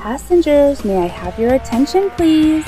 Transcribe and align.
Passengers, 0.00 0.82
may 0.82 0.96
I 0.96 1.08
have 1.08 1.38
your 1.38 1.52
attention, 1.52 2.08
please? 2.12 2.64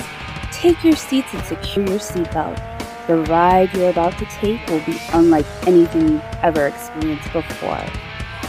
Take 0.52 0.84
your 0.84 0.94
seats 0.94 1.32
and 1.32 1.42
secure 1.44 1.86
your 1.86 1.98
seatbelt. 1.98 2.60
The 3.06 3.22
ride 3.22 3.72
you're 3.72 3.88
about 3.88 4.18
to 4.18 4.26
take 4.26 4.66
will 4.66 4.84
be 4.84 4.98
unlike 5.14 5.46
anything 5.66 6.08
you've 6.08 6.22
ever 6.42 6.66
experienced 6.66 7.32
before. 7.32 7.82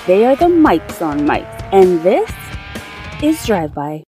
They 0.06 0.26
are 0.26 0.36
the 0.36 0.48
mics 0.48 1.02
on 1.02 1.22
mics, 1.22 1.64
and 1.72 2.04
this 2.04 2.30
is 3.24 3.46
Drive 3.46 3.74
By. 3.74 4.04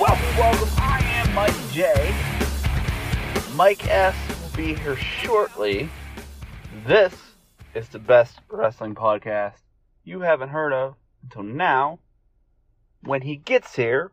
Welcome, 0.00 0.36
welcome. 0.38 0.68
I 0.78 1.00
am 1.04 1.34
Mike 1.34 1.70
J. 1.70 2.14
Mike 3.54 3.86
S 3.88 4.31
be 4.56 4.74
here 4.74 4.96
shortly. 4.96 5.88
This 6.86 7.14
is 7.74 7.88
the 7.88 7.98
best 7.98 8.38
wrestling 8.50 8.94
podcast 8.94 9.54
you 10.04 10.20
haven't 10.20 10.50
heard 10.50 10.74
of 10.74 10.94
until 11.22 11.42
now. 11.42 12.00
When 13.02 13.22
he 13.22 13.36
gets 13.36 13.74
here, 13.74 14.12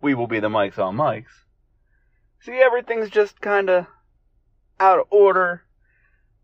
we 0.00 0.14
will 0.14 0.28
be 0.28 0.38
the 0.38 0.48
mics 0.48 0.78
on 0.78 0.96
mics. 0.96 1.44
See, 2.40 2.52
everything's 2.52 3.10
just 3.10 3.40
kind 3.40 3.68
of 3.68 3.86
out 4.78 5.00
of 5.00 5.06
order, 5.10 5.62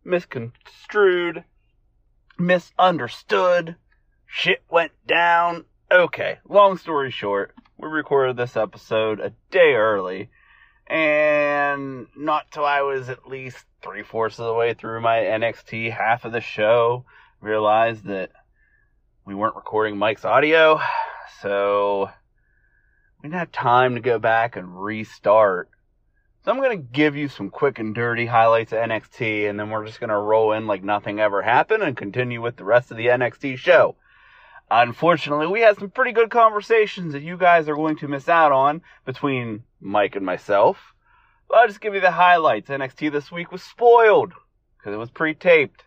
misconstrued, 0.04 1.44
misunderstood. 2.38 3.76
Shit 4.26 4.62
went 4.68 4.92
down. 5.06 5.66
Okay, 5.90 6.38
long 6.48 6.78
story 6.78 7.12
short, 7.12 7.54
we 7.78 7.86
recorded 7.88 8.36
this 8.36 8.56
episode 8.56 9.20
a 9.20 9.32
day 9.52 9.74
early, 9.74 10.30
and 10.86 12.06
not 12.16 12.50
till 12.50 12.64
I 12.64 12.82
was 12.82 13.08
at 13.08 13.28
least 13.28 13.64
three 13.82 14.02
fourths 14.02 14.38
of 14.38 14.46
the 14.46 14.54
way 14.54 14.74
through 14.74 15.00
my 15.00 15.18
NXT 15.18 15.92
half 15.92 16.24
of 16.24 16.32
the 16.32 16.40
show, 16.40 17.04
realized 17.40 18.04
that 18.04 18.30
we 19.24 19.34
weren't 19.34 19.56
recording 19.56 19.96
Mike's 19.96 20.24
audio, 20.24 20.80
so 21.42 22.08
we 23.20 23.28
didn't 23.28 23.38
have 23.38 23.52
time 23.52 23.94
to 23.96 24.00
go 24.00 24.18
back 24.18 24.56
and 24.56 24.80
restart. 24.80 25.68
So 26.44 26.52
I'm 26.52 26.60
gonna 26.60 26.76
give 26.76 27.16
you 27.16 27.28
some 27.28 27.50
quick 27.50 27.80
and 27.80 27.92
dirty 27.92 28.26
highlights 28.26 28.72
of 28.72 28.78
NXT, 28.78 29.50
and 29.50 29.58
then 29.58 29.70
we're 29.70 29.84
just 29.84 29.98
gonna 29.98 30.18
roll 30.18 30.52
in 30.52 30.68
like 30.68 30.84
nothing 30.84 31.18
ever 31.18 31.42
happened 31.42 31.82
and 31.82 31.96
continue 31.96 32.40
with 32.40 32.56
the 32.56 32.64
rest 32.64 32.92
of 32.92 32.96
the 32.96 33.08
NXT 33.08 33.58
show. 33.58 33.96
Unfortunately, 34.70 35.46
we 35.46 35.60
had 35.60 35.78
some 35.78 35.90
pretty 35.90 36.12
good 36.12 36.30
conversations 36.30 37.12
that 37.12 37.22
you 37.22 37.36
guys 37.36 37.68
are 37.68 37.74
going 37.74 37.96
to 37.96 38.08
miss 38.08 38.28
out 38.28 38.52
on 38.52 38.82
between 39.04 39.64
Mike 39.80 40.16
and 40.16 40.24
myself. 40.24 40.78
But 41.48 41.58
I'll 41.58 41.68
just 41.68 41.80
give 41.80 41.94
you 41.94 42.00
the 42.00 42.10
highlights. 42.10 42.68
NXT 42.68 43.12
this 43.12 43.30
week 43.30 43.52
was 43.52 43.62
spoiled 43.62 44.32
because 44.78 44.94
it 44.94 44.98
was 44.98 45.10
pre-taped. 45.10 45.84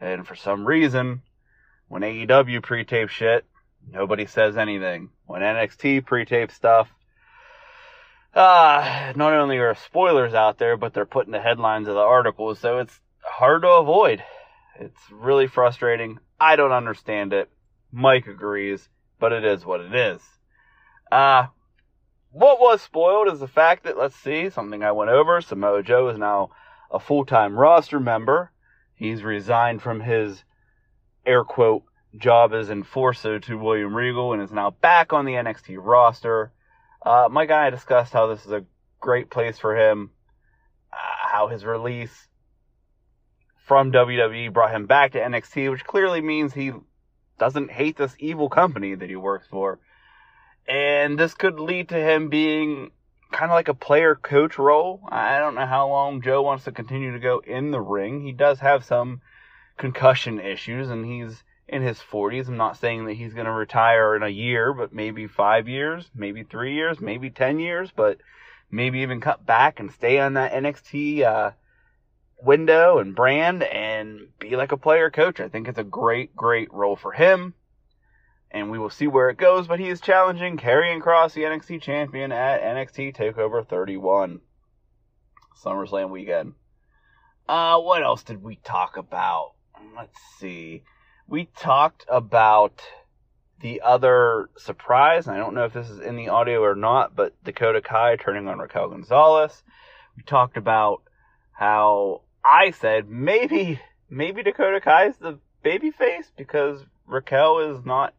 And 0.00 0.26
for 0.26 0.34
some 0.34 0.66
reason, 0.66 1.22
when 1.88 2.02
AEW 2.02 2.62
pre-tape 2.62 3.08
shit, 3.08 3.44
nobody 3.90 4.26
says 4.26 4.56
anything. 4.56 5.10
When 5.26 5.42
NXT 5.42 6.06
pre-tape 6.06 6.50
stuff, 6.50 6.88
uh, 8.34 9.12
not 9.14 9.34
only 9.34 9.58
are 9.58 9.74
spoilers 9.74 10.34
out 10.34 10.58
there, 10.58 10.76
but 10.76 10.94
they're 10.94 11.04
putting 11.04 11.32
the 11.32 11.40
headlines 11.40 11.88
of 11.88 11.94
the 11.94 12.00
articles, 12.00 12.58
so 12.58 12.78
it's 12.78 12.98
hard 13.20 13.62
to 13.62 13.68
avoid. 13.68 14.22
It's 14.80 15.00
really 15.10 15.46
frustrating. 15.46 16.18
I 16.40 16.56
don't 16.56 16.72
understand 16.72 17.32
it. 17.32 17.50
Mike 17.92 18.26
agrees, 18.26 18.88
but 19.20 19.32
it 19.32 19.44
is 19.44 19.66
what 19.66 19.80
it 19.80 19.94
is. 19.94 20.20
Uh, 21.10 21.46
what 22.32 22.58
was 22.58 22.80
spoiled 22.80 23.32
is 23.32 23.40
the 23.40 23.48
fact 23.48 23.84
that, 23.84 23.98
let's 23.98 24.16
see, 24.16 24.48
something 24.50 24.82
I 24.82 24.92
went 24.92 25.10
over, 25.10 25.40
Samoa 25.40 25.82
Joe 25.82 26.08
is 26.08 26.18
now 26.18 26.50
a 26.90 26.98
full-time 26.98 27.54
roster 27.54 28.00
member. 28.00 28.50
He's 28.94 29.22
resigned 29.22 29.82
from 29.82 30.00
his, 30.00 30.42
air 31.26 31.44
quote, 31.44 31.84
job 32.16 32.52
as 32.52 32.70
enforcer 32.70 33.38
to 33.40 33.58
William 33.58 33.94
Regal 33.94 34.32
and 34.32 34.42
is 34.42 34.52
now 34.52 34.70
back 34.70 35.12
on 35.12 35.24
the 35.24 35.32
NXT 35.32 35.76
roster. 35.78 36.52
Uh, 37.04 37.28
Mike 37.30 37.50
and 37.50 37.58
I 37.58 37.70
discussed 37.70 38.12
how 38.12 38.26
this 38.26 38.44
is 38.44 38.52
a 38.52 38.64
great 39.00 39.30
place 39.30 39.58
for 39.58 39.76
him, 39.76 40.10
uh, 40.92 40.96
how 41.30 41.48
his 41.48 41.64
release 41.64 42.28
from 43.66 43.92
WWE 43.92 44.52
brought 44.52 44.74
him 44.74 44.86
back 44.86 45.12
to 45.12 45.20
NXT, 45.20 45.70
which 45.70 45.84
clearly 45.84 46.20
means 46.20 46.52
he 46.52 46.72
doesn't 47.38 47.70
hate 47.70 47.96
this 47.96 48.14
evil 48.18 48.48
company 48.48 48.94
that 48.94 49.08
he 49.08 49.16
works 49.16 49.46
for. 49.50 49.78
And 50.68 51.18
this 51.18 51.34
could 51.34 51.58
lead 51.58 51.88
to 51.90 51.96
him 51.96 52.28
being 52.28 52.90
kind 53.32 53.50
of 53.50 53.54
like 53.54 53.68
a 53.68 53.74
player 53.74 54.14
coach 54.14 54.58
role. 54.58 55.00
I 55.08 55.38
don't 55.38 55.54
know 55.54 55.66
how 55.66 55.88
long 55.88 56.22
Joe 56.22 56.42
wants 56.42 56.64
to 56.64 56.72
continue 56.72 57.12
to 57.12 57.18
go 57.18 57.42
in 57.44 57.70
the 57.70 57.80
ring. 57.80 58.22
He 58.22 58.32
does 58.32 58.60
have 58.60 58.84
some 58.84 59.20
concussion 59.76 60.38
issues 60.38 60.90
and 60.90 61.04
he's 61.04 61.42
in 61.68 61.82
his 61.82 61.98
40s. 61.98 62.48
I'm 62.48 62.56
not 62.56 62.76
saying 62.76 63.06
that 63.06 63.14
he's 63.14 63.34
going 63.34 63.46
to 63.46 63.52
retire 63.52 64.14
in 64.14 64.22
a 64.22 64.28
year, 64.28 64.72
but 64.72 64.92
maybe 64.92 65.26
five 65.26 65.68
years, 65.68 66.10
maybe 66.14 66.42
three 66.42 66.74
years, 66.74 67.00
maybe 67.00 67.30
10 67.30 67.58
years, 67.58 67.90
but 67.94 68.18
maybe 68.70 69.00
even 69.00 69.20
cut 69.20 69.44
back 69.44 69.80
and 69.80 69.90
stay 69.90 70.18
on 70.18 70.34
that 70.34 70.52
NXT, 70.52 71.22
uh, 71.22 71.52
window 72.42 72.98
and 72.98 73.14
brand 73.14 73.62
and 73.62 74.28
be 74.38 74.56
like 74.56 74.72
a 74.72 74.76
player 74.76 75.10
coach. 75.10 75.40
I 75.40 75.48
think 75.48 75.68
it's 75.68 75.78
a 75.78 75.84
great, 75.84 76.34
great 76.34 76.72
role 76.72 76.96
for 76.96 77.12
him. 77.12 77.54
And 78.52 78.70
we 78.70 78.78
will 78.78 78.90
see 78.90 79.06
where 79.06 79.30
it 79.30 79.38
goes, 79.38 79.66
but 79.66 79.80
he 79.80 79.88
is 79.88 80.00
challenging 80.00 80.58
Karrion 80.58 81.00
Kross, 81.00 81.32
the 81.32 81.42
NXT 81.42 81.80
champion, 81.80 82.32
at 82.32 82.62
NXT 82.62 83.16
TakeOver 83.16 83.66
31. 83.66 84.40
SummerSlam 85.64 86.10
weekend. 86.10 86.52
Uh, 87.48 87.78
what 87.78 88.02
else 88.02 88.22
did 88.22 88.42
we 88.42 88.56
talk 88.56 88.96
about? 88.96 89.52
Let's 89.96 90.18
see. 90.38 90.84
We 91.26 91.46
talked 91.56 92.04
about 92.08 92.82
the 93.60 93.80
other 93.82 94.50
surprise. 94.58 95.28
I 95.28 95.38
don't 95.38 95.54
know 95.54 95.64
if 95.64 95.72
this 95.72 95.88
is 95.88 96.00
in 96.00 96.16
the 96.16 96.28
audio 96.28 96.62
or 96.62 96.74
not, 96.74 97.16
but 97.16 97.34
Dakota 97.44 97.80
Kai 97.80 98.16
turning 98.16 98.48
on 98.48 98.58
Raquel 98.58 98.90
Gonzalez. 98.90 99.62
We 100.16 100.24
talked 100.24 100.56
about 100.56 101.02
how 101.52 102.22
I 102.44 102.72
said 102.72 103.08
maybe 103.08 103.80
maybe 104.10 104.42
Dakota 104.42 104.80
Kai 104.80 105.06
is 105.06 105.16
the 105.16 105.38
baby 105.62 105.90
face 105.90 106.30
because 106.36 106.84
Raquel 107.06 107.76
is 107.76 107.84
not 107.84 108.14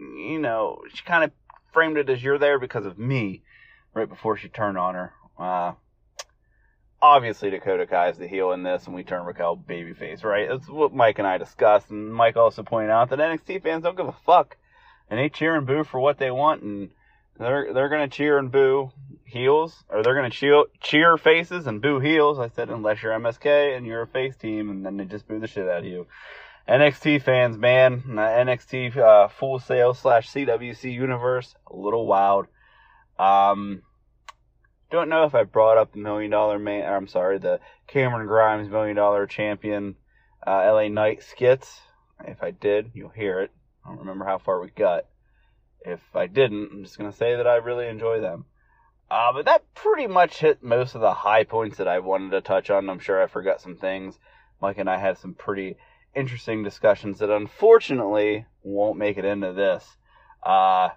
you 0.00 0.38
know, 0.38 0.82
she 0.92 1.04
kind 1.04 1.24
of 1.24 1.32
framed 1.72 1.96
it 1.96 2.08
as 2.08 2.22
you're 2.22 2.38
there 2.38 2.58
because 2.58 2.86
of 2.86 2.98
me 2.98 3.42
right 3.94 4.08
before 4.08 4.36
she 4.36 4.48
turned 4.48 4.78
on 4.78 4.94
her. 4.94 5.12
Uh, 5.38 5.72
obviously 7.00 7.50
Dakota 7.50 7.86
Kai 7.86 8.10
is 8.10 8.18
the 8.18 8.28
heel 8.28 8.52
in 8.52 8.62
this 8.62 8.86
and 8.86 8.94
we 8.94 9.04
turn 9.04 9.24
Raquel 9.24 9.56
babyface, 9.56 10.24
right? 10.24 10.48
That's 10.48 10.68
what 10.68 10.92
Mike 10.94 11.18
and 11.18 11.26
I 11.26 11.38
discussed 11.38 11.90
and 11.90 12.12
Mike 12.12 12.36
also 12.36 12.62
pointed 12.62 12.90
out 12.90 13.10
that 13.10 13.18
NXT 13.18 13.62
fans 13.62 13.84
don't 13.84 13.96
give 13.96 14.08
a 14.08 14.16
fuck 14.26 14.56
and 15.08 15.18
they 15.18 15.28
cheer 15.28 15.54
and 15.56 15.66
boo 15.66 15.84
for 15.84 16.00
what 16.00 16.18
they 16.18 16.30
want 16.30 16.62
and 16.62 16.90
they're 17.40 17.72
they're 17.72 17.88
gonna 17.88 18.08
cheer 18.08 18.38
and 18.38 18.52
boo 18.52 18.92
heels, 19.24 19.82
or 19.88 20.02
they're 20.02 20.14
gonna 20.14 20.30
cheer 20.30 20.64
cheer 20.80 21.16
faces 21.16 21.66
and 21.66 21.80
boo 21.80 21.98
heels. 21.98 22.38
I 22.38 22.48
said 22.48 22.68
unless 22.68 23.02
you're 23.02 23.18
MSK 23.18 23.76
and 23.76 23.86
you're 23.86 24.02
a 24.02 24.06
face 24.06 24.36
team, 24.36 24.68
and 24.68 24.84
then 24.84 24.98
they 24.98 25.06
just 25.06 25.26
boo 25.26 25.40
the 25.40 25.46
shit 25.46 25.66
out 25.66 25.78
of 25.78 25.84
you. 25.86 26.06
NXT 26.70 27.22
fans, 27.22 27.58
man, 27.58 28.02
NXT 28.02 28.96
uh, 28.96 29.26
Full 29.26 29.58
Sail 29.58 29.92
slash 29.92 30.30
CWC 30.30 30.92
universe, 30.92 31.56
a 31.68 31.74
little 31.74 32.06
wild. 32.06 32.46
Um, 33.18 33.82
don't 34.88 35.08
know 35.08 35.24
if 35.24 35.34
I 35.34 35.42
brought 35.42 35.78
up 35.78 35.92
the 35.92 35.98
million 35.98 36.30
dollar 36.30 36.60
man. 36.60 36.90
I'm 36.90 37.08
sorry, 37.08 37.38
the 37.38 37.58
Cameron 37.88 38.28
Grimes 38.28 38.68
million 38.68 38.94
dollar 38.94 39.26
champion 39.26 39.96
uh, 40.46 40.72
LA 40.72 40.86
Knight 40.86 41.24
skits. 41.24 41.80
If 42.24 42.40
I 42.40 42.52
did, 42.52 42.92
you'll 42.94 43.08
hear 43.08 43.40
it. 43.40 43.50
I 43.84 43.88
don't 43.88 43.98
remember 43.98 44.24
how 44.24 44.38
far 44.38 44.60
we 44.60 44.68
got. 44.70 45.06
If 45.80 46.00
I 46.14 46.28
didn't, 46.28 46.70
I'm 46.72 46.84
just 46.84 46.98
gonna 46.98 47.12
say 47.12 47.34
that 47.34 47.48
I 47.48 47.56
really 47.56 47.88
enjoy 47.88 48.20
them. 48.20 48.44
Uh, 49.10 49.32
but 49.32 49.46
that 49.46 49.74
pretty 49.74 50.06
much 50.06 50.38
hit 50.38 50.62
most 50.62 50.94
of 50.94 51.00
the 51.00 51.14
high 51.14 51.42
points 51.42 51.78
that 51.78 51.88
I 51.88 51.98
wanted 51.98 52.30
to 52.30 52.40
touch 52.40 52.70
on. 52.70 52.88
I'm 52.88 53.00
sure 53.00 53.20
I 53.20 53.26
forgot 53.26 53.60
some 53.60 53.76
things. 53.76 54.20
Mike 54.62 54.78
and 54.78 54.88
I 54.88 54.98
had 54.98 55.18
some 55.18 55.34
pretty 55.34 55.76
interesting 56.14 56.62
discussions 56.62 57.18
that 57.18 57.30
unfortunately 57.30 58.46
won't 58.62 58.98
make 58.98 59.16
it 59.16 59.24
into 59.24 59.52
this. 59.52 59.84
Uh, 60.42 60.90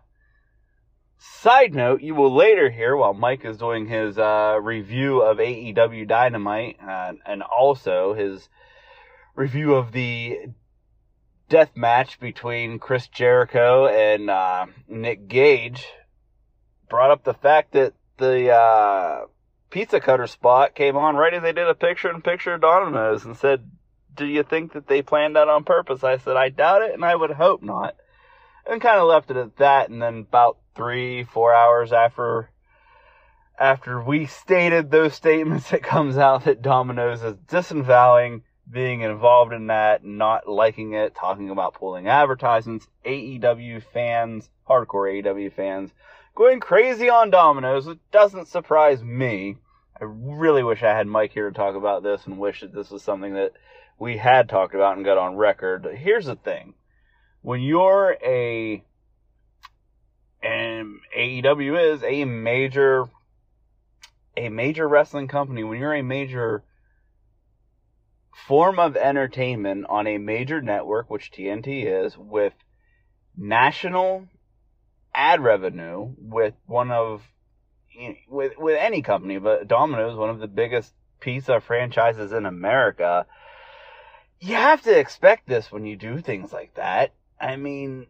side 1.17 1.73
note, 1.73 2.01
you 2.01 2.15
will 2.15 2.33
later 2.33 2.69
hear 2.69 2.95
while 2.95 3.13
Mike 3.13 3.45
is 3.45 3.57
doing 3.57 3.87
his 3.87 4.17
uh, 4.17 4.57
review 4.61 5.21
of 5.21 5.37
AEW 5.37 6.07
Dynamite 6.07 6.77
uh, 6.81 7.13
and 7.25 7.43
also 7.43 8.13
his 8.13 8.49
review 9.35 9.75
of 9.75 9.91
the 9.91 10.39
death 11.49 11.71
match 11.75 12.19
between 12.19 12.79
Chris 12.79 13.07
Jericho 13.07 13.87
and 13.87 14.29
uh, 14.29 14.65
Nick 14.87 15.27
Gage 15.27 15.85
brought 16.89 17.11
up 17.11 17.23
the 17.23 17.33
fact 17.33 17.73
that 17.73 17.93
the 18.17 18.51
uh, 18.51 19.25
pizza 19.69 19.99
cutter 19.99 20.27
spot 20.27 20.75
came 20.75 20.95
on 20.95 21.15
right 21.15 21.33
as 21.33 21.41
they 21.41 21.51
did 21.51 21.67
a 21.67 21.75
picture 21.75 22.09
in 22.09 22.21
picture 22.21 22.53
of 22.53 22.61
Domino's 22.61 23.25
and 23.25 23.35
said, 23.37 23.69
Do 24.15 24.25
you 24.25 24.43
think 24.43 24.73
that 24.73 24.87
they 24.87 25.01
planned 25.01 25.35
that 25.35 25.49
on 25.49 25.63
purpose? 25.63 26.03
I 26.03 26.17
said, 26.17 26.37
I 26.37 26.49
doubt 26.49 26.81
it, 26.83 26.93
and 26.93 27.03
I 27.03 27.15
would 27.15 27.31
hope 27.31 27.63
not. 27.63 27.95
And 28.65 28.81
kind 28.81 28.99
of 28.99 29.07
left 29.07 29.31
it 29.31 29.37
at 29.37 29.57
that, 29.57 29.89
and 29.89 30.01
then 30.01 30.19
about 30.19 30.57
three, 30.75 31.23
four 31.23 31.53
hours 31.53 31.91
after 31.91 32.49
after 33.59 34.01
we 34.01 34.25
stated 34.25 34.89
those 34.89 35.13
statements, 35.13 35.71
it 35.73 35.83
comes 35.83 36.17
out 36.17 36.45
that 36.45 36.61
Domino's 36.61 37.23
is 37.23 37.35
disavowing 37.47 38.43
being 38.69 39.01
involved 39.01 39.53
in 39.53 39.67
that, 39.67 40.03
not 40.03 40.47
liking 40.47 40.93
it, 40.93 41.15
talking 41.15 41.49
about 41.49 41.73
pulling 41.73 42.07
advertisements. 42.07 42.87
AEW 43.05 43.83
fans, 43.83 44.49
hardcore 44.67 45.21
AEW 45.21 45.53
fans, 45.53 45.91
going 46.35 46.59
crazy 46.59 47.09
on 47.09 47.29
Domino's. 47.29 47.87
It 47.87 47.99
doesn't 48.11 48.47
surprise 48.47 49.03
me. 49.03 49.57
I 49.99 50.05
really 50.05 50.63
wish 50.63 50.81
I 50.81 50.95
had 50.95 51.07
Mike 51.07 51.33
here 51.33 51.49
to 51.49 51.55
talk 51.55 51.75
about 51.75 52.03
this 52.03 52.25
and 52.25 52.39
wish 52.39 52.61
that 52.61 52.73
this 52.73 52.89
was 52.89 53.03
something 53.03 53.33
that 53.33 53.51
we 53.99 54.17
had 54.17 54.49
talked 54.49 54.75
about 54.75 54.97
and 54.97 55.05
got 55.05 55.17
on 55.17 55.35
record. 55.35 55.87
Here's 55.95 56.25
the 56.25 56.35
thing. 56.35 56.73
When 57.41 57.61
you're 57.61 58.17
a 58.23 58.83
and 60.41 60.99
AEW 61.17 61.93
is 61.93 62.03
a 62.03 62.25
major 62.25 63.05
a 64.35 64.49
major 64.49 64.87
wrestling 64.87 65.27
company, 65.27 65.63
when 65.63 65.79
you're 65.79 65.93
a 65.93 66.03
major 66.03 66.63
form 68.47 68.79
of 68.79 68.97
entertainment 68.97 69.85
on 69.89 70.07
a 70.07 70.17
major 70.17 70.61
network, 70.61 71.09
which 71.09 71.31
TNT 71.31 71.85
is, 71.85 72.17
with 72.17 72.53
national 73.37 74.27
ad 75.13 75.41
revenue, 75.41 76.13
with 76.17 76.53
one 76.65 76.91
of 76.91 77.21
with 78.27 78.53
with 78.57 78.77
any 78.79 79.01
company, 79.01 79.37
but 79.37 79.67
Domino's, 79.67 80.17
one 80.17 80.29
of 80.29 80.39
the 80.39 80.47
biggest 80.47 80.93
pizza 81.19 81.61
franchises 81.61 82.31
in 82.31 82.45
America, 82.45 83.25
you 84.43 84.55
have 84.55 84.81
to 84.81 84.99
expect 84.99 85.47
this 85.47 85.71
when 85.71 85.85
you 85.85 85.95
do 85.95 86.19
things 86.19 86.51
like 86.51 86.73
that. 86.75 87.13
I 87.39 87.55
mean, 87.55 88.07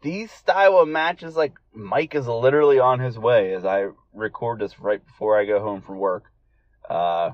these 0.00 0.32
style 0.32 0.78
of 0.78 0.88
matches, 0.88 1.36
like 1.36 1.54
Mike 1.74 2.14
is 2.14 2.26
literally 2.26 2.78
on 2.78 2.98
his 2.98 3.18
way 3.18 3.52
as 3.52 3.66
I 3.66 3.88
record 4.14 4.60
this 4.60 4.80
right 4.80 5.04
before 5.04 5.38
I 5.38 5.44
go 5.44 5.60
home 5.60 5.82
from 5.82 5.98
work. 5.98 6.24
Uh, 6.88 7.32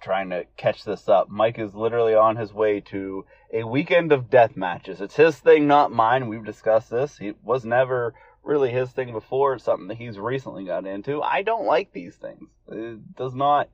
trying 0.00 0.30
to 0.30 0.44
catch 0.56 0.84
this 0.84 1.06
up. 1.08 1.28
Mike 1.28 1.58
is 1.58 1.74
literally 1.74 2.14
on 2.14 2.36
his 2.36 2.52
way 2.52 2.80
to 2.80 3.26
a 3.52 3.64
weekend 3.64 4.10
of 4.12 4.30
death 4.30 4.56
matches. 4.56 5.02
It's 5.02 5.16
his 5.16 5.36
thing, 5.36 5.66
not 5.66 5.92
mine. 5.92 6.28
We've 6.28 6.44
discussed 6.44 6.90
this. 6.90 7.18
It 7.20 7.36
was 7.42 7.64
never 7.64 8.14
really 8.42 8.70
his 8.70 8.90
thing 8.90 9.12
before. 9.12 9.54
It's 9.54 9.64
something 9.64 9.88
that 9.88 9.98
he's 9.98 10.18
recently 10.18 10.64
got 10.64 10.86
into. 10.86 11.20
I 11.20 11.42
don't 11.42 11.66
like 11.66 11.92
these 11.92 12.14
things. 12.14 12.48
It 12.68 13.16
does 13.16 13.34
not. 13.34 13.68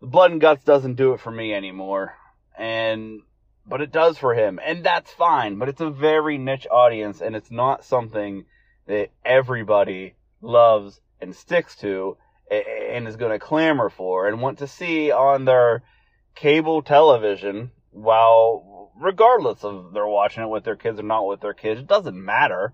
The 0.00 0.06
blood 0.06 0.30
and 0.30 0.40
guts 0.40 0.64
doesn't 0.64 0.94
do 0.94 1.12
it 1.12 1.20
for 1.20 1.30
me 1.30 1.52
anymore. 1.54 2.14
And 2.56 3.22
but 3.66 3.80
it 3.82 3.92
does 3.92 4.16
for 4.16 4.34
him, 4.34 4.58
and 4.64 4.82
that's 4.82 5.12
fine. 5.12 5.58
But 5.58 5.68
it's 5.68 5.80
a 5.80 5.90
very 5.90 6.38
niche 6.38 6.66
audience, 6.70 7.20
and 7.20 7.36
it's 7.36 7.50
not 7.50 7.84
something 7.84 8.46
that 8.86 9.10
everybody 9.24 10.14
loves 10.40 11.00
and 11.20 11.34
sticks 11.34 11.76
to 11.76 12.16
and 12.50 13.06
is 13.06 13.16
going 13.16 13.32
to 13.32 13.38
clamor 13.38 13.90
for 13.90 14.26
and 14.26 14.40
want 14.40 14.58
to 14.58 14.66
see 14.66 15.10
on 15.10 15.44
their 15.44 15.82
cable 16.34 16.82
television 16.82 17.70
while 17.90 18.92
regardless 18.96 19.64
of 19.64 19.92
they're 19.92 20.06
watching 20.06 20.42
it 20.42 20.48
with 20.48 20.64
their 20.64 20.76
kids 20.76 20.98
or 20.98 21.02
not 21.02 21.26
with 21.26 21.40
their 21.40 21.52
kids 21.52 21.80
it 21.80 21.86
doesn't 21.86 22.16
matter 22.16 22.72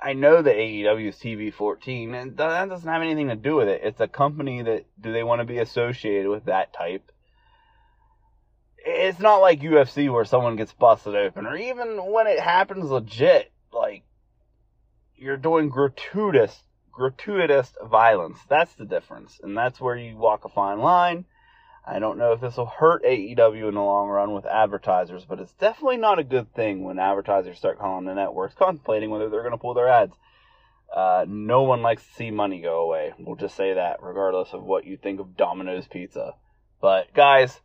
i 0.00 0.12
know 0.12 0.42
that 0.42 0.56
aew 0.56 1.08
is 1.08 1.16
tv 1.16 1.52
14 1.52 2.14
and 2.14 2.36
that 2.36 2.68
doesn't 2.68 2.88
have 2.88 3.02
anything 3.02 3.28
to 3.28 3.36
do 3.36 3.56
with 3.56 3.68
it 3.68 3.80
it's 3.84 4.00
a 4.00 4.08
company 4.08 4.62
that 4.62 4.86
do 5.00 5.12
they 5.12 5.22
want 5.22 5.40
to 5.40 5.44
be 5.44 5.58
associated 5.58 6.28
with 6.28 6.44
that 6.46 6.72
type 6.72 7.10
it's 8.88 9.18
not 9.18 9.38
like 9.38 9.60
UFC 9.60 10.10
where 10.12 10.24
someone 10.24 10.56
gets 10.56 10.72
busted 10.72 11.14
open, 11.14 11.46
or 11.46 11.56
even 11.56 12.10
when 12.10 12.26
it 12.26 12.40
happens 12.40 12.90
legit, 12.90 13.52
like 13.72 14.02
you're 15.16 15.36
doing 15.36 15.68
gratuitous, 15.68 16.62
gratuitous 16.90 17.72
violence. 17.84 18.38
That's 18.48 18.74
the 18.74 18.84
difference, 18.84 19.40
and 19.42 19.56
that's 19.56 19.80
where 19.80 19.96
you 19.96 20.16
walk 20.16 20.44
a 20.44 20.48
fine 20.48 20.78
line. 20.80 21.24
I 21.90 22.00
don't 22.00 22.18
know 22.18 22.32
if 22.32 22.40
this 22.40 22.58
will 22.58 22.66
hurt 22.66 23.02
AEW 23.02 23.68
in 23.68 23.74
the 23.74 23.80
long 23.80 24.08
run 24.08 24.34
with 24.34 24.44
advertisers, 24.44 25.24
but 25.24 25.40
it's 25.40 25.54
definitely 25.54 25.96
not 25.96 26.18
a 26.18 26.24
good 26.24 26.52
thing 26.52 26.84
when 26.84 26.98
advertisers 26.98 27.56
start 27.56 27.78
calling 27.78 28.04
the 28.04 28.14
networks 28.14 28.54
contemplating 28.54 29.08
whether 29.08 29.30
they're 29.30 29.40
going 29.42 29.52
to 29.52 29.58
pull 29.58 29.72
their 29.72 29.88
ads. 29.88 30.12
Uh, 30.94 31.24
no 31.26 31.62
one 31.62 31.80
likes 31.80 32.02
to 32.04 32.12
see 32.14 32.30
money 32.30 32.60
go 32.60 32.82
away. 32.82 33.14
We'll 33.18 33.36
just 33.36 33.56
say 33.56 33.74
that, 33.74 34.02
regardless 34.02 34.52
of 34.52 34.62
what 34.62 34.86
you 34.86 34.98
think 34.98 35.20
of 35.20 35.36
Domino's 35.36 35.86
Pizza. 35.86 36.34
But 36.80 37.14
guys, 37.14 37.60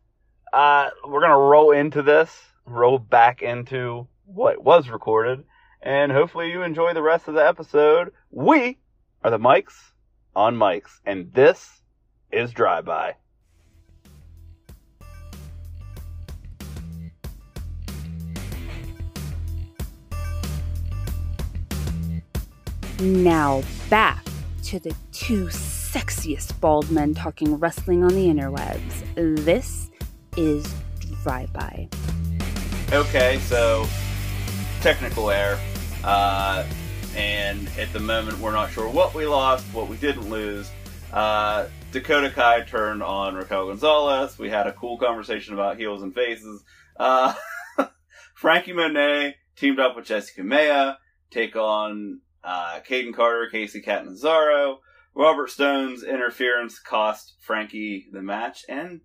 uh, 0.52 0.90
we're 1.06 1.22
gonna 1.22 1.38
roll 1.38 1.72
into 1.72 2.02
this, 2.02 2.30
roll 2.66 3.00
back 3.00 3.42
into 3.42 4.08
what 4.26 4.64
was 4.64 4.90
recorded, 4.90 5.44
and 5.81 6.12
hopefully 6.12 6.52
you 6.52 6.64
enjoy 6.64 6.94
the 6.94 7.02
rest 7.02 7.28
of 7.28 7.34
the 7.34 7.46
episode. 7.46 8.12
We 8.30 8.80
are 9.24 9.31
the 9.31 9.40
mics 9.40 9.92
on 10.36 10.56
mics, 10.56 11.00
and 11.06 11.34
this 11.34 11.81
is 12.31 12.52
Drive 12.52 12.86
By. 12.86 13.16
Now 23.04 23.62
back 23.90 24.26
to 24.64 24.80
the 24.80 24.96
two 25.12 25.48
sexiest 25.48 26.58
bald 26.62 26.90
men 26.90 27.14
talking 27.14 27.56
wrestling 27.56 28.02
on 28.02 28.16
the 28.16 28.28
interwebs. 28.28 29.44
This 29.44 29.92
is 30.38 30.74
Drive 31.22 31.52
By. 31.52 31.90
Okay, 32.94 33.40
so 33.40 33.86
technical 34.80 35.32
error. 35.32 35.60
Uh, 36.02 36.66
and 37.14 37.68
at 37.78 37.92
the 37.92 38.00
moment, 38.00 38.40
we're 38.40 38.54
not 38.54 38.72
sure 38.72 38.88
what 38.88 39.14
we 39.14 39.28
lost, 39.28 39.66
what 39.74 39.90
we 39.90 39.98
didn't 39.98 40.30
lose. 40.30 40.72
Uh, 41.12 41.66
Dakota 41.92 42.30
Kai 42.30 42.62
turned 42.62 43.04
on 43.04 43.36
Raquel 43.36 43.68
Gonzalez. 43.68 44.40
We 44.40 44.50
had 44.50 44.66
a 44.66 44.72
cool 44.72 44.98
conversation 44.98 45.54
about 45.54 45.78
heels 45.78 46.04
and 46.04 46.16
faces. 46.16 46.64
Uh, 46.96 47.34
Franky 48.34 48.72
Monet 48.72 49.36
teamed 49.58 49.82
up 49.82 49.98
with 49.98 50.06
Jessica 50.06 50.42
Kamea, 50.42 50.96
take 51.32 51.58
on 51.58 52.22
uh, 52.44 52.80
Kayden 52.88 53.13
Carter, 53.13 53.50
Kacy 53.51 53.84
Catanzaro. 53.84 54.80
Robert 55.16 55.50
Stone's 55.50 56.04
interference 56.04 56.80
cost 56.80 57.36
Franky 57.40 58.07
the 58.12 58.22
match, 58.22 58.66
and 58.68 59.01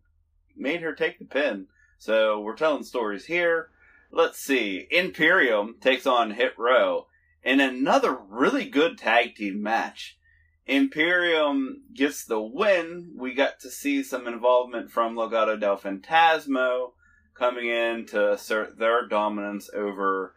made 0.56 0.80
her 0.80 0.94
take 0.94 1.18
the 1.18 1.24
pin. 1.24 1.66
So 1.98 2.40
we're 2.40 2.56
telling 2.56 2.84
stories 2.84 3.26
here. 3.26 3.68
Let's 4.10 4.38
see. 4.38 4.86
Imperium 4.90 5.76
takes 5.80 6.06
on 6.06 6.30
Hit 6.30 6.54
Row 6.56 7.08
in 7.42 7.60
another 7.60 8.16
really 8.16 8.68
good 8.68 8.96
tag 8.96 9.34
team 9.34 9.62
match. 9.62 10.18
Imperium 10.66 11.82
gets 11.94 12.24
the 12.24 12.40
win. 12.40 13.12
We 13.16 13.34
got 13.34 13.60
to 13.60 13.70
see 13.70 14.02
some 14.02 14.26
involvement 14.26 14.90
from 14.90 15.14
Legado 15.14 15.58
del 15.58 15.78
Fantasma 15.78 16.90
coming 17.34 17.68
in 17.68 18.06
to 18.06 18.32
assert 18.32 18.78
their 18.78 19.06
dominance 19.06 19.70
over 19.74 20.34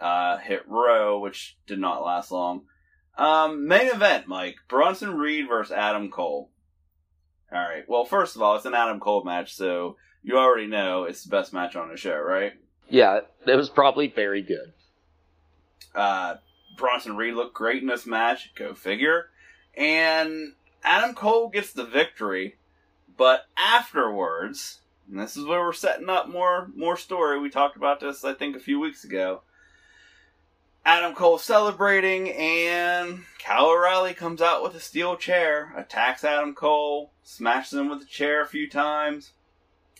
uh, 0.00 0.38
Hit 0.38 0.62
Row, 0.66 1.18
which 1.20 1.56
did 1.66 1.78
not 1.78 2.04
last 2.04 2.30
long. 2.30 2.62
Um, 3.18 3.68
main 3.68 3.88
event, 3.88 4.26
Mike. 4.26 4.56
Bronson 4.68 5.16
Reed 5.16 5.46
versus 5.48 5.72
Adam 5.72 6.10
Cole. 6.10 6.50
All 7.52 7.58
right. 7.58 7.84
Well, 7.88 8.04
first 8.04 8.36
of 8.36 8.42
all, 8.42 8.56
it's 8.56 8.64
an 8.64 8.74
Adam 8.74 9.00
Cole 9.00 9.24
match, 9.24 9.54
so 9.54 9.96
you 10.22 10.38
already 10.38 10.66
know 10.66 11.04
it's 11.04 11.24
the 11.24 11.30
best 11.30 11.52
match 11.52 11.76
on 11.76 11.88
the 11.88 11.96
show, 11.96 12.16
right? 12.16 12.52
Yeah, 12.88 13.20
it 13.46 13.56
was 13.56 13.68
probably 13.68 14.08
very 14.08 14.42
good. 14.42 14.72
Uh, 15.94 16.36
Bronson 16.76 17.16
Reed 17.16 17.34
looked 17.34 17.54
great 17.54 17.82
in 17.82 17.88
this 17.88 18.06
match. 18.06 18.52
Go 18.54 18.74
figure. 18.74 19.30
And 19.76 20.54
Adam 20.82 21.14
Cole 21.14 21.48
gets 21.48 21.72
the 21.72 21.84
victory, 21.84 22.56
but 23.16 23.46
afterwards, 23.56 24.80
and 25.10 25.20
this 25.20 25.36
is 25.36 25.44
where 25.44 25.60
we're 25.60 25.72
setting 25.72 26.08
up 26.08 26.28
more 26.28 26.70
more 26.74 26.96
story. 26.96 27.38
We 27.38 27.50
talked 27.50 27.76
about 27.76 28.00
this, 28.00 28.24
I 28.24 28.32
think, 28.32 28.56
a 28.56 28.60
few 28.60 28.80
weeks 28.80 29.04
ago. 29.04 29.42
Adam 30.84 31.14
Cole 31.14 31.38
celebrating, 31.38 32.30
and 32.30 33.24
Kyle 33.38 33.66
O'Reilly 33.66 34.14
comes 34.14 34.40
out 34.40 34.62
with 34.62 34.74
a 34.74 34.80
steel 34.80 35.16
chair, 35.16 35.74
attacks 35.76 36.24
Adam 36.24 36.54
Cole, 36.54 37.12
smashes 37.22 37.74
him 37.74 37.90
with 37.90 38.00
the 38.00 38.06
chair 38.06 38.42
a 38.42 38.46
few 38.46 38.68
times, 38.68 39.32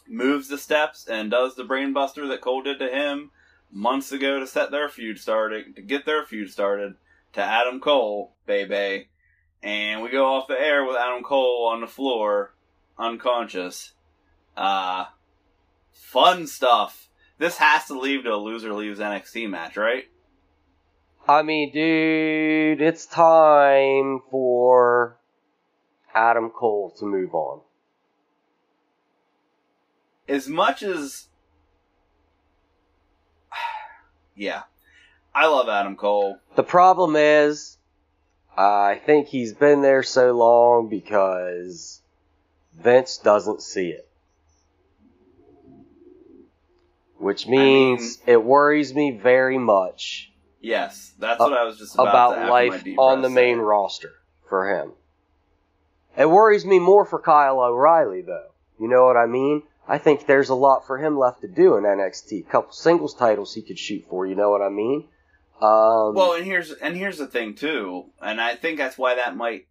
moves 0.08 0.48
the 0.48 0.56
steps, 0.56 1.06
and 1.06 1.30
does 1.30 1.54
the 1.54 1.64
brainbuster 1.64 2.28
that 2.28 2.40
Cole 2.40 2.62
did 2.62 2.78
to 2.78 2.88
him 2.88 3.30
months 3.70 4.10
ago 4.10 4.40
to 4.40 4.46
set 4.46 4.70
their 4.70 4.88
feud 4.88 5.18
started, 5.18 5.76
to 5.76 5.82
get 5.82 6.06
their 6.06 6.24
feud 6.24 6.50
started, 6.50 6.94
to 7.32 7.42
Adam 7.42 7.80
Cole, 7.80 8.32
baby. 8.46 9.08
And 9.62 10.02
we 10.02 10.10
go 10.10 10.34
off 10.34 10.48
the 10.48 10.60
air 10.60 10.84
with 10.84 10.96
Adam 10.96 11.22
Cole 11.22 11.68
on 11.72 11.80
the 11.80 11.86
floor, 11.86 12.54
unconscious. 12.98 13.92
Uh, 14.56 15.04
fun 15.92 16.46
stuff. 16.46 17.08
This 17.38 17.58
has 17.58 17.86
to 17.86 17.98
lead 17.98 18.24
to 18.24 18.34
a 18.34 18.36
loser 18.36 18.72
leaves 18.72 18.98
NXT 18.98 19.48
match, 19.48 19.76
right? 19.76 20.04
I 21.28 21.42
mean, 21.42 21.72
dude, 21.72 22.80
it's 22.80 23.06
time 23.06 24.20
for 24.30 25.16
Adam 26.14 26.50
Cole 26.50 26.90
to 26.98 27.04
move 27.04 27.34
on. 27.34 27.60
As 30.28 30.48
much 30.48 30.82
as. 30.82 31.28
Yeah. 34.34 34.62
I 35.34 35.46
love 35.46 35.68
Adam 35.68 35.96
Cole. 35.96 36.38
The 36.56 36.62
problem 36.62 37.14
is, 37.14 37.76
I 38.56 39.00
think 39.06 39.28
he's 39.28 39.52
been 39.52 39.82
there 39.82 40.02
so 40.02 40.32
long 40.32 40.88
because 40.88 42.00
Vince 42.74 43.18
doesn't 43.18 43.62
see 43.62 43.90
it. 43.90 44.08
Which 47.18 47.46
means 47.46 48.18
it 48.26 48.42
worries 48.42 48.94
me 48.94 49.10
very 49.10 49.58
much 49.58 50.29
Yes, 50.60 51.14
that's 51.18 51.40
Uh, 51.40 51.44
what 51.44 51.58
I 51.58 51.64
was 51.64 51.78
just 51.78 51.94
about, 51.94 52.04
to 52.04 52.10
about 52.10 52.48
my 52.48 52.48
life 52.68 52.84
on 52.98 53.22
the 53.22 53.30
main 53.30 53.58
roster 53.58 54.12
for 54.48 54.68
him. 54.68 54.92
It 56.16 56.28
worries 56.28 56.66
me 56.66 56.78
more 56.78 57.04
for 57.04 57.20
Kyle 57.20 57.60
O'Reilly, 57.60 58.22
though. 58.22 58.50
You 58.78 58.88
know 58.88 59.04
what 59.06 59.16
I 59.16 59.26
mean? 59.26 59.62
I 59.88 59.98
think 59.98 60.26
there's 60.26 60.48
a 60.48 60.54
lot 60.54 60.86
for 60.86 60.98
him 60.98 61.18
left 61.18 61.40
to 61.40 61.48
do 61.48 61.76
in 61.76 61.84
NXT. 61.84 62.46
A 62.46 62.50
couple 62.50 62.72
singles 62.72 63.14
titles 63.14 63.54
he 63.54 63.62
could 63.62 63.78
shoot 63.78 64.04
for. 64.08 64.26
You 64.26 64.34
know 64.34 64.50
what 64.50 64.62
I 64.62 64.68
mean? 64.68 65.08
Um, 65.60 66.14
Well, 66.14 66.34
and 66.34 66.44
here's 66.44 66.72
and 66.72 66.96
here's 66.96 67.18
the 67.18 67.26
thing 67.26 67.54
too, 67.54 68.06
and 68.20 68.40
I 68.40 68.54
think 68.56 68.78
that's 68.78 68.96
why 68.96 69.14
that 69.16 69.36
might 69.36 69.66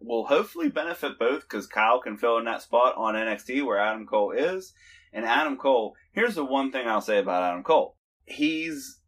will 0.00 0.26
hopefully 0.26 0.68
benefit 0.68 1.18
both 1.18 1.42
because 1.42 1.66
Kyle 1.66 2.00
can 2.00 2.16
fill 2.16 2.38
in 2.38 2.44
that 2.46 2.60
spot 2.62 2.94
on 2.96 3.14
NXT 3.14 3.64
where 3.64 3.78
Adam 3.78 4.06
Cole 4.06 4.32
is, 4.32 4.72
and 5.12 5.24
Adam 5.24 5.56
Cole. 5.56 5.94
Here's 6.12 6.34
the 6.34 6.44
one 6.44 6.70
thing 6.72 6.86
I'll 6.86 7.00
say 7.00 7.18
about 7.18 7.42
Adam 7.42 7.62
Cole: 7.62 7.96
he's 8.24 8.98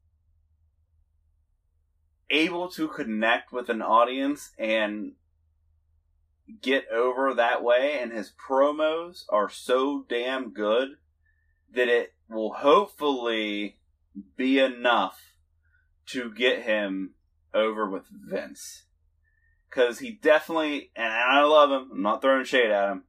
able 2.34 2.68
to 2.70 2.88
connect 2.88 3.52
with 3.52 3.68
an 3.68 3.80
audience 3.80 4.50
and 4.58 5.12
get 6.60 6.86
over 6.92 7.34
that 7.34 7.62
way, 7.62 7.98
and 8.00 8.12
his 8.12 8.32
promos 8.32 9.24
are 9.30 9.48
so 9.48 10.04
damn 10.08 10.50
good 10.52 10.96
that 11.72 11.88
it 11.88 12.12
will 12.28 12.52
hopefully 12.52 13.78
be 14.36 14.58
enough 14.58 15.18
to 16.06 16.32
get 16.32 16.62
him 16.62 17.14
over 17.54 17.88
with 17.88 18.04
Vince. 18.10 18.84
Because 19.70 19.98
he 20.00 20.10
definitely, 20.10 20.90
and 20.94 21.12
I 21.12 21.42
love 21.42 21.70
him, 21.70 21.88
I'm 21.92 22.02
not 22.02 22.20
throwing 22.20 22.44
shade 22.44 22.70
at 22.70 22.90
him, 22.90 23.04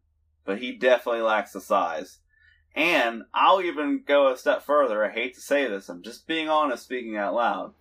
but 0.45 0.59
he 0.59 0.71
definitely 0.71 1.21
lacks 1.21 1.51
the 1.51 1.61
size. 1.61 2.19
And 2.75 3.23
I'll 3.33 3.61
even 3.61 4.03
go 4.05 4.31
a 4.31 4.37
step 4.37 4.63
further. 4.63 5.03
I 5.03 5.09
hate 5.09 5.35
to 5.35 5.41
say 5.41 5.67
this, 5.67 5.89
I'm 5.89 6.03
just 6.03 6.27
being 6.27 6.49
honest, 6.49 6.83
speaking 6.83 7.17
out 7.17 7.33
loud. 7.33 7.73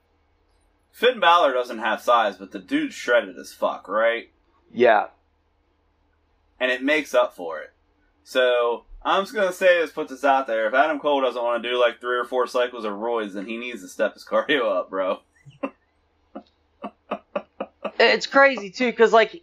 Finn 0.95 1.19
Balor 1.19 1.53
doesn't 1.53 1.81
have 1.81 2.01
size, 2.01 2.37
but 2.37 2.53
the 2.53 2.61
dude's 2.61 2.95
shredded 2.95 3.37
as 3.37 3.53
fuck, 3.53 3.89
right? 3.89 4.31
yeah, 4.73 5.09
and 6.61 6.71
it 6.71 6.83
makes 6.85 7.13
up 7.15 7.35
for 7.35 7.59
it. 7.61 7.73
So 8.23 8.85
I'm 9.05 9.23
just 9.25 9.35
gonna 9.35 9.53
say 9.53 9.81
this, 9.81 9.91
put 9.91 10.09
this 10.09 10.25
out 10.25 10.47
there. 10.47 10.69
If 10.69 10.75
Adam 10.75 11.01
Cole 11.01 11.21
doesn't 11.21 11.43
want 11.43 11.63
to 11.63 11.69
do 11.69 11.79
like 11.81 12.01
three 12.01 12.17
or 12.17 12.25
four 12.25 12.47
cycles 12.47 12.85
of 12.85 12.93
roids, 12.93 13.33
then 13.33 13.47
he 13.47 13.57
needs 13.59 13.83
to 13.83 13.89
step 13.89 14.15
his 14.15 14.25
cardio 14.31 14.71
up, 14.71 14.89
bro. 14.89 15.19
it's 17.99 18.27
crazy 18.27 18.71
too 18.71 18.87
because 18.91 19.13
like 19.13 19.43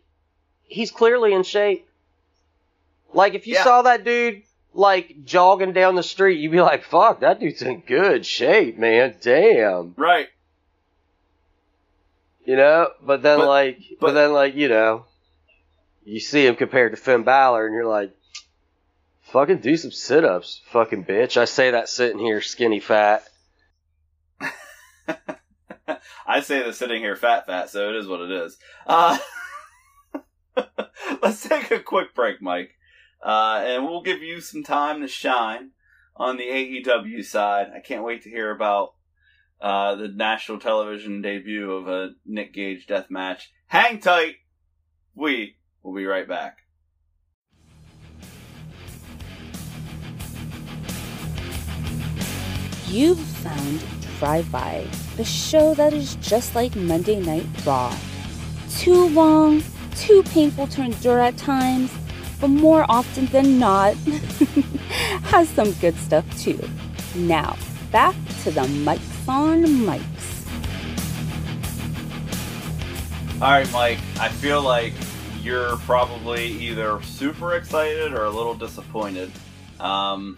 he's 0.63 0.89
clearly 0.91 1.33
in 1.33 1.43
shape. 1.43 1.87
Like 3.13 3.33
if 3.33 3.45
you 3.45 3.55
Yeah. 3.55 3.63
saw 3.63 3.81
that 3.83 4.03
dude 4.05 4.43
like 4.73 5.25
jogging 5.25 5.73
down 5.73 5.95
the 5.95 6.03
street, 6.03 6.39
you'd 6.39 6.51
be 6.53 6.61
like, 6.61 6.85
"Fuck, 6.85 7.19
that 7.19 7.39
dude's 7.41 7.61
in 7.61 7.81
good 7.81 8.25
shape, 8.25 8.77
man. 8.77 9.15
Damn." 9.21 9.93
Right. 9.97 10.27
You 12.45 12.55
know, 12.55 12.89
but 13.01 13.21
then 13.21 13.39
But- 13.39 13.47
like, 13.47 13.77
but, 13.99 14.07
but- 14.07 14.11
then 14.13 14.33
like, 14.33 14.55
you 14.55 14.67
know, 14.67 15.05
you 16.03 16.19
see 16.19 16.45
him 16.45 16.55
compared 16.55 16.91
to 16.91 16.97
Finn 16.97 17.23
Balor, 17.23 17.65
and 17.65 17.75
you're 17.75 17.85
like, 17.85 18.11
fucking 19.21 19.59
do 19.59 19.77
some 19.77 19.91
sit-ups, 19.91 20.61
fucking 20.71 21.05
bitch. 21.05 21.37
I 21.37 21.45
say 21.45 21.71
that 21.71 21.89
sitting 21.89 22.19
here, 22.19 22.41
skinny 22.41 22.79
fat. 22.79 23.23
I 26.25 26.39
say 26.41 26.63
that 26.63 26.75
sitting 26.75 27.01
here 27.01 27.15
fat 27.15 27.45
fat, 27.45 27.69
so 27.69 27.89
it 27.89 27.95
is 27.95 28.07
what 28.07 28.21
it 28.21 28.31
is. 28.31 28.57
Uh, 28.87 29.17
let's 31.21 31.47
take 31.47 31.69
a 31.71 31.79
quick 31.79 32.15
break, 32.15 32.41
Mike, 32.41 32.71
uh, 33.23 33.61
and 33.65 33.85
we'll 33.85 34.01
give 34.01 34.21
you 34.21 34.41
some 34.41 34.63
time 34.63 35.01
to 35.01 35.07
shine 35.07 35.71
on 36.15 36.37
the 36.37 36.43
AEW 36.43 37.23
side. 37.23 37.67
I 37.75 37.79
can't 37.79 38.03
wait 38.03 38.23
to 38.23 38.29
hear 38.29 38.51
about 38.51 38.93
uh, 39.61 39.95
the 39.95 40.07
national 40.07 40.59
television 40.59 41.21
debut 41.21 41.71
of 41.71 41.87
a 41.87 42.09
Nick 42.25 42.53
Gage 42.53 42.87
death 42.87 43.09
match. 43.09 43.51
Hang 43.67 43.99
tight. 43.99 44.35
We 45.15 45.57
will 45.83 45.93
be 45.93 46.05
right 46.05 46.27
back. 46.27 46.57
You've 52.87 53.19
found 53.19 53.83
Drive 54.19 54.51
By, 54.51 54.85
the 55.15 55.23
show 55.23 55.73
that 55.75 55.93
is 55.93 56.15
just 56.15 56.55
like 56.55 56.75
Monday 56.75 57.19
Night 57.19 57.45
Raw. 57.65 57.95
Too 58.69 59.07
long, 59.09 59.63
too 59.95 60.23
painful 60.23 60.67
to 60.67 60.83
endure 60.83 61.19
at 61.19 61.37
times, 61.37 61.91
but 62.39 62.49
more 62.49 62.85
often 62.89 63.27
than 63.27 63.59
not, 63.59 63.93
has 65.23 65.47
some 65.49 65.71
good 65.73 65.95
stuff 65.97 66.25
too. 66.37 66.59
Now, 67.15 67.57
back 67.91 68.15
to 68.43 68.51
the 68.51 68.61
mics 68.61 69.10
on 69.27 69.63
mics. 69.63 70.41
All 73.41 73.49
right, 73.49 73.71
Mike. 73.71 73.99
I 74.19 74.29
feel 74.29 74.61
like 74.61 74.93
you're 75.41 75.77
probably 75.77 76.45
either 76.45 77.01
super 77.01 77.55
excited 77.55 78.13
or 78.13 78.25
a 78.25 78.29
little 78.29 78.53
disappointed. 78.53 79.31
Um, 79.79 80.37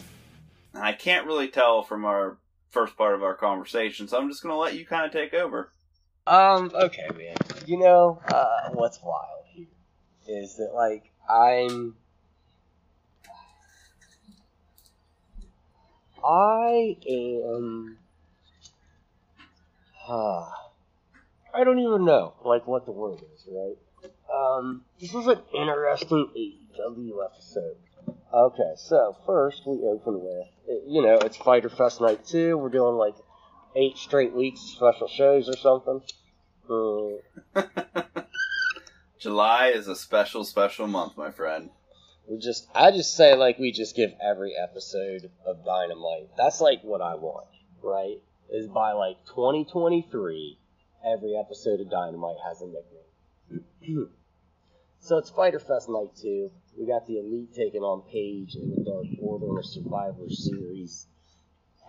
I 0.74 0.94
can't 0.94 1.28
really 1.28 1.50
tell 1.50 1.84
from 1.84 2.06
our 2.06 2.38
first 2.70 2.96
part 2.98 3.14
of 3.14 3.22
our 3.22 3.36
conversation, 3.36 4.08
so 4.08 4.18
I'm 4.18 4.30
just 4.30 4.42
going 4.42 4.54
to 4.54 4.58
let 4.58 4.76
you 4.76 4.86
kind 4.86 5.06
of 5.06 5.12
take 5.12 5.34
over. 5.34 5.72
Um, 6.26 6.72
okay, 6.74 7.08
man. 7.18 7.36
You 7.66 7.80
know, 7.80 8.22
uh, 8.28 8.70
what's 8.72 9.02
wild 9.04 9.46
here 9.48 9.68
is 10.28 10.56
that, 10.56 10.72
like, 10.74 11.12
I'm. 11.30 11.96
I 16.26 16.96
am. 17.10 17.98
Uh, 20.08 20.50
I 21.54 21.64
don't 21.64 21.80
even 21.80 22.06
know, 22.06 22.34
like, 22.44 22.68
what 22.68 22.86
the 22.86 22.92
word 22.92 23.20
is, 23.34 23.48
right? 23.48 23.76
Um, 24.34 24.84
this 25.00 25.14
is 25.14 25.28
an 25.28 25.40
interesting 25.54 26.30
AEW 26.36 27.26
episode. 27.26 27.78
Okay, 28.34 28.74
so 28.76 29.16
first 29.26 29.62
we 29.66 29.80
open 29.84 30.20
with, 30.22 30.48
you 30.88 31.02
know, 31.02 31.18
it's 31.22 31.38
Fighter 31.38 31.70
Fest 31.70 32.02
Night 32.02 32.26
2. 32.26 32.58
We're 32.58 32.70
doing, 32.70 32.96
like, 32.96 33.16
eight 33.76 33.98
straight 33.98 34.34
weeks 34.34 34.62
of 34.62 34.70
special 34.70 35.08
shows 35.08 35.48
or 35.50 35.58
something. 35.58 36.02
Uh, 37.56 37.62
July 39.20 39.68
is 39.68 39.88
a 39.88 39.96
special, 39.96 40.44
special 40.44 40.88
month, 40.88 41.16
my 41.18 41.32
friend. 41.32 41.70
we 42.28 42.40
just, 42.40 42.68
I 42.76 42.92
just 42.92 43.16
say 43.16 43.36
like 43.36 43.58
we 43.60 43.72
just 43.72 43.96
give 43.96 44.12
every 44.22 44.54
episode 44.56 45.30
of 45.46 45.64
Dynamite. 45.66 46.30
That's 46.38 46.62
like 46.62 46.82
what 46.84 47.02
I 47.02 47.16
want, 47.16 47.48
right? 47.82 48.18
Is 48.54 48.68
by 48.68 48.92
like 48.92 49.18
2023, 49.26 50.60
every 51.04 51.36
episode 51.36 51.80
of 51.80 51.90
Dynamite 51.90 52.38
has 52.48 52.62
a 52.62 52.68
nickname. 52.68 54.10
so 55.00 55.18
it's 55.18 55.32
Fighter 55.32 55.58
Fest 55.58 55.90
Night 55.90 56.16
2. 56.22 56.52
We 56.78 56.86
got 56.86 57.08
the 57.08 57.18
Elite 57.18 57.56
taking 57.56 57.82
on 57.82 58.04
Page 58.12 58.54
in 58.54 58.70
the 58.70 58.84
Dark 58.84 59.08
Order 59.20 59.64
Survivor 59.64 60.30
Series 60.30 61.08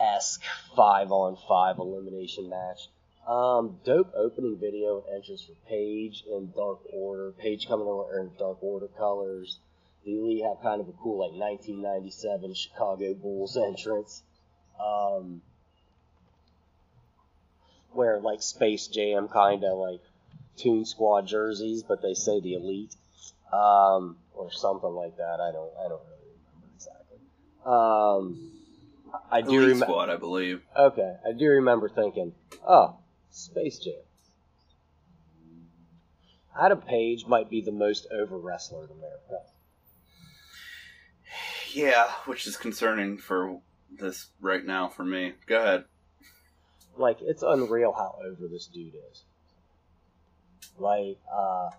esque 0.01 0.41
five 0.75 1.11
on 1.11 1.37
five 1.47 1.77
elimination 1.79 2.49
match. 2.49 2.89
Um, 3.29 3.79
dope 3.85 4.15
opening 4.17 4.57
video 4.59 5.05
entrance 5.15 5.45
for 5.45 5.69
Page 5.69 6.25
in 6.27 6.51
Dark 6.57 6.79
Order. 6.95 7.33
Page 7.33 7.69
coming 7.69 7.87
over 7.87 8.19
in 8.21 8.31
Dark 8.39 8.63
Order 8.63 8.89
colors. 8.97 9.59
The 10.07 10.17
Elite 10.19 10.45
have 10.45 10.63
kind 10.63 10.81
of 10.81 10.89
a 10.89 10.93
cool 10.93 11.19
like 11.19 11.39
1997 11.39 12.55
Chicago 12.55 13.13
Bulls 13.13 13.55
entrance. 13.69 14.23
Um, 14.81 15.43
wear 17.95 18.21
like 18.21 18.43
Space 18.43 18.87
Jam 18.89 19.29
kind 19.29 19.65
of 19.65 19.79
like 19.79 20.01
Toon 20.57 20.85
Squad 20.85 21.27
jerseys, 21.27 21.83
but 21.83 22.03
they 22.03 22.15
say 22.15 22.41
the 22.41 22.55
Elite, 22.55 22.95
um, 23.53 24.17
or 24.33 24.51
something 24.53 24.91
like 24.91 25.17
that. 25.17 25.41
I 25.41 25.53
don't, 25.53 25.73
I 25.85 25.89
don't 25.89 26.03
really 26.09 26.35
remember 26.45 26.69
exactly. 26.75 27.19
Um, 27.67 28.53
I 29.31 29.41
do 29.43 29.51
Elite 29.51 29.61
remember. 29.61 29.87
Squad, 29.87 30.11
I 30.11 30.17
believe. 30.17 30.63
Okay, 30.77 31.17
I 31.27 31.33
do 31.33 31.47
remember 31.49 31.89
thinking, 31.89 32.33
oh, 32.67 32.99
Space 33.31 33.79
Jam. 33.79 33.95
Adam 36.61 36.81
Page 36.81 37.27
might 37.27 37.51
be 37.51 37.61
the 37.61 37.73
most 37.73 38.07
over 38.13 38.39
wrestler 38.39 38.85
in 38.85 38.91
America. 38.91 39.45
Yeah, 41.73 42.09
which 42.27 42.47
is 42.47 42.57
concerning 42.57 43.19
for 43.19 43.59
this 43.91 44.29
right 44.41 44.65
now 44.65 44.89
for 44.89 45.05
me. 45.05 45.33
Go 45.49 45.61
ahead. 45.61 45.85
Like, 46.97 47.19
it's 47.21 47.43
unreal 47.43 47.93
how 47.93 48.19
over 48.25 48.49
this 48.49 48.67
dude 48.67 48.95
is. 49.13 49.23
Like, 50.79 51.19
uh, 51.33 51.71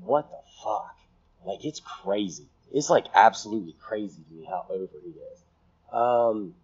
what 0.00 0.30
the 0.30 0.38
fuck? 0.62 0.96
Like, 1.44 1.64
it's 1.64 1.80
crazy. 1.80 2.46
It's 2.72 2.90
like 2.90 3.06
absolutely 3.14 3.74
crazy 3.80 4.22
to 4.28 4.34
me 4.34 4.44
how 4.44 4.66
over 4.68 4.88
he 5.02 5.10
is. 5.10 5.44
Um, 5.92 6.54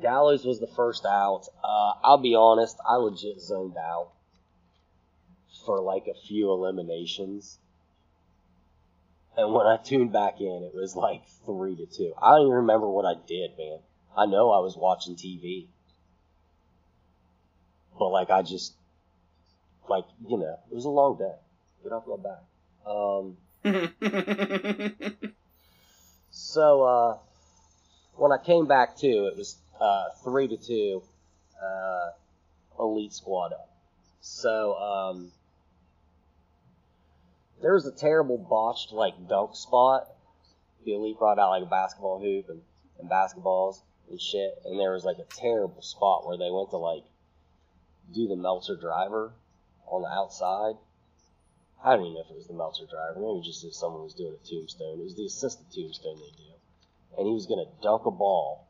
Gallows 0.00 0.44
was 0.44 0.60
the 0.60 0.66
first 0.66 1.04
out. 1.04 1.48
Uh, 1.62 1.92
I'll 2.02 2.18
be 2.18 2.34
honest, 2.34 2.76
I 2.88 2.96
legit 2.96 3.40
zoned 3.40 3.76
out. 3.76 4.10
for 5.64 5.80
like 5.80 6.06
a 6.06 6.14
few 6.26 6.50
eliminations. 6.52 7.58
And 9.36 9.52
when 9.52 9.66
I 9.66 9.76
tuned 9.78 10.12
back 10.12 10.40
in, 10.40 10.62
it 10.62 10.74
was 10.74 10.94
like 10.94 11.22
three 11.44 11.74
to 11.76 11.86
two. 11.86 12.12
I 12.20 12.30
don't 12.30 12.42
even 12.42 12.52
remember 12.52 12.88
what 12.88 13.04
I 13.04 13.14
did, 13.26 13.56
man. 13.58 13.78
I 14.16 14.26
know 14.26 14.52
I 14.52 14.60
was 14.60 14.76
watching 14.76 15.16
TV. 15.16 15.66
But 17.98 18.08
like 18.08 18.30
I 18.30 18.42
just 18.42 18.74
like, 19.88 20.04
you 20.28 20.36
know, 20.38 20.58
it 20.70 20.74
was 20.74 20.84
a 20.84 20.90
long 20.90 21.18
day. 21.18 21.34
Get 21.82 21.92
off 21.92 22.06
my 22.06 22.16
back. 22.16 22.42
Um 22.86 23.36
so 26.30 26.82
uh 26.82 27.16
when 28.16 28.30
I 28.32 28.38
came 28.38 28.66
back 28.66 28.96
to, 28.98 29.06
it 29.06 29.36
was 29.36 29.56
uh 29.80 30.10
three 30.22 30.48
to 30.48 30.56
two, 30.56 31.02
uh 31.62 32.10
elite 32.78 33.12
squad 33.12 33.52
up. 33.52 33.68
So 34.20 34.74
um 34.74 35.32
there 37.62 37.74
was 37.74 37.86
a 37.86 37.92
terrible 37.92 38.38
botched 38.38 38.92
like 38.92 39.28
dunk 39.28 39.56
spot. 39.56 40.08
The 40.84 40.94
elite 40.94 41.18
brought 41.18 41.38
out 41.38 41.50
like 41.50 41.62
a 41.62 41.66
basketball 41.66 42.20
hoop 42.20 42.50
and, 42.50 42.60
and 43.00 43.10
basketballs 43.10 43.80
and 44.10 44.20
shit, 44.20 44.62
and 44.64 44.78
there 44.78 44.92
was 44.92 45.04
like 45.04 45.18
a 45.18 45.34
terrible 45.34 45.82
spot 45.82 46.26
where 46.26 46.36
they 46.36 46.50
went 46.50 46.70
to 46.70 46.76
like 46.76 47.04
do 48.12 48.28
the 48.28 48.36
Meltzer 48.36 48.76
driver 48.76 49.32
on 49.86 50.02
the 50.02 50.08
outside. 50.08 50.74
I 51.84 51.96
don't 51.96 52.06
even 52.06 52.14
know 52.14 52.20
if 52.20 52.30
it 52.30 52.36
was 52.36 52.46
the 52.46 52.54
Meltzer 52.54 52.86
driver. 52.86 53.20
Maybe 53.20 53.44
just 53.44 53.64
if 53.64 53.74
someone 53.74 54.02
was 54.02 54.14
doing 54.14 54.34
a 54.34 54.48
tombstone. 54.48 55.00
It 55.00 55.04
was 55.04 55.16
the 55.16 55.26
assisted 55.26 55.66
tombstone 55.70 56.16
they 56.16 56.32
do. 56.36 56.50
And 57.18 57.26
he 57.26 57.34
was 57.34 57.46
going 57.46 57.64
to 57.64 57.70
dunk 57.82 58.06
a 58.06 58.10
ball, 58.10 58.66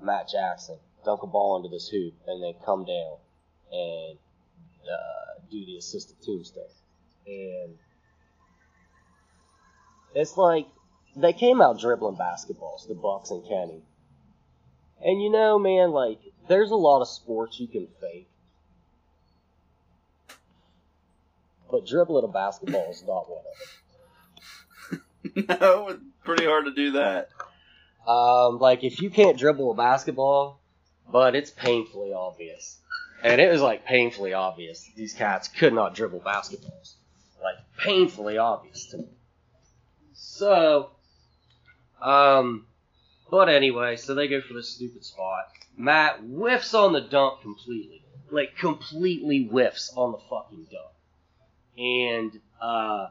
Matt 0.00 0.28
Jackson, 0.28 0.78
dunk 1.04 1.22
a 1.22 1.26
ball 1.26 1.56
into 1.56 1.68
this 1.68 1.88
hoop, 1.88 2.14
and 2.26 2.42
then 2.42 2.54
come 2.64 2.84
down 2.84 3.16
and 3.72 4.18
uh, 4.86 5.40
do 5.50 5.66
the 5.66 5.76
assisted 5.76 6.16
tombstone. 6.24 6.64
And 7.26 7.74
it's 10.14 10.36
like 10.36 10.66
they 11.16 11.32
came 11.32 11.60
out 11.60 11.80
dribbling 11.80 12.16
basketballs, 12.16 12.86
the 12.86 12.94
Bucks 12.94 13.30
and 13.30 13.44
Kenny. 13.46 13.82
And 15.04 15.22
you 15.22 15.30
know, 15.30 15.58
man, 15.58 15.90
like 15.90 16.18
there's 16.48 16.70
a 16.70 16.76
lot 16.76 17.00
of 17.00 17.08
sports 17.08 17.60
you 17.60 17.68
can 17.68 17.88
fake. 18.00 18.28
But 21.70 21.86
dribbling 21.86 22.24
a 22.24 22.28
basketball 22.28 22.90
is 22.90 23.02
not 23.06 23.28
one 23.28 23.42
of 23.44 25.04
them. 25.44 25.56
no, 25.60 25.88
it's 25.88 26.02
pretty 26.24 26.46
hard 26.46 26.66
to 26.66 26.72
do 26.72 26.92
that. 26.92 27.28
Um, 28.06 28.58
like 28.58 28.84
if 28.84 29.02
you 29.02 29.10
can't 29.10 29.36
dribble 29.36 29.72
a 29.72 29.74
basketball, 29.74 30.60
but 31.10 31.34
it's 31.34 31.50
painfully 31.50 32.12
obvious. 32.12 32.78
And 33.22 33.40
it 33.40 33.50
was 33.50 33.60
like 33.60 33.84
painfully 33.84 34.32
obvious 34.32 34.88
these 34.94 35.12
cats 35.12 35.48
could 35.48 35.72
not 35.72 35.94
dribble 35.94 36.20
basketballs. 36.20 36.94
Like 37.42 37.56
painfully 37.78 38.38
obvious 38.38 38.86
to 38.86 38.98
me. 38.98 39.08
So, 40.14 40.90
um, 42.00 42.66
but 43.30 43.48
anyway, 43.48 43.96
so 43.96 44.14
they 44.14 44.28
go 44.28 44.40
for 44.40 44.54
this 44.54 44.70
stupid 44.70 45.04
spot. 45.04 45.46
Matt 45.76 46.20
whiffs 46.20 46.74
on 46.74 46.92
the 46.92 47.00
dunk 47.00 47.42
completely. 47.42 48.02
Like 48.30 48.56
completely 48.56 49.44
whiffs 49.44 49.92
on 49.96 50.12
the 50.12 50.18
fucking 50.18 50.66
dunk. 50.70 50.92
And 51.78 52.40
uh 52.60 53.08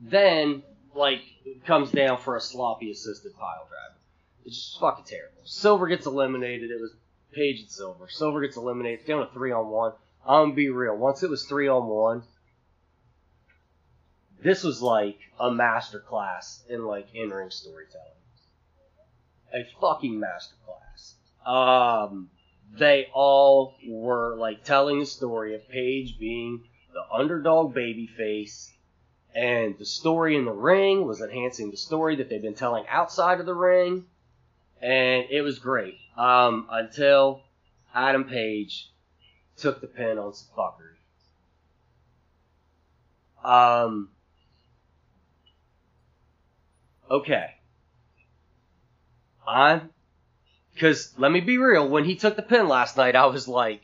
then 0.00 0.62
like 0.94 1.22
comes 1.66 1.90
down 1.90 2.18
for 2.18 2.36
a 2.36 2.40
sloppy 2.40 2.90
assisted 2.90 3.34
pile 3.34 3.68
driver. 3.68 4.00
It's 4.44 4.56
just 4.56 4.80
fucking 4.80 5.04
terrible. 5.04 5.42
Silver 5.44 5.86
gets 5.86 6.06
eliminated. 6.06 6.70
It 6.70 6.80
was 6.80 6.94
Page 7.32 7.60
and 7.60 7.70
Silver. 7.70 8.08
Silver 8.08 8.40
gets 8.40 8.56
eliminated. 8.56 9.06
Down 9.06 9.26
to 9.26 9.32
three 9.32 9.52
on 9.52 9.68
one. 9.68 9.92
I'm 10.26 10.46
gonna 10.46 10.54
be 10.54 10.68
real. 10.68 10.96
Once 10.96 11.22
it 11.22 11.30
was 11.30 11.44
three 11.44 11.68
on 11.68 11.86
one, 11.86 12.22
this 14.42 14.64
was 14.64 14.82
like 14.82 15.18
a 15.38 15.50
master 15.50 16.00
class 16.00 16.62
in 16.68 16.84
like 16.84 17.06
in-ring 17.14 17.50
storytelling. 17.50 18.06
A 19.54 19.64
fucking 19.80 20.18
master 20.18 20.54
class. 20.64 21.14
Um, 21.44 22.30
they 22.78 23.08
all 23.12 23.76
were 23.86 24.36
like 24.36 24.64
telling 24.64 25.00
the 25.00 25.06
story 25.06 25.54
of 25.54 25.68
Page 25.68 26.18
being 26.18 26.64
the 26.92 27.02
underdog 27.12 27.74
babyface, 27.74 28.70
and 29.34 29.78
the 29.78 29.84
story 29.84 30.36
in 30.36 30.44
the 30.44 30.52
ring 30.52 31.06
was 31.06 31.20
enhancing 31.20 31.70
the 31.70 31.76
story 31.76 32.16
that 32.16 32.28
they've 32.28 32.42
been 32.42 32.54
telling 32.54 32.84
outside 32.88 33.40
of 33.40 33.46
the 33.46 33.54
ring, 33.54 34.06
and 34.80 35.26
it 35.30 35.42
was 35.42 35.58
great. 35.58 35.98
Um, 36.16 36.66
until 36.70 37.42
Adam 37.94 38.24
Page 38.24 38.90
took 39.56 39.80
the 39.80 39.86
pin 39.86 40.18
on 40.18 40.34
some 40.34 40.48
fuckery. 40.56 40.96
Um, 43.44 44.10
okay. 47.10 47.54
I'm, 49.52 49.90
cause 50.80 51.12
let 51.18 51.30
me 51.30 51.40
be 51.40 51.58
real, 51.58 51.88
when 51.88 52.04
he 52.04 52.16
took 52.16 52.36
the 52.36 52.42
pin 52.42 52.68
last 52.68 52.96
night, 52.96 53.14
I 53.14 53.26
was 53.26 53.46
like, 53.46 53.82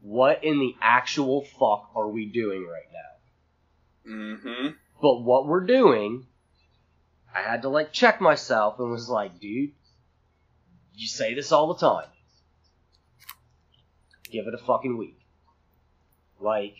what 0.00 0.42
in 0.42 0.58
the 0.58 0.74
actual 0.80 1.44
fuck 1.44 1.90
are 1.94 2.08
we 2.08 2.26
doing 2.26 2.66
right 2.66 2.88
now? 2.92 4.12
Mm-hmm. 4.12 4.68
But 5.02 5.22
what 5.22 5.46
we're 5.46 5.66
doing, 5.66 6.26
I 7.34 7.42
had 7.42 7.62
to 7.62 7.68
like 7.68 7.92
check 7.92 8.20
myself 8.20 8.78
and 8.78 8.90
was 8.90 9.08
like, 9.08 9.38
dude, 9.38 9.72
you 10.94 11.06
say 11.06 11.34
this 11.34 11.52
all 11.52 11.74
the 11.74 11.80
time. 11.80 12.08
Give 14.30 14.46
it 14.46 14.54
a 14.54 14.58
fucking 14.58 14.96
week. 14.96 15.18
Like, 16.40 16.74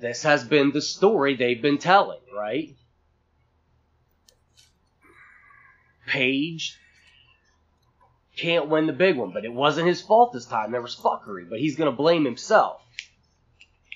this 0.00 0.22
has 0.22 0.44
been 0.44 0.72
the 0.72 0.80
story 0.80 1.36
they've 1.36 1.60
been 1.60 1.78
telling, 1.78 2.20
right? 2.34 2.74
Page 6.06 6.78
can't 8.36 8.68
win 8.68 8.86
the 8.86 8.92
big 8.92 9.16
one, 9.16 9.32
but 9.32 9.44
it 9.44 9.52
wasn't 9.52 9.86
his 9.86 10.02
fault 10.02 10.32
this 10.32 10.46
time. 10.46 10.72
There 10.72 10.82
was 10.82 10.96
fuckery, 10.96 11.48
but 11.48 11.60
he's 11.60 11.76
gonna 11.76 11.92
blame 11.92 12.24
himself. 12.24 12.82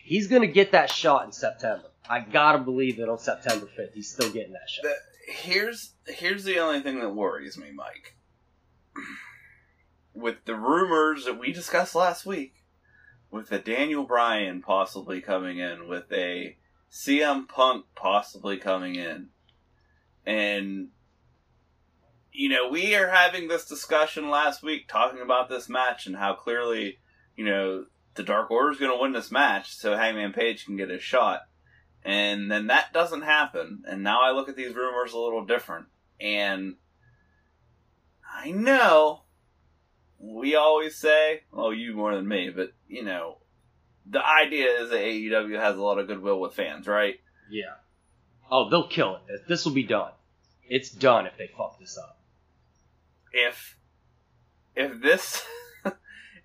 He's 0.05 0.29
gonna 0.29 0.47
get 0.47 0.73
that 0.73 0.91
shot 0.91 1.25
in 1.25 1.33
September. 1.33 1.91
I 2.09 2.21
gotta 2.21 2.59
believe 2.59 2.97
that 2.99 3.09
on 3.09 3.19
September 3.19 3.67
5th, 3.67 3.93
he's 3.95 4.11
still 4.11 4.31
getting 4.31 4.53
that 4.53 4.69
shot. 4.69 4.85
The, 4.85 5.33
here's 5.33 5.93
here's 6.07 6.45
the 6.45 6.59
only 6.59 6.81
thing 6.81 7.01
that 7.01 7.11
worries 7.11 7.59
me, 7.59 7.71
Mike. 7.73 8.15
With 10.15 10.45
the 10.45 10.55
rumors 10.55 11.25
that 11.27 11.39
we 11.39 11.53
discussed 11.53 11.95
last 11.95 12.25
week, 12.27 12.55
with 13.31 13.51
the 13.51 13.59
Daniel 13.59 14.05
Bryan 14.05 14.63
possibly 14.63 15.21
coming 15.21 15.59
in, 15.59 15.89
with 15.89 16.11
a 16.13 16.57
CM 16.91 17.49
Punk 17.49 17.85
possibly 17.95 18.57
coming 18.57 18.97
in, 18.97 19.29
and 20.25 20.89
you 22.39 22.49
know 22.49 22.69
we 22.69 22.95
are 22.95 23.09
having 23.09 23.49
this 23.49 23.65
discussion 23.65 24.31
last 24.31 24.63
week 24.63 24.87
talking 24.87 25.21
about 25.21 25.49
this 25.49 25.69
match 25.69 26.07
and 26.07 26.15
how 26.15 26.35
clearly 26.35 26.99
you 27.35 27.45
know 27.45 27.85
the 28.15 28.23
Dark 28.23 28.51
Order 28.53 28.71
is 28.71 28.79
going 28.79 28.93
to 28.93 29.03
win 29.03 29.13
this 29.13 29.33
match, 29.33 29.75
so 29.75 29.97
Hangman 29.97 30.33
Page 30.33 30.65
can 30.65 30.77
get 30.77 30.89
his 30.89 31.03
shot. 31.03 31.41
And 32.05 32.51
then 32.51 32.69
that 32.69 32.93
doesn't 32.93 33.23
happen. 33.23 33.83
And 33.87 34.03
now 34.03 34.21
I 34.23 34.31
look 34.33 34.49
at 34.49 34.57
these 34.57 34.75
rumors 34.75 35.13
a 35.13 35.19
little 35.19 35.45
different. 35.45 35.87
And 36.21 36.77
I 38.29 38.51
know 38.51 39.23
we 40.19 40.55
always 40.55 40.97
say, 40.97 41.43
well, 41.53 41.73
you 41.73 41.95
more 41.95 42.15
than 42.15 42.27
me, 42.27 42.51
but 42.55 42.73
you 42.89 43.05
know, 43.05 43.39
the 44.05 44.25
idea 44.25 44.81
is 44.81 44.91
that 44.91 45.01
AEW 45.01 45.59
has 45.59 45.77
a 45.77 45.83
lot 45.83 45.99
of 45.99 46.07
goodwill 46.07 46.41
with 46.41 46.55
fans, 46.55 46.87
right? 46.87 47.21
Yeah. 47.51 47.75
Oh, 48.51 48.71
they'll 48.71 48.89
kill 48.89 49.17
it. 49.29 49.49
This 49.49 49.65
will 49.65 49.73
be 49.73 49.85
done. 49.85 50.13
It's 50.69 50.91
done 50.91 51.27
if 51.27 51.37
they 51.37 51.49
fuck 51.57 51.79
this 51.79 51.99
up. 51.99 52.18
If 53.33 53.77
if 54.75 55.01
this 55.01 55.45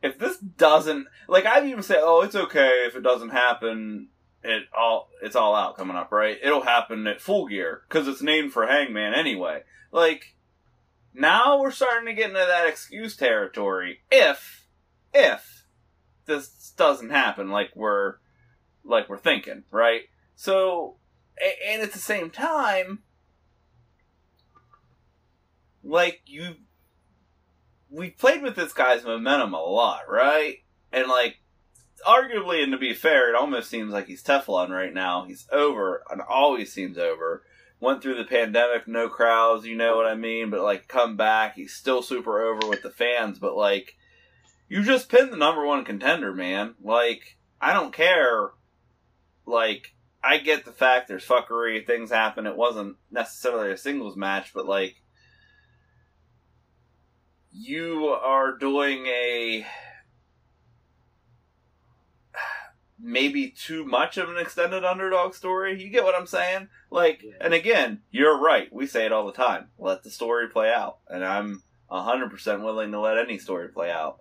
if 0.01 0.17
this 0.17 0.37
doesn't 0.37 1.07
like 1.27 1.45
I've 1.45 1.65
even 1.65 1.83
said, 1.83 1.99
oh, 2.01 2.21
it's 2.21 2.35
okay 2.35 2.85
if 2.87 2.95
it 2.95 3.03
doesn't 3.03 3.29
happen 3.29 4.09
it 4.43 4.63
all 4.77 5.09
it's 5.21 5.35
all 5.35 5.55
out 5.55 5.77
coming 5.77 5.95
up, 5.95 6.11
right? 6.11 6.37
It'll 6.43 6.63
happen 6.63 7.07
at 7.07 7.21
Full 7.21 7.47
Gear 7.47 7.81
because 7.87 8.07
it's 8.07 8.21
named 8.21 8.51
for 8.51 8.67
Hangman 8.67 9.13
anyway. 9.13 9.63
Like 9.91 10.35
now 11.13 11.59
we're 11.61 11.71
starting 11.71 12.07
to 12.07 12.13
get 12.13 12.29
into 12.29 12.45
that 12.45 12.67
excuse 12.67 13.15
territory. 13.15 14.01
If 14.11 14.67
if 15.13 15.65
this 16.25 16.73
doesn't 16.75 17.11
happen, 17.11 17.49
like 17.49 17.71
we're 17.75 18.15
like 18.83 19.07
we're 19.07 19.17
thinking, 19.17 19.63
right? 19.71 20.01
So, 20.35 20.97
and 21.67 21.81
at 21.81 21.93
the 21.93 21.99
same 21.99 22.29
time, 22.29 23.03
like 25.83 26.21
you, 26.25 26.55
we 27.93 28.09
played 28.09 28.41
with 28.41 28.55
this 28.55 28.73
guy's 28.73 29.03
momentum 29.03 29.53
a 29.53 29.61
lot, 29.61 30.09
right? 30.09 30.57
And 30.91 31.07
like 31.07 31.37
arguably, 32.05 32.63
and 32.63 32.71
to 32.71 32.77
be 32.77 32.93
fair, 32.93 33.29
it 33.29 33.35
almost 33.35 33.69
seems 33.69 33.93
like 33.93 34.07
he's 34.07 34.23
Teflon 34.23 34.69
right 34.69 34.93
now. 34.93 35.25
He's 35.25 35.47
over, 35.51 36.03
and 36.09 36.19
always 36.21 36.73
seems 36.73 36.97
over. 36.97 37.43
Went 37.79 38.01
through 38.01 38.15
the 38.15 38.23
pandemic, 38.23 38.87
no 38.87 39.09
crowds, 39.09 39.65
you 39.65 39.75
know 39.75 39.95
what 39.95 40.07
I 40.07 40.15
mean? 40.15 40.49
But 40.49 40.63
like, 40.63 40.87
come 40.87 41.17
back, 41.17 41.55
he's 41.55 41.73
still 41.73 42.01
super 42.01 42.41
over 42.41 42.67
with 42.67 42.81
the 42.81 42.89
fans. 42.89 43.39
But 43.39 43.55
like, 43.55 43.95
you 44.67 44.83
just 44.83 45.09
pinned 45.09 45.31
the 45.31 45.37
number 45.37 45.65
one 45.65 45.85
contender, 45.85 46.33
man. 46.33 46.75
Like, 46.81 47.37
I 47.61 47.73
don't 47.73 47.93
care. 47.93 48.51
Like, 49.45 49.93
I 50.23 50.37
get 50.37 50.65
the 50.65 50.71
fact 50.71 51.09
there's 51.09 51.25
fuckery, 51.25 51.85
things 51.85 52.09
happen. 52.09 52.47
It 52.47 52.55
wasn't 52.55 52.95
necessarily 53.11 53.71
a 53.71 53.77
singles 53.77 54.15
match, 54.15 54.51
but 54.53 54.65
like, 54.65 54.95
you 57.53 58.07
are 58.07 58.57
doing 58.57 59.05
a 59.05 59.65
maybe 62.99 63.49
too 63.49 63.85
much 63.85 64.17
of 64.17 64.29
an 64.29 64.37
extended 64.37 64.83
underdog 64.85 65.33
story. 65.33 65.81
You 65.81 65.89
get 65.89 66.03
what 66.03 66.15
I'm 66.15 66.25
saying? 66.27 66.69
Like, 66.89 67.21
Yeah. 67.21 67.33
and 67.41 67.53
again, 67.53 68.01
you're 68.11 68.39
right. 68.39 68.71
We 68.71 68.87
say 68.87 69.05
it 69.05 69.11
all 69.11 69.25
the 69.25 69.33
time. 69.33 69.69
Let 69.77 70.03
the 70.03 70.09
story 70.09 70.47
play 70.47 70.71
out. 70.71 70.99
And 71.09 71.23
I'm 71.23 71.63
100% 71.91 72.63
willing 72.63 72.91
to 72.91 72.99
let 72.99 73.17
any 73.17 73.37
story 73.37 73.67
play 73.69 73.91
out. 73.91 74.19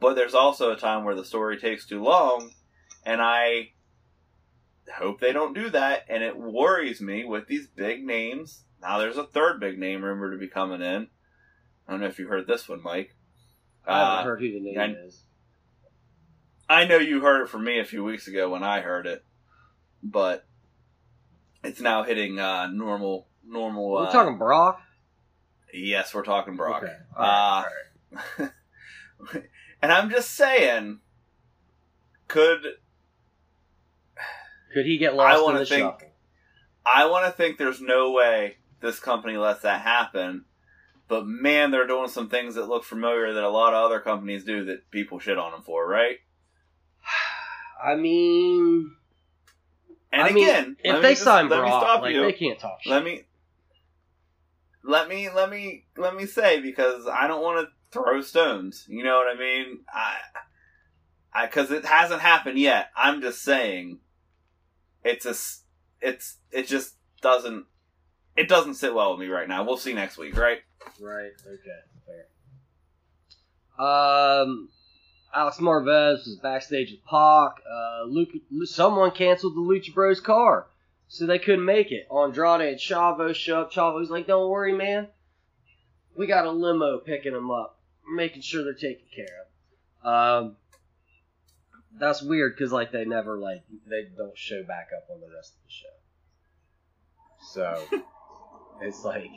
But 0.00 0.14
there's 0.14 0.34
also 0.34 0.72
a 0.72 0.76
time 0.76 1.04
where 1.04 1.14
the 1.14 1.24
story 1.24 1.58
takes 1.58 1.86
too 1.86 2.02
long, 2.02 2.50
and 3.06 3.22
I 3.22 3.72
hope 4.96 5.20
they 5.20 5.32
don't 5.32 5.54
do 5.54 5.70
that. 5.70 6.04
And 6.08 6.22
it 6.22 6.36
worries 6.36 7.00
me 7.00 7.24
with 7.24 7.46
these 7.46 7.68
big 7.68 8.04
names. 8.04 8.64
Now 8.82 8.98
there's 8.98 9.16
a 9.16 9.24
third 9.24 9.60
big 9.60 9.78
name 9.78 10.04
rumored 10.04 10.32
to 10.32 10.38
be 10.38 10.48
coming 10.48 10.82
in. 10.82 11.08
I 11.86 11.92
don't 11.92 12.00
know 12.00 12.06
if 12.06 12.18
you 12.18 12.26
heard 12.28 12.46
this 12.46 12.68
one, 12.68 12.82
Mike. 12.82 13.14
I 13.86 13.98
haven't 13.98 14.18
Uh, 14.18 14.24
heard 14.24 14.40
who 14.40 14.52
the 14.52 14.60
name 14.60 14.96
is. 15.06 15.20
I 16.68 16.86
know 16.86 16.96
you 16.96 17.20
heard 17.20 17.42
it 17.42 17.48
from 17.50 17.64
me 17.64 17.78
a 17.78 17.84
few 17.84 18.02
weeks 18.02 18.26
ago 18.26 18.48
when 18.50 18.62
I 18.62 18.80
heard 18.80 19.06
it, 19.06 19.22
but 20.02 20.46
it's 21.62 21.80
now 21.80 22.02
hitting 22.02 22.38
uh, 22.38 22.68
normal 22.68 23.28
normal. 23.46 23.90
We're 23.90 24.06
uh, 24.06 24.10
talking 24.12 24.38
Brock. 24.38 24.80
Yes, 25.74 26.14
we're 26.14 26.24
talking 26.24 26.56
Brock. 26.56 26.82
Okay. 26.82 26.92
Right, 27.18 27.64
Uh, 28.08 28.18
right. 28.38 28.52
and 29.82 29.92
I'm 29.92 30.08
just 30.08 30.30
saying, 30.30 31.00
could 32.28 32.62
Could 34.72 34.86
he 34.86 34.96
get 34.98 35.12
I 35.12 35.16
lost 35.16 35.38
in 35.38 35.44
wanna 35.44 35.58
the 35.60 35.66
think- 35.66 35.82
shuffle? 35.82 36.08
I 36.86 37.06
want 37.06 37.24
to 37.26 37.32
think 37.32 37.56
there's 37.58 37.80
no 37.80 38.12
way 38.12 38.56
this 38.80 39.00
company 39.00 39.36
lets 39.38 39.62
that 39.62 39.80
happen. 39.82 40.44
But 41.14 41.26
man, 41.28 41.70
they're 41.70 41.86
doing 41.86 42.08
some 42.08 42.28
things 42.28 42.56
that 42.56 42.68
look 42.68 42.82
familiar 42.82 43.32
that 43.34 43.44
a 43.44 43.48
lot 43.48 43.72
of 43.72 43.84
other 43.84 44.00
companies 44.00 44.42
do 44.44 44.64
that 44.64 44.90
people 44.90 45.20
shit 45.20 45.38
on 45.38 45.52
them 45.52 45.62
for, 45.62 45.86
right? 45.88 46.16
I 47.84 47.94
mean, 47.94 48.90
And 50.12 50.22
I 50.22 50.30
mean, 50.32 50.42
again, 50.48 50.76
if 50.82 50.92
let 50.92 50.96
me 50.96 51.02
they 51.02 51.12
just- 51.12 51.22
sign 51.22 51.48
let 51.48 51.62
me 51.62 51.68
Brock, 51.68 51.82
stop 51.82 52.02
like 52.02 52.14
you. 52.14 52.22
they 52.22 52.32
can't 52.32 52.58
talk 52.58 52.82
shit. 52.82 52.90
let 52.90 53.04
me 53.04 53.22
let 54.82 55.08
me 55.08 55.30
let 55.30 55.50
me 55.50 55.84
let 55.96 56.16
me 56.16 56.26
say 56.26 56.60
because 56.60 57.06
I 57.06 57.28
don't 57.28 57.42
want 57.42 57.64
to 57.68 57.72
throw 57.92 58.20
stones. 58.20 58.84
You 58.88 59.04
know 59.04 59.16
what 59.16 59.34
I 59.34 59.38
mean? 59.38 59.80
I 59.88 60.16
I 61.32 61.46
because 61.46 61.70
it 61.70 61.84
hasn't 61.84 62.22
happened 62.22 62.58
yet. 62.58 62.88
I'm 62.96 63.20
just 63.20 63.42
saying 63.42 64.00
it's 65.04 65.26
a 65.26 65.34
it's 66.04 66.38
it 66.50 66.66
just 66.66 66.96
doesn't 67.22 67.66
it 68.36 68.48
doesn't 68.48 68.74
sit 68.74 68.94
well 68.94 69.12
with 69.12 69.20
me 69.20 69.26
right 69.26 69.48
now. 69.48 69.64
We'll 69.64 69.76
see 69.76 69.92
next 69.92 70.18
week, 70.18 70.36
right? 70.36 70.58
Right. 71.00 71.30
Okay. 71.46 71.80
Fair. 72.06 73.86
Um, 73.86 74.68
Alex 75.34 75.58
Marvez 75.58 76.26
was 76.26 76.38
backstage 76.42 76.90
with 76.92 77.04
Pac. 77.04 77.62
Uh, 77.68 78.04
Luke, 78.06 78.30
someone 78.64 79.10
canceled 79.10 79.56
the 79.56 79.60
Lucha 79.60 79.92
Bros 79.94 80.20
car, 80.20 80.66
so 81.08 81.26
they 81.26 81.38
couldn't 81.38 81.64
make 81.64 81.90
it. 81.90 82.06
Andrade 82.10 82.60
and 82.60 82.78
Chavo 82.78 83.34
show 83.34 83.62
up. 83.62 83.72
Chavo's 83.72 84.10
like, 84.10 84.26
"Don't 84.26 84.50
worry, 84.50 84.72
man. 84.72 85.08
We 86.16 86.26
got 86.26 86.46
a 86.46 86.50
limo 86.50 86.98
picking 86.98 87.32
them 87.32 87.50
up, 87.50 87.80
making 88.08 88.42
sure 88.42 88.62
they're 88.62 88.74
taken 88.74 89.06
care 89.14 89.26
of." 90.02 90.44
Um, 90.44 90.56
that's 91.98 92.22
weird 92.22 92.56
because 92.56 92.72
like 92.72 92.92
they 92.92 93.04
never 93.04 93.38
like 93.38 93.62
they 93.86 94.04
don't 94.16 94.36
show 94.36 94.62
back 94.62 94.88
up 94.96 95.08
on 95.10 95.20
the 95.20 95.34
rest 95.34 95.54
of 95.54 95.60
the 95.64 95.72
show. 95.72 95.88
So 97.90 98.02
it's 98.82 99.04
like 99.04 99.30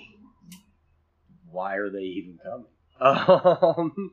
why 1.51 1.75
are 1.75 1.89
they 1.89 1.99
even 1.99 2.39
coming? 2.43 2.65
Um, 2.99 4.11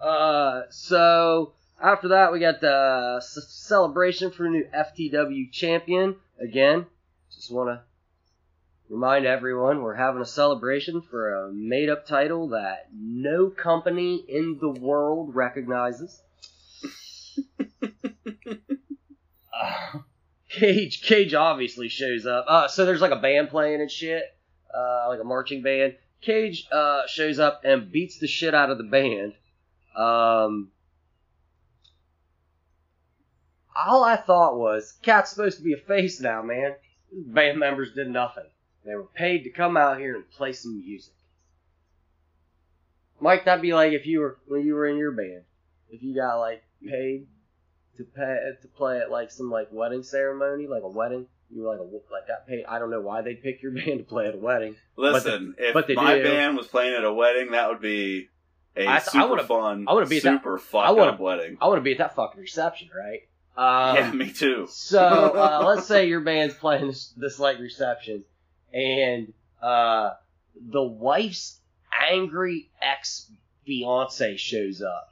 uh, 0.00 0.62
so 0.70 1.54
after 1.82 2.08
that, 2.08 2.32
we 2.32 2.38
got 2.38 2.60
the 2.60 3.20
c- 3.20 3.40
celebration 3.48 4.30
for 4.30 4.46
a 4.46 4.50
new 4.50 4.64
FTW 4.64 5.50
champion. 5.50 6.16
Again, 6.40 6.86
just 7.34 7.52
want 7.52 7.68
to 7.70 7.82
remind 8.88 9.26
everyone 9.26 9.82
we're 9.82 9.94
having 9.94 10.22
a 10.22 10.26
celebration 10.26 11.02
for 11.02 11.46
a 11.46 11.52
made 11.52 11.88
up 11.88 12.06
title 12.06 12.48
that 12.50 12.88
no 12.94 13.50
company 13.50 14.24
in 14.28 14.58
the 14.60 14.70
world 14.70 15.34
recognizes. 15.34 16.20
Uh, 19.52 19.98
Cage, 20.50 21.02
Cage 21.02 21.32
obviously 21.32 21.88
shows 21.88 22.26
up. 22.26 22.44
Uh, 22.48 22.68
so 22.68 22.84
there's 22.84 23.00
like 23.00 23.12
a 23.12 23.16
band 23.16 23.50
playing 23.50 23.80
and 23.80 23.90
shit, 23.90 24.24
uh, 24.76 25.06
like 25.08 25.20
a 25.20 25.24
marching 25.24 25.62
band. 25.62 25.94
Cage 26.20 26.66
uh, 26.70 27.02
shows 27.06 27.38
up 27.38 27.62
and 27.64 27.90
beats 27.90 28.18
the 28.18 28.26
shit 28.26 28.54
out 28.54 28.70
of 28.70 28.76
the 28.76 28.84
band. 28.84 29.34
Um, 29.96 30.70
all 33.74 34.04
I 34.04 34.16
thought 34.16 34.58
was, 34.58 34.92
Cat's 35.02 35.30
supposed 35.30 35.58
to 35.58 35.64
be 35.64 35.72
a 35.72 35.78
face 35.78 36.20
now, 36.20 36.42
man. 36.42 36.74
Band 37.12 37.58
members 37.58 37.92
did 37.94 38.08
nothing. 38.08 38.44
They 38.84 38.94
were 38.94 39.04
paid 39.04 39.44
to 39.44 39.50
come 39.50 39.76
out 39.76 39.98
here 39.98 40.16
and 40.16 40.30
play 40.30 40.52
some 40.52 40.78
music. 40.78 41.14
Mike, 43.20 43.44
that'd 43.44 43.62
be 43.62 43.74
like 43.74 43.92
if 43.92 44.06
you 44.06 44.20
were 44.20 44.38
when 44.46 44.64
you 44.64 44.74
were 44.74 44.86
in 44.86 44.96
your 44.96 45.12
band. 45.12 45.42
If 45.90 46.02
you 46.02 46.14
got 46.14 46.38
like 46.38 46.62
paid 46.84 47.26
to 47.96 48.04
pay 48.04 48.38
to 48.62 48.68
play 48.68 48.98
at 49.00 49.10
like 49.10 49.30
some 49.30 49.50
like 49.50 49.68
wedding 49.70 50.02
ceremony, 50.02 50.66
like 50.66 50.82
a 50.82 50.88
wedding. 50.88 51.26
You 51.52 51.62
were 51.62 51.68
like 51.70 51.80
a 51.80 51.82
like 51.82 52.28
got 52.28 52.46
paid. 52.46 52.64
I 52.68 52.78
don't 52.78 52.90
know 52.90 53.00
why 53.00 53.22
they'd 53.22 53.42
pick 53.42 53.62
your 53.62 53.72
band 53.74 53.98
to 53.98 54.04
play 54.04 54.26
at 54.28 54.34
a 54.34 54.38
wedding. 54.38 54.76
Listen, 54.96 55.54
but 55.74 55.86
they 55.86 55.94
if 55.94 55.96
my 55.96 56.16
do. 56.16 56.22
band 56.24 56.56
was 56.56 56.66
playing 56.68 56.94
at 56.94 57.04
a 57.04 57.12
wedding, 57.12 57.50
that 57.52 57.68
would 57.68 57.80
be 57.80 58.28
a 58.76 58.86
I- 58.86 58.96
I 58.96 58.98
super 59.00 59.28
wanna- 59.28 59.44
fun, 59.44 59.84
I 59.88 60.04
be 60.04 60.18
at 60.18 60.22
that- 60.22 60.38
super 60.38 60.58
fucked 60.58 60.88
I 60.88 60.92
wanna- 60.92 61.12
up 61.12 61.20
wedding. 61.20 61.58
I 61.60 61.66
want 61.66 61.78
to 61.78 61.82
be 61.82 61.92
at 61.92 61.98
that 61.98 62.14
fucking 62.14 62.40
reception, 62.40 62.88
right? 62.96 63.20
Um, 63.56 63.96
yeah, 63.96 64.10
me 64.12 64.32
too. 64.32 64.66
So 64.70 65.00
uh, 65.34 65.64
let's 65.66 65.86
say 65.88 66.06
your 66.08 66.20
band's 66.20 66.54
playing 66.54 66.86
this, 66.86 67.12
this 67.16 67.38
like 67.40 67.58
reception, 67.58 68.24
and 68.72 69.32
uh, 69.60 70.12
the 70.54 70.82
wife's 70.82 71.60
angry 72.08 72.70
ex 72.80 73.30
fiance 73.66 74.36
shows 74.36 74.80
up, 74.82 75.09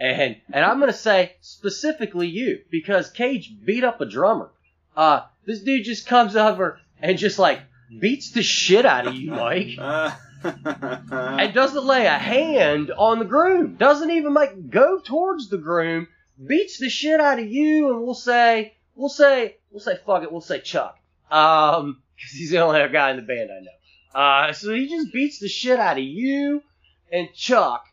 and 0.00 0.36
and 0.52 0.64
I'm 0.64 0.80
gonna 0.80 0.92
say 0.92 1.32
specifically 1.40 2.28
you 2.28 2.60
because 2.70 3.10
Cage 3.10 3.52
beat 3.64 3.84
up 3.84 4.00
a 4.00 4.06
drummer. 4.06 4.50
Uh, 4.96 5.22
this 5.44 5.60
dude 5.60 5.84
just 5.84 6.06
comes 6.06 6.36
over 6.36 6.80
and 7.00 7.18
just 7.18 7.38
like 7.38 7.60
beats 8.00 8.32
the 8.32 8.42
shit 8.42 8.84
out 8.84 9.06
of 9.06 9.14
you, 9.14 9.30
Mike. 9.30 9.78
and 10.42 11.54
doesn't 11.54 11.84
lay 11.84 12.06
a 12.06 12.18
hand 12.18 12.90
on 12.96 13.18
the 13.18 13.24
groom. 13.24 13.76
Doesn't 13.76 14.10
even 14.10 14.34
like 14.34 14.70
go 14.70 15.00
towards 15.00 15.48
the 15.48 15.58
groom. 15.58 16.08
Beats 16.44 16.78
the 16.78 16.88
shit 16.88 17.18
out 17.18 17.40
of 17.40 17.48
you, 17.50 17.90
and 17.90 18.02
we'll 18.02 18.14
say, 18.14 18.74
we'll 18.94 19.08
say, 19.08 19.56
we'll 19.72 19.80
say, 19.80 19.98
fuck 20.06 20.22
it, 20.22 20.30
we'll 20.30 20.40
say 20.40 20.60
Chuck, 20.60 20.96
um, 21.32 22.00
because 22.14 22.30
he's 22.30 22.50
the 22.50 22.58
only 22.58 22.80
other 22.80 22.92
guy 22.92 23.10
in 23.10 23.16
the 23.16 23.22
band 23.22 23.50
I 23.50 23.64
know. 23.64 24.20
Uh, 24.20 24.52
so 24.52 24.72
he 24.72 24.88
just 24.88 25.12
beats 25.12 25.40
the 25.40 25.48
shit 25.48 25.80
out 25.80 25.98
of 25.98 26.04
you 26.04 26.62
and 27.10 27.28
Chuck, 27.34 27.86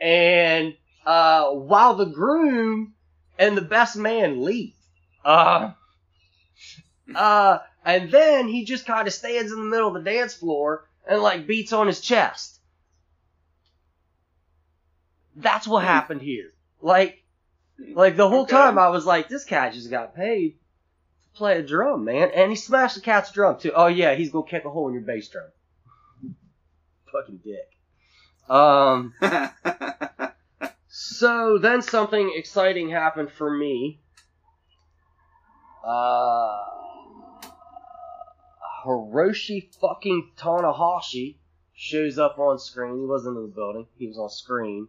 and 0.00 0.74
uh, 1.06 1.50
while 1.50 1.94
the 1.94 2.04
groom 2.06 2.94
and 3.38 3.56
the 3.56 3.62
best 3.62 3.96
man 3.96 4.44
leave. 4.44 4.74
Uh, 5.24 5.72
uh, 7.14 7.58
and 7.84 8.10
then 8.10 8.48
he 8.48 8.64
just 8.64 8.84
kind 8.86 9.06
of 9.06 9.14
stands 9.14 9.52
in 9.52 9.58
the 9.58 9.64
middle 9.64 9.88
of 9.88 9.94
the 10.04 10.10
dance 10.10 10.34
floor 10.34 10.88
and 11.08 11.22
like 11.22 11.46
beats 11.46 11.72
on 11.72 11.86
his 11.86 12.00
chest. 12.00 12.60
That's 15.36 15.68
what 15.68 15.84
happened 15.84 16.22
here. 16.22 16.52
Like, 16.80 17.22
like 17.94 18.16
the 18.16 18.28
whole 18.28 18.42
Okay. 18.42 18.56
time 18.56 18.78
I 18.78 18.88
was 18.88 19.06
like, 19.06 19.28
this 19.28 19.44
cat 19.44 19.74
just 19.74 19.90
got 19.90 20.16
paid 20.16 20.52
to 21.22 21.38
play 21.38 21.58
a 21.58 21.62
drum, 21.62 22.04
man, 22.04 22.30
and 22.34 22.50
he 22.50 22.56
smashed 22.56 22.94
the 22.96 23.00
cat's 23.02 23.30
drum 23.32 23.58
too. 23.58 23.72
Oh 23.74 23.86
yeah, 23.86 24.14
he's 24.14 24.30
gonna 24.30 24.46
kick 24.46 24.64
a 24.64 24.70
hole 24.70 24.88
in 24.88 24.94
your 24.94 25.02
bass 25.02 25.28
drum. 25.28 25.50
Fucking 27.12 27.40
dick. 27.44 27.70
Um. 28.50 29.14
So 30.98 31.58
then 31.58 31.82
something 31.82 32.32
exciting 32.34 32.88
happened 32.88 33.30
for 33.30 33.50
me. 33.50 34.00
Uh, 35.84 36.56
Hiroshi 38.82 39.74
fucking 39.78 40.30
Tanahashi 40.38 41.36
shows 41.74 42.18
up 42.18 42.38
on 42.38 42.58
screen. 42.58 42.98
He 42.98 43.04
wasn't 43.04 43.36
in 43.36 43.42
the 43.42 43.48
building. 43.54 43.86
He 43.98 44.06
was 44.06 44.16
on 44.16 44.30
screen. 44.30 44.88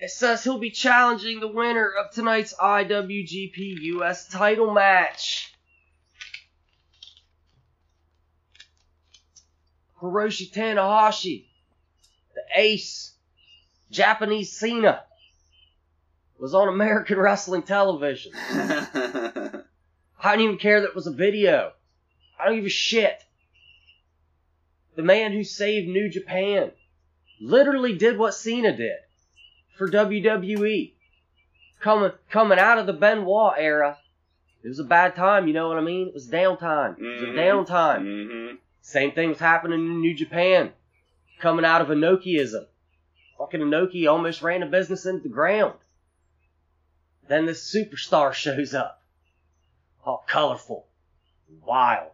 It 0.00 0.10
says 0.10 0.42
he'll 0.42 0.58
be 0.58 0.72
challenging 0.72 1.38
the 1.38 1.46
winner 1.46 1.88
of 1.88 2.10
tonight's 2.10 2.54
IWGP 2.54 3.82
US 3.98 4.26
title 4.26 4.74
match. 4.74 5.54
Hiroshi 10.02 10.52
Tanahashi, 10.52 11.46
the 12.34 12.42
ace, 12.56 13.11
Japanese 13.92 14.50
Cena, 14.58 15.02
was 16.38 16.54
on 16.54 16.68
American 16.68 17.18
Wrestling 17.20 17.62
Television. 17.62 18.32
I 18.36 19.62
don't 20.24 20.40
even 20.40 20.58
care 20.58 20.80
that 20.80 20.88
it 20.88 20.94
was 20.94 21.06
a 21.06 21.12
video. 21.12 21.72
I 22.40 22.46
don't 22.46 22.56
give 22.56 22.64
a 22.66 22.70
shit. 22.70 23.22
The 24.96 25.02
man 25.02 25.32
who 25.32 25.44
saved 25.44 25.88
New 25.88 26.08
Japan 26.10 26.72
literally 27.40 27.96
did 27.96 28.18
what 28.18 28.34
Cena 28.34 28.76
did 28.76 28.96
for 29.76 29.88
WWE. 29.88 30.94
Coming 31.80 32.12
coming 32.30 32.58
out 32.58 32.78
of 32.78 32.86
the 32.86 32.92
Benoit 32.92 33.54
era, 33.58 33.98
it 34.62 34.68
was 34.68 34.78
a 34.78 34.84
bad 34.84 35.16
time. 35.16 35.48
You 35.48 35.54
know 35.54 35.68
what 35.68 35.78
I 35.78 35.82
mean? 35.82 36.08
It 36.08 36.14
was 36.14 36.28
downtime. 36.28 36.96
It 36.98 37.02
was 37.02 37.22
a 37.22 37.26
Mhm. 37.26 37.34
downtime. 37.36 38.02
mm-hmm. 38.02 38.54
Same 38.80 39.12
thing 39.12 39.30
was 39.30 39.38
happening 39.38 39.80
in 39.80 40.00
New 40.00 40.14
Japan. 40.14 40.72
Coming 41.40 41.64
out 41.64 41.80
of 41.80 41.88
Inokiism. 41.88 42.66
Fucking 43.42 43.60
Inoki 43.60 44.08
almost 44.08 44.40
ran 44.40 44.62
a 44.62 44.66
business 44.66 45.04
into 45.04 45.24
the 45.24 45.28
ground. 45.28 45.74
Then 47.28 47.44
this 47.44 47.74
superstar 47.74 48.32
shows 48.32 48.72
up. 48.72 49.02
All 50.04 50.24
colorful. 50.28 50.86
Wild. 51.66 52.12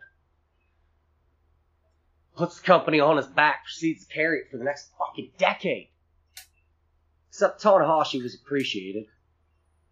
Puts 2.35 2.61
the 2.61 2.67
company 2.67 2.99
on 2.99 3.19
his 3.19 3.27
back, 3.27 3.65
proceeds 3.65 4.07
to 4.07 4.15
carry 4.15 4.39
it 4.39 4.51
for 4.51 4.57
the 4.57 4.65
next 4.65 4.91
fucking 4.99 5.33
decade. 5.37 5.89
Except 7.29 7.63
Tanahashi 7.63 8.23
was 8.23 8.35
appreciated. 8.35 9.05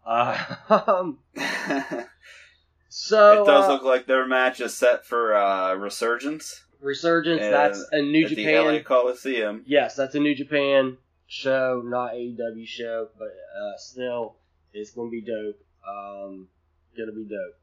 Uh, 0.03 0.37
so 2.89 3.43
it 3.43 3.45
does 3.45 3.65
uh, 3.65 3.73
look 3.73 3.83
like 3.83 4.07
their 4.07 4.25
match 4.25 4.59
is 4.59 4.73
set 4.73 5.05
for 5.05 5.35
uh, 5.35 5.75
Resurgence 5.75 6.63
Resurgence, 6.81 7.41
uh, 7.43 7.51
that's 7.51 7.85
a 7.91 8.01
New 8.01 8.27
Japan. 8.27 8.65
the 8.65 8.71
LA 8.71 8.79
Coliseum. 8.79 9.63
Yes, 9.67 9.95
that's 9.95 10.15
a 10.15 10.19
New 10.19 10.33
Japan 10.33 10.97
show, 11.27 11.81
not 11.85 12.13
AEW 12.13 12.67
show, 12.67 13.09
but 13.17 13.27
uh, 13.27 13.77
still, 13.77 14.37
it's 14.73 14.91
gonna 14.91 15.09
be 15.09 15.21
dope. 15.21 15.59
Um, 15.87 16.47
gonna 16.97 17.11
be 17.11 17.25
dope. 17.25 17.59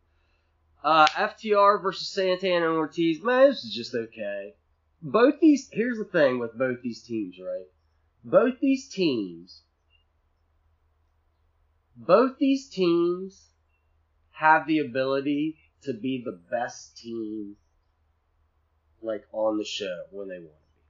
Uh, 0.82 1.06
FTR 1.06 1.82
versus 1.82 2.08
Santana 2.08 2.68
and 2.68 2.76
Ortiz. 2.76 3.22
Man, 3.22 3.48
this 3.48 3.64
is 3.64 3.74
just 3.74 3.94
okay. 3.94 4.54
Both 5.02 5.40
these. 5.40 5.68
Here's 5.72 5.98
the 5.98 6.04
thing 6.04 6.38
with 6.38 6.56
both 6.56 6.82
these 6.82 7.02
teams, 7.02 7.36
right? 7.38 7.66
Both 8.22 8.60
these 8.60 8.88
teams. 8.88 9.62
Both 11.96 12.38
these 12.38 12.68
teams 12.68 13.48
have 14.32 14.66
the 14.66 14.80
ability 14.80 15.56
to 15.82 15.94
be 15.94 16.22
the 16.24 16.38
best 16.50 16.96
team, 16.96 17.56
like 19.00 19.24
on 19.32 19.58
the 19.58 19.64
show 19.64 20.04
when 20.10 20.28
they 20.28 20.38
want 20.38 20.48
to 20.48 20.74
be. 20.74 20.82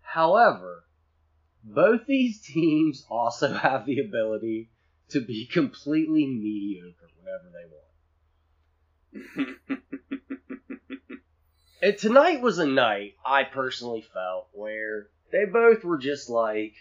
However, 0.00 0.84
both 1.74 2.06
these 2.06 2.40
teams 2.40 3.06
also 3.08 3.52
have 3.54 3.86
the 3.86 4.00
ability 4.00 4.70
to 5.10 5.20
be 5.20 5.46
completely 5.46 6.26
mediocre 6.26 7.08
whenever 7.18 7.50
they 7.52 7.64
want. 9.38 9.48
And 11.80 11.96
tonight 11.96 12.40
was 12.40 12.58
a 12.58 12.66
night 12.66 13.14
I 13.24 13.44
personally 13.44 14.02
felt 14.02 14.48
where 14.52 15.08
they 15.30 15.44
both 15.44 15.84
were 15.84 15.98
just 15.98 16.28
like, 16.28 16.74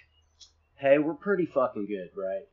"Hey, 0.75 0.97
we're 0.97 1.13
pretty 1.13 1.45
fucking 1.45 1.85
good, 1.85 2.09
right? 2.15 2.47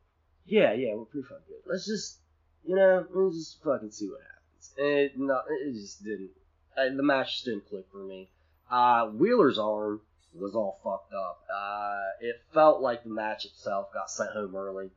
Yeah, 0.45 0.73
yeah, 0.73 0.93
we're 0.93 1.05
pretty 1.05 1.27
fucking 1.27 1.45
good. 1.47 1.63
Let's 1.65 1.87
just, 1.87 2.19
you 2.63 2.75
know, 2.75 3.05
let's 3.09 3.35
just 3.35 3.63
fucking 3.63 3.89
see 3.91 4.09
what 4.09 4.21
happens." 4.21 4.73
And 4.77 4.87
it, 4.87 5.17
no, 5.17 5.41
it 5.49 5.73
just 5.73 6.03
didn't. 6.03 6.31
Uh, 6.77 6.95
the 6.95 7.01
match 7.01 7.31
just 7.31 7.45
didn't 7.45 7.67
click 7.67 7.85
for 7.91 8.03
me. 8.03 8.29
Uh, 8.69 9.07
Wheeler's 9.07 9.57
arm 9.57 10.01
was 10.39 10.55
all 10.55 10.79
fucked 10.83 11.13
up. 11.13 11.45
Uh, 11.53 12.09
it 12.19 12.35
felt 12.53 12.81
like 12.81 13.03
the 13.03 13.09
match 13.09 13.45
itself 13.45 13.87
got 13.93 14.09
sent 14.09 14.31
home 14.31 14.55
early 14.55 14.89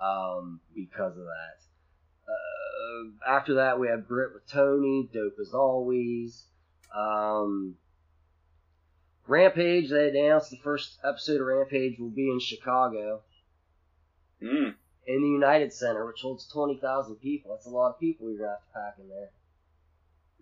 um, 0.00 0.60
because 0.74 1.16
of 1.16 1.24
that. 1.24 1.58
Uh, 2.28 3.30
after 3.30 3.54
that, 3.54 3.78
we 3.78 3.88
had 3.88 4.08
Britt 4.08 4.32
with 4.34 4.48
Tony, 4.48 5.08
dope 5.12 5.36
as 5.40 5.52
always. 5.52 6.44
Um, 6.94 7.76
Rampage, 9.26 9.90
they 9.90 10.08
announced 10.08 10.50
the 10.50 10.56
first 10.58 10.98
episode 11.04 11.40
of 11.40 11.46
Rampage 11.46 11.98
will 11.98 12.10
be 12.10 12.30
in 12.30 12.40
Chicago, 12.40 13.22
mm. 14.42 14.74
in 15.06 15.22
the 15.22 15.28
United 15.28 15.72
Center, 15.72 16.06
which 16.06 16.20
holds 16.20 16.46
20,000 16.48 17.16
people. 17.16 17.52
That's 17.52 17.66
a 17.66 17.70
lot 17.70 17.90
of 17.90 18.00
people 18.00 18.28
you're 18.28 18.38
going 18.38 18.50
to 18.50 18.56
have 18.56 18.60
to 18.60 18.72
pack 18.74 18.94
in 18.98 19.08
there. 19.08 19.30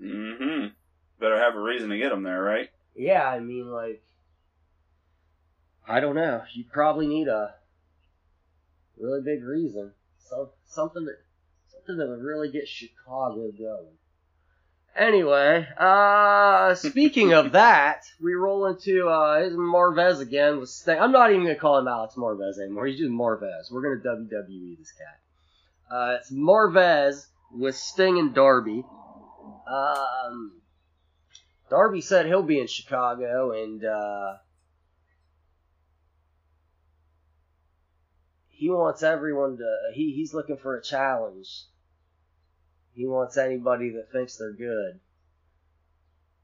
Mm-hmm. 0.02 0.66
Better 1.20 1.38
have 1.38 1.54
a 1.54 1.60
reason 1.60 1.90
to 1.90 1.98
get 1.98 2.08
them 2.08 2.22
there, 2.22 2.42
right? 2.42 2.70
Yeah, 2.94 3.28
I 3.28 3.40
mean, 3.40 3.70
like, 3.70 4.02
I 5.86 6.00
don't 6.00 6.14
know. 6.14 6.42
You 6.54 6.64
probably 6.70 7.06
need 7.06 7.28
a 7.28 7.54
really 8.98 9.22
big 9.22 9.44
reason. 9.44 9.92
Some, 10.18 10.48
something 10.66 11.04
that, 11.04 11.18
something 11.72 11.96
that 11.96 12.08
would 12.08 12.22
really 12.22 12.50
get 12.50 12.68
Chicago 12.68 13.50
going. 13.50 13.96
Anyway, 14.96 15.66
uh, 15.78 16.74
speaking 16.74 17.32
of 17.32 17.52
that, 17.52 18.02
we 18.20 18.34
roll 18.34 18.66
into, 18.66 19.08
uh, 19.08 19.48
Marvez 19.50 20.20
again 20.20 20.58
with 20.58 20.68
Sting. 20.68 20.98
I'm 21.00 21.12
not 21.12 21.30
even 21.30 21.42
gonna 21.44 21.54
call 21.54 21.78
him 21.78 21.88
Alex 21.88 22.14
Marvez 22.16 22.58
anymore. 22.58 22.86
He's 22.86 22.98
just 22.98 23.10
Marvez. 23.10 23.70
We're 23.70 23.96
gonna 23.96 24.16
WWE 24.18 24.78
this 24.78 24.92
cat. 24.92 25.20
Uh, 25.90 26.16
it's 26.20 26.30
Marvez 26.30 27.26
with 27.52 27.76
Sting 27.76 28.18
and 28.18 28.34
Darby. 28.34 28.84
Um, 29.66 30.60
Darby 31.68 32.00
said 32.00 32.26
he'll 32.26 32.42
be 32.42 32.60
in 32.60 32.66
Chicago 32.66 33.52
and, 33.52 33.84
uh, 33.84 34.34
he 38.60 38.68
wants 38.68 39.02
everyone 39.02 39.56
to, 39.56 39.76
he, 39.94 40.12
he's 40.12 40.34
looking 40.34 40.58
for 40.58 40.76
a 40.76 40.82
challenge. 40.82 41.48
He 42.92 43.06
wants 43.06 43.38
anybody 43.38 43.88
that 43.92 44.12
thinks 44.12 44.36
they're 44.36 44.52
good, 44.52 45.00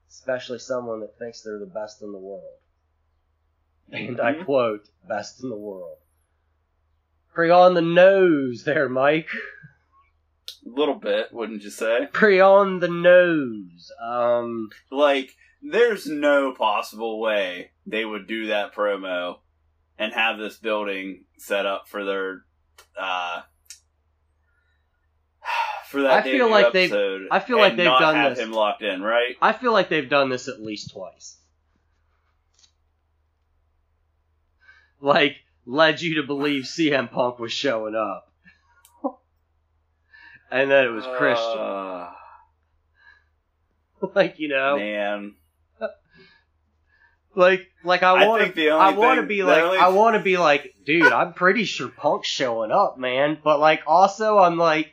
especially 0.08 0.58
someone 0.58 1.00
that 1.00 1.18
thinks 1.18 1.42
they're 1.42 1.58
the 1.58 1.66
best 1.66 2.00
in 2.00 2.12
the 2.12 2.18
world. 2.18 2.56
And 3.92 4.18
I 4.18 4.32
Mhm. 4.32 4.46
quote, 4.46 4.88
best 5.06 5.42
in 5.42 5.50
the 5.50 5.58
world. 5.58 5.98
Pretty 7.34 7.50
on 7.50 7.74
the 7.74 7.82
nose 7.82 8.64
there, 8.64 8.88
Mike. 8.88 9.28
A 10.64 10.68
little 10.70 10.94
bit, 10.94 11.34
wouldn't 11.34 11.64
you 11.64 11.70
say? 11.70 12.08
Pretty 12.10 12.40
on 12.40 12.80
the 12.80 12.88
nose. 12.88 13.92
Um, 14.00 14.70
Like, 14.90 15.36
there's 15.60 16.06
no 16.06 16.54
possible 16.54 17.20
way 17.20 17.72
they 17.84 18.06
would 18.06 18.26
do 18.26 18.46
that 18.46 18.74
promo 18.74 19.40
and 19.98 20.12
have 20.12 20.38
this 20.38 20.56
building 20.58 21.24
set 21.38 21.66
up 21.66 21.88
for 21.88 22.04
their 22.04 22.42
uh 22.98 23.42
for 25.88 26.02
that 26.02 26.12
I 26.12 26.22
feel 26.22 26.50
like 26.50 26.72
they've- 26.72 26.90
I 27.30 27.38
feel 27.40 27.58
like 27.58 27.76
they've 27.76 27.84
not 27.86 28.00
done 28.00 28.14
have 28.16 28.36
this. 28.36 28.44
him 28.44 28.52
locked 28.52 28.82
in, 28.82 29.02
right? 29.02 29.36
I 29.40 29.52
feel 29.52 29.72
like 29.72 29.88
they've 29.88 30.08
done 30.08 30.28
this 30.30 30.48
at 30.48 30.60
least 30.60 30.92
twice. 30.92 31.38
Like, 35.00 35.36
led 35.66 36.00
you 36.00 36.16
to 36.16 36.26
believe 36.26 36.64
CM 36.64 37.10
Punk 37.10 37.38
was 37.38 37.52
showing 37.52 37.94
up. 37.94 38.32
and 40.50 40.70
then 40.70 40.86
it 40.86 40.90
was 40.90 41.04
Christian. 41.18 41.58
Uh, 41.60 42.10
like, 44.14 44.38
you 44.38 44.48
know, 44.48 44.76
man. 44.78 45.34
Like, 47.36 47.68
like 47.84 48.02
I 48.02 48.26
want 48.26 48.42
to, 48.42 48.54
I 48.80 48.90
want 48.98 49.20
to 49.20 49.26
be 49.26 49.42
like, 49.42 49.62
only- 49.62 49.78
I 49.78 49.88
want 49.88 50.16
to 50.16 50.22
be 50.22 50.36
like, 50.38 50.74
dude, 50.84 51.12
I'm 51.12 51.32
pretty 51.34 51.64
sure 51.64 51.88
Punk's 51.88 52.28
showing 52.28 52.72
up, 52.72 52.98
man. 52.98 53.38
But 53.42 53.60
like, 53.60 53.82
also, 53.86 54.38
I'm 54.38 54.56
like, 54.56 54.92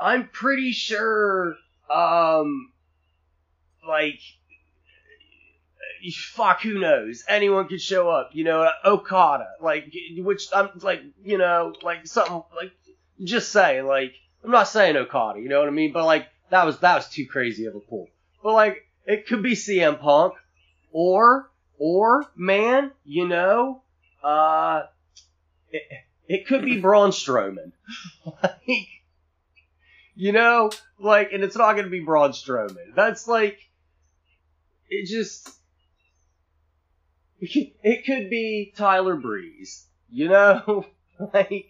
I'm 0.00 0.28
pretty 0.28 0.72
sure, 0.72 1.54
um, 1.90 2.72
like, 3.86 4.20
fuck, 6.34 6.62
who 6.62 6.78
knows? 6.78 7.24
Anyone 7.28 7.68
could 7.68 7.80
show 7.80 8.08
up, 8.08 8.30
you 8.32 8.44
know, 8.44 8.70
Okada, 8.84 9.48
like, 9.60 9.92
which 10.18 10.48
I'm 10.54 10.70
like, 10.82 11.02
you 11.24 11.38
know, 11.38 11.74
like 11.82 12.06
something, 12.06 12.42
like, 12.56 12.72
just 13.22 13.50
saying, 13.52 13.86
like, 13.86 14.14
I'm 14.44 14.50
not 14.50 14.68
saying 14.68 14.96
Okada, 14.96 15.40
you 15.40 15.48
know 15.48 15.58
what 15.58 15.68
I 15.68 15.72
mean? 15.72 15.92
But 15.92 16.04
like, 16.06 16.26
that 16.50 16.64
was 16.64 16.78
that 16.78 16.94
was 16.96 17.08
too 17.08 17.26
crazy 17.26 17.66
of 17.66 17.74
a 17.74 17.80
pull. 17.80 18.08
But 18.42 18.52
like, 18.52 18.86
it 19.06 19.26
could 19.26 19.42
be 19.42 19.52
CM 19.52 19.98
Punk, 19.98 20.34
or 20.92 21.50
or 21.78 22.24
man, 22.36 22.90
you 23.04 23.26
know, 23.26 23.82
uh, 24.22 24.82
it, 25.70 25.82
it 26.26 26.46
could 26.46 26.64
be 26.64 26.80
Braun 26.80 27.10
Strowman, 27.10 27.72
like, 28.42 28.88
you 30.14 30.32
know, 30.32 30.70
like, 30.98 31.32
and 31.32 31.42
it's 31.42 31.56
not 31.56 31.74
gonna 31.74 31.88
be 31.88 32.00
Braun 32.00 32.30
Strowman. 32.30 32.94
That's 32.94 33.26
like, 33.28 33.58
it 34.90 35.06
just, 35.06 35.48
it 37.40 38.04
could 38.04 38.30
be 38.30 38.72
Tyler 38.76 39.16
Breeze, 39.16 39.86
you 40.10 40.28
know, 40.28 40.86
like. 41.34 41.66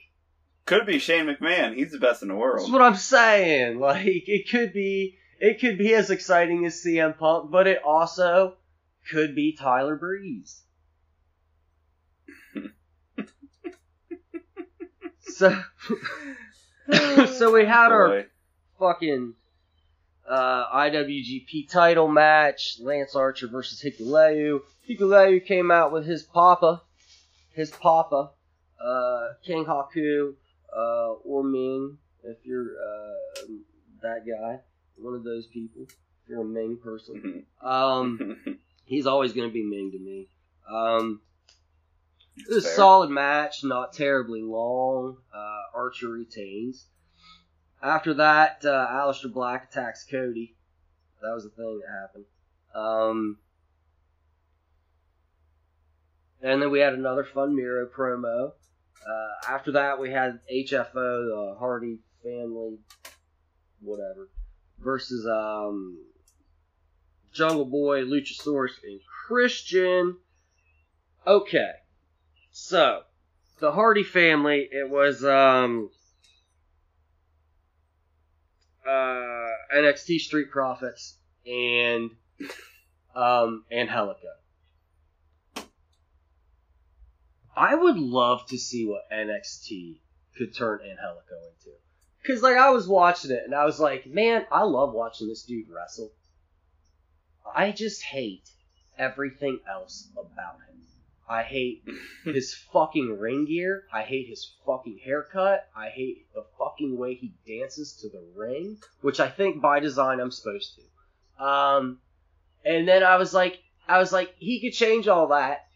Could 0.64 0.84
be 0.84 0.98
Shane 0.98 1.26
McMahon. 1.26 1.74
He's 1.74 1.92
the 1.92 1.98
best 1.98 2.20
in 2.22 2.28
the 2.28 2.34
world. 2.34 2.60
That's 2.60 2.70
what 2.70 2.82
I'm 2.82 2.94
saying. 2.94 3.78
Like 3.78 4.04
it 4.04 4.50
could 4.50 4.74
be 4.74 5.16
it 5.40 5.60
could 5.60 5.78
be 5.78 5.94
as 5.94 6.10
exciting 6.10 6.66
as 6.66 6.74
CM 6.74 7.16
Punk, 7.16 7.50
but 7.50 7.66
it 7.66 7.82
also 7.82 8.56
could 9.10 9.34
be 9.34 9.52
Tyler 9.52 9.96
Breeze. 9.96 10.62
So, 15.38 15.56
so 17.26 17.52
we 17.52 17.64
had 17.64 17.92
our 17.92 18.24
fucking 18.80 19.34
uh, 20.28 20.64
IWGP 20.74 21.70
title 21.70 22.08
match, 22.08 22.78
Lance 22.80 23.14
Archer 23.14 23.46
versus 23.46 23.80
Hikuleo. 23.80 24.62
Hikuleo 24.88 25.44
came 25.44 25.70
out 25.70 25.92
with 25.92 26.06
his 26.06 26.24
papa, 26.24 26.82
his 27.52 27.70
papa, 27.70 28.30
uh, 28.84 29.28
King 29.44 29.64
Haku, 29.64 30.34
uh, 30.76 31.12
or 31.24 31.44
Meng, 31.44 31.98
if 32.24 32.38
you're 32.44 32.72
uh, 32.72 33.46
that 34.02 34.26
guy, 34.26 34.58
one 34.96 35.14
of 35.14 35.22
those 35.22 35.46
people. 35.46 35.82
If 35.82 36.28
you're 36.28 36.42
a 36.42 36.44
Meng 36.44 36.78
person, 36.82 37.44
um, 37.62 38.58
he's 38.88 39.06
always 39.06 39.32
going 39.32 39.48
to 39.48 39.52
be 39.52 39.62
Meng 39.62 39.92
to 39.92 39.98
me. 39.98 40.28
Um, 40.68 41.20
it 42.36 42.54
was 42.54 42.64
a 42.64 42.68
solid 42.68 43.10
match, 43.10 43.64
not 43.64 43.92
terribly 43.92 44.42
long. 44.42 45.18
Uh, 45.34 45.76
Archer 45.78 46.08
retains. 46.08 46.86
After 47.82 48.14
that, 48.14 48.64
uh, 48.64 48.86
Aleister 48.90 49.32
Black 49.32 49.68
attacks 49.70 50.04
Cody. 50.10 50.56
That 51.22 51.32
was 51.34 51.44
the 51.44 51.50
thing 51.50 51.80
that 51.80 52.00
happened. 52.00 52.24
Um, 52.74 53.38
and 56.42 56.62
then 56.62 56.70
we 56.70 56.80
had 56.80 56.94
another 56.94 57.24
fun 57.24 57.54
Miro 57.54 57.86
promo. 57.86 58.52
Uh, 59.08 59.52
after 59.52 59.72
that, 59.72 60.00
we 60.00 60.10
had 60.10 60.40
HFO, 60.52 60.92
the 60.92 61.56
Hardy 61.58 61.98
family, 62.22 62.78
whatever, 63.80 64.28
versus 64.78 65.26
um, 65.26 65.98
Jungle 67.38 67.66
Boy, 67.66 68.02
Luchasaurus, 68.02 68.72
and 68.82 69.00
Christian. 69.26 70.16
Okay, 71.24 71.70
so 72.50 73.02
the 73.60 73.70
Hardy 73.70 74.02
family, 74.02 74.68
it 74.68 74.90
was 74.90 75.24
um, 75.24 75.90
uh, 78.84 79.50
NXT 79.72 80.18
Street 80.18 80.50
Profits 80.50 81.16
and 81.46 82.10
um, 83.14 83.64
Angelico. 83.70 84.18
I 87.56 87.74
would 87.76 87.98
love 87.98 88.46
to 88.46 88.58
see 88.58 88.84
what 88.84 89.02
NXT 89.12 89.98
could 90.36 90.56
turn 90.56 90.80
Angelico 90.80 91.34
into. 91.36 91.76
Cause 92.26 92.42
like 92.42 92.56
I 92.56 92.70
was 92.70 92.88
watching 92.88 93.30
it 93.30 93.42
and 93.44 93.54
I 93.54 93.64
was 93.64 93.78
like, 93.78 94.06
man, 94.06 94.44
I 94.50 94.64
love 94.64 94.92
watching 94.92 95.28
this 95.28 95.44
dude 95.44 95.68
wrestle. 95.70 96.12
I 97.54 97.72
just 97.72 98.02
hate 98.02 98.48
everything 98.98 99.60
else 99.68 100.08
about 100.12 100.56
him. 100.56 100.68
I 101.28 101.42
hate 101.42 101.84
his 102.24 102.54
fucking 102.72 103.18
ring 103.18 103.44
gear. 103.44 103.84
I 103.92 104.02
hate 104.02 104.28
his 104.28 104.50
fucking 104.64 105.00
haircut. 105.04 105.68
I 105.76 105.88
hate 105.88 106.26
the 106.34 106.44
fucking 106.58 106.96
way 106.96 107.14
he 107.14 107.34
dances 107.46 107.92
to 108.00 108.08
the 108.08 108.22
ring, 108.34 108.78
which 109.02 109.20
I 109.20 109.28
think 109.28 109.60
by 109.60 109.80
design 109.80 110.20
I'm 110.20 110.30
supposed 110.30 110.76
to. 110.76 111.44
Um, 111.44 111.98
and 112.64 112.88
then 112.88 113.02
I 113.02 113.16
was 113.16 113.34
like, 113.34 113.60
I 113.86 113.98
was 113.98 114.12
like, 114.12 114.34
he 114.38 114.60
could 114.60 114.72
change 114.72 115.06
all 115.08 115.28
that. 115.28 115.66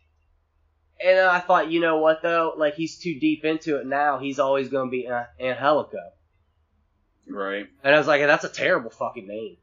And 1.05 1.19
I 1.19 1.41
thought, 1.41 1.71
you 1.71 1.81
know 1.81 1.99
what 1.99 2.23
though? 2.23 2.55
Like 2.57 2.75
he's 2.75 2.99
too 2.99 3.19
deep 3.19 3.45
into 3.45 3.79
it 3.79 3.87
now. 3.87 4.19
He's 4.19 4.39
always 4.39 4.69
gonna 4.69 4.91
be 4.91 5.09
uh, 5.09 5.25
Angelico. 5.41 5.99
right. 7.29 7.67
And 7.83 7.95
I 7.95 7.99
was 7.99 8.07
like, 8.07 8.23
that's 8.23 8.45
a 8.45 8.49
terrible 8.49 8.91
fucking 8.91 9.27
name. 9.27 9.57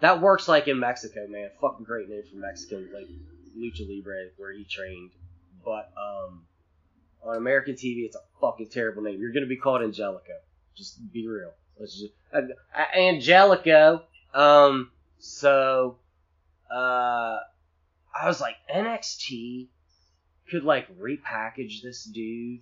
That 0.00 0.20
works 0.20 0.48
like 0.48 0.68
in 0.68 0.78
Mexico, 0.78 1.26
man. 1.28 1.50
Fucking 1.60 1.84
great 1.84 2.08
name 2.08 2.22
for 2.30 2.36
Mexican, 2.36 2.88
like 2.94 3.08
Lucha 3.56 3.88
Libre, 3.88 4.28
where 4.36 4.52
he 4.52 4.64
trained. 4.64 5.10
But 5.64 5.90
um, 5.96 6.44
on 7.24 7.36
American 7.36 7.74
TV, 7.74 8.04
it's 8.04 8.16
a 8.16 8.22
fucking 8.40 8.68
terrible 8.68 9.02
name. 9.02 9.20
You're 9.20 9.32
gonna 9.32 9.46
be 9.46 9.56
called 9.56 9.82
Angelico. 9.82 10.32
Just 10.76 11.12
be 11.12 11.26
real. 11.26 11.52
Let's 11.78 11.98
just 11.98 12.12
uh, 12.32 12.42
uh, 12.76 12.98
Angelico. 12.98 14.02
Um, 14.32 14.90
so 15.18 15.96
uh, 16.70 17.38
I 18.14 18.26
was 18.26 18.40
like, 18.40 18.56
NXT 18.72 19.68
could 20.50 20.64
like 20.64 20.88
repackage 20.98 21.82
this 21.82 22.04
dude 22.04 22.60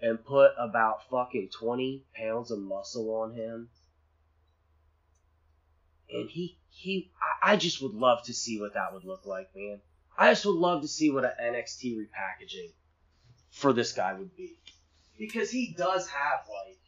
and 0.00 0.24
put 0.24 0.50
about 0.58 1.08
fucking 1.10 1.50
20 1.52 2.04
pounds 2.16 2.50
of 2.50 2.58
muscle 2.58 3.14
on 3.14 3.34
him. 3.34 3.68
And 6.12 6.28
he, 6.30 6.58
he, 6.70 7.10
I, 7.42 7.52
I 7.52 7.56
just 7.56 7.82
would 7.82 7.94
love 7.94 8.24
to 8.24 8.34
see 8.34 8.60
what 8.60 8.74
that 8.74 8.92
would 8.92 9.04
look 9.04 9.26
like, 9.26 9.48
man. 9.54 9.80
I 10.16 10.30
just 10.30 10.44
would 10.46 10.56
love 10.56 10.82
to 10.82 10.88
see 10.88 11.10
what 11.10 11.24
an 11.24 11.32
NXT 11.42 11.96
repackaging 11.96 12.72
for 13.50 13.72
this 13.72 13.92
guy 13.92 14.14
would 14.14 14.36
be. 14.36 14.58
Because 15.18 15.50
he 15.50 15.74
does 15.76 16.08
have, 16.08 16.40
like, 16.48 16.78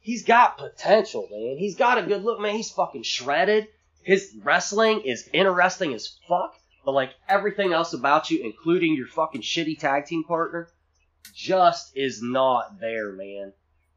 he's 0.00 0.24
got 0.24 0.58
potential, 0.58 1.28
man. 1.30 1.56
He's 1.58 1.76
got 1.76 1.98
a 1.98 2.02
good 2.02 2.22
look, 2.22 2.40
man. 2.40 2.54
He's 2.54 2.70
fucking 2.70 3.02
shredded. 3.02 3.68
His 4.02 4.34
wrestling 4.42 5.02
is 5.02 5.28
interesting 5.32 5.94
as 5.94 6.16
fuck. 6.28 6.54
But, 6.84 6.92
like, 6.92 7.14
everything 7.28 7.72
else 7.72 7.92
about 7.92 8.30
you, 8.30 8.42
including 8.42 8.94
your 8.94 9.06
fucking 9.06 9.42
shitty 9.42 9.78
tag 9.78 10.06
team 10.06 10.24
partner, 10.24 10.68
just 11.34 11.96
is 11.96 12.22
not 12.22 12.80
there, 12.80 13.12
man. 13.12 13.52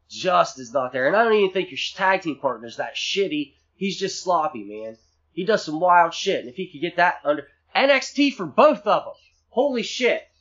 Just 0.08 0.58
is 0.58 0.72
not 0.72 0.92
there. 0.92 1.06
And 1.06 1.16
I 1.16 1.24
don't 1.24 1.34
even 1.34 1.52
think 1.52 1.70
your 1.70 1.78
tag 1.94 2.22
team 2.22 2.36
partner 2.36 2.66
is 2.66 2.76
that 2.76 2.94
shitty. 2.94 3.54
He's 3.76 3.98
just 3.98 4.22
sloppy, 4.22 4.64
man. 4.64 4.96
He 5.32 5.44
does 5.44 5.64
some 5.64 5.80
wild 5.80 6.14
shit. 6.14 6.40
And 6.40 6.48
if 6.48 6.54
he 6.56 6.70
could 6.70 6.80
get 6.80 6.96
that 6.96 7.16
under 7.24 7.48
NXT 7.74 8.34
for 8.34 8.46
both 8.46 8.86
of 8.86 9.04
them, 9.04 9.14
holy 9.48 9.82
shit. 9.82 10.22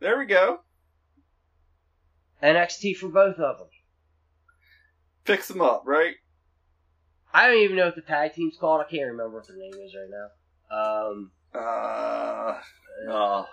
There 0.00 0.18
we 0.18 0.24
go. 0.24 0.60
NXT 2.42 2.96
for 2.96 3.08
both 3.10 3.38
of 3.38 3.58
them. 3.58 3.68
Fix 5.24 5.46
them 5.48 5.60
up, 5.60 5.82
right? 5.84 6.14
I 7.34 7.46
don't 7.46 7.58
even 7.58 7.76
know 7.76 7.84
what 7.84 7.96
the 7.96 8.00
tag 8.00 8.32
team's 8.32 8.56
called. 8.58 8.80
I 8.80 8.90
can't 8.90 9.10
remember 9.10 9.36
what 9.36 9.46
their 9.46 9.58
name 9.58 9.74
is 9.74 9.94
right 9.94 10.08
now. 10.10 10.30
Um, 10.74 11.30
Uh, 11.54 12.60
oh, 13.08 13.46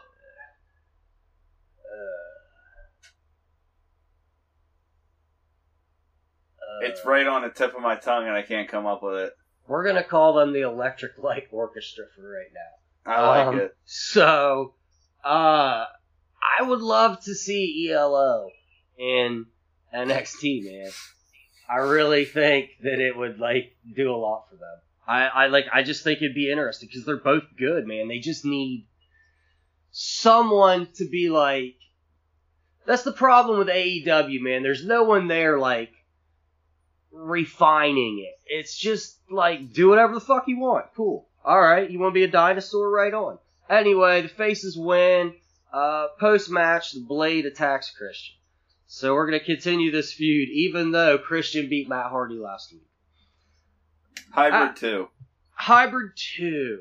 uh, 1.91 2.36
it's 6.83 7.05
right 7.05 7.25
on 7.27 7.41
the 7.43 7.49
tip 7.49 7.75
of 7.75 7.81
my 7.81 7.95
tongue, 7.95 8.27
and 8.27 8.35
I 8.35 8.41
can't 8.41 8.67
come 8.69 8.85
up 8.85 9.01
with 9.03 9.15
it. 9.15 9.33
We're 9.67 9.85
gonna 9.85 10.03
call 10.03 10.33
them 10.33 10.53
the 10.53 10.61
Electric 10.61 11.17
Light 11.17 11.47
Orchestra 11.51 12.05
for 12.15 12.21
right 12.29 12.47
now. 12.53 13.11
I 13.13 13.27
like 13.27 13.47
Um, 13.47 13.59
it. 13.59 13.75
So, 13.85 14.73
uh, 15.23 15.85
I 16.59 16.61
would 16.63 16.81
love 16.81 17.21
to 17.25 17.33
see 17.35 17.89
ELO 17.91 18.49
in 18.97 19.45
NXT, 19.93 20.63
man. 20.65 20.91
I 21.69 21.77
really 21.77 22.25
think 22.25 22.69
that 22.83 22.99
it 22.99 23.15
would 23.17 23.39
like 23.39 23.75
do 23.95 24.13
a 24.13 24.15
lot 24.15 24.45
for 24.49 24.55
them. 24.55 24.79
I, 25.05 25.27
I 25.27 25.47
like, 25.47 25.65
I 25.71 25.83
just 25.83 26.03
think 26.03 26.17
it'd 26.21 26.35
be 26.35 26.49
interesting 26.51 26.87
because 26.89 27.05
they're 27.05 27.17
both 27.17 27.43
good, 27.57 27.85
man. 27.87 28.07
They 28.07 28.19
just 28.19 28.45
need 28.45 28.87
someone 29.91 30.87
to 30.95 31.07
be 31.09 31.29
like. 31.29 31.75
That's 32.85 33.03
the 33.03 33.11
problem 33.11 33.59
with 33.59 33.67
AEW, 33.67 34.39
man. 34.41 34.63
There's 34.63 34.85
no 34.85 35.03
one 35.03 35.27
there 35.27 35.59
like 35.59 35.91
refining 37.17 38.25
it. 38.25 38.39
It's 38.45 38.77
just 38.77 39.19
like 39.29 39.73
do 39.73 39.89
whatever 39.89 40.13
the 40.13 40.21
fuck 40.21 40.47
you 40.47 40.59
want. 40.59 40.85
Cool. 40.95 41.27
All 41.43 41.59
right, 41.59 41.89
you 41.89 41.99
want 41.99 42.11
to 42.13 42.19
be 42.19 42.23
a 42.23 42.31
dinosaur? 42.31 42.89
Right 42.89 43.13
on. 43.13 43.39
Anyway, 43.69 44.21
the 44.21 44.29
faces 44.29 44.77
win. 44.77 45.33
Uh, 45.71 46.07
Post 46.19 46.49
match, 46.49 46.93
the 46.93 47.01
Blade 47.01 47.45
attacks 47.45 47.91
Christian. 47.91 48.35
So 48.87 49.13
we're 49.13 49.25
gonna 49.25 49.43
continue 49.43 49.91
this 49.91 50.13
feud, 50.13 50.49
even 50.49 50.91
though 50.91 51.17
Christian 51.17 51.69
beat 51.69 51.89
Matt 51.89 52.09
Hardy 52.09 52.37
last 52.37 52.71
week. 52.71 52.87
Hybrid 54.31 54.69
ah. 54.69 54.73
two. 54.75 55.09
Hybrid 55.57 56.11
2. 56.37 56.79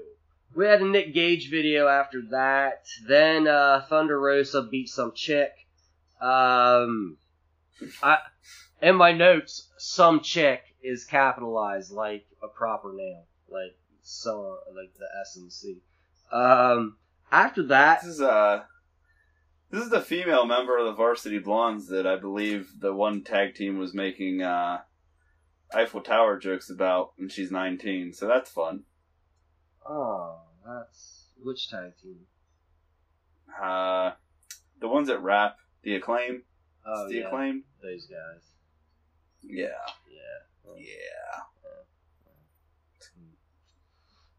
We 0.55 0.67
had 0.67 0.83
a 0.83 0.87
Nick 0.87 1.15
Gage 1.15 1.51
video 1.51 1.89
after 1.89 2.23
that. 2.31 2.85
Then 3.07 3.49
uh, 3.49 3.87
Thunder 3.89 4.21
Rosa 4.21 4.63
beat 4.63 4.89
some 4.89 5.13
chick. 5.15 5.53
Um, 6.21 7.17
I 8.03 8.19
in 8.81 8.97
my 8.97 9.13
notes, 9.13 9.66
some 9.79 10.21
chick 10.21 10.63
is 10.83 11.05
capitalized 11.05 11.91
like 11.93 12.27
a 12.43 12.49
proper 12.49 12.93
name, 12.95 13.23
like 13.49 13.77
so, 14.03 14.59
like 14.75 14.93
the 14.99 15.07
S 15.23 15.37
and 15.37 15.53
C. 15.53 15.79
Um, 16.33 16.97
after 17.33 17.63
that, 17.65 18.03
This 18.03 18.15
is 18.15 18.21
uh 18.21 18.63
this 19.71 19.83
is 19.83 19.91
the 19.91 20.01
female 20.01 20.47
member 20.47 20.79
of 20.79 20.87
the 20.87 20.93
Varsity 20.93 21.39
Blondes 21.39 21.89
that 21.89 22.07
I 22.07 22.17
believe 22.17 22.71
the 22.79 22.95
one 22.95 23.23
tag 23.23 23.55
team 23.55 23.79
was 23.79 23.93
making 23.95 24.43
uh 24.43 24.81
Eiffel 25.75 26.01
Tower 26.01 26.39
jokes 26.39 26.71
about, 26.71 27.13
and 27.19 27.31
she's 27.31 27.51
19, 27.51 28.13
so 28.13 28.29
that's 28.29 28.51
fun. 28.51 28.85
oh, 29.89 30.39
that's 30.65 31.25
which 31.43 31.69
tag 31.69 31.93
team? 32.01 32.21
Uh, 33.61 34.13
the 34.81 34.87
ones 34.89 35.09
that 35.09 35.21
rap, 35.23 35.57
the 35.83 35.95
acclaim, 35.97 36.43
Oh 36.87 37.09
the 37.09 37.17
yeah, 37.17 37.27
acclaim. 37.27 37.65
those 37.83 38.07
guys. 38.07 38.43
Yeah, 39.43 39.67
Yeah. 40.11 40.77
yeah. 40.79 41.43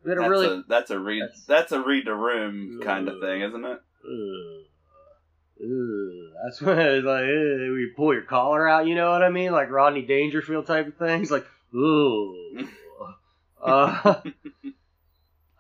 We 0.03 0.11
had 0.11 0.17
a 0.19 0.21
That's 0.21 0.29
really. 0.29 0.47
a 0.47 0.63
that's 0.67 0.91
a 0.91 0.99
read 0.99 1.21
That's- 1.23 1.43
that's, 1.45 1.71
a 1.71 1.81
read 1.81 2.05
the 2.05 2.13
room 2.15 2.79
kind 2.83 3.09
of 3.09 3.19
thing, 3.19 3.41
isn't 3.41 3.65
it? 3.65 3.81
Ugh. 4.05 4.63
Ugh. 5.59 6.33
That's 6.43 6.61
when 6.61 6.79
it's 6.79 7.05
like, 7.05 7.23
ugh, 7.23 7.27
you 7.27 7.91
pull 7.95 8.13
your 8.13 8.23
collar 8.23 8.67
out, 8.67 8.87
you 8.87 8.95
know 8.95 9.11
what 9.11 9.23
I 9.23 9.29
mean? 9.29 9.51
Like 9.51 9.69
Rodney 9.71 10.03
Dangerfield 10.03 10.65
type 10.67 10.87
of 10.87 10.95
thing. 10.95 11.21
It's 11.21 11.31
like, 11.31 11.45
ooh. 11.75 12.67
uh, 13.61 13.99
uh, 14.13 14.21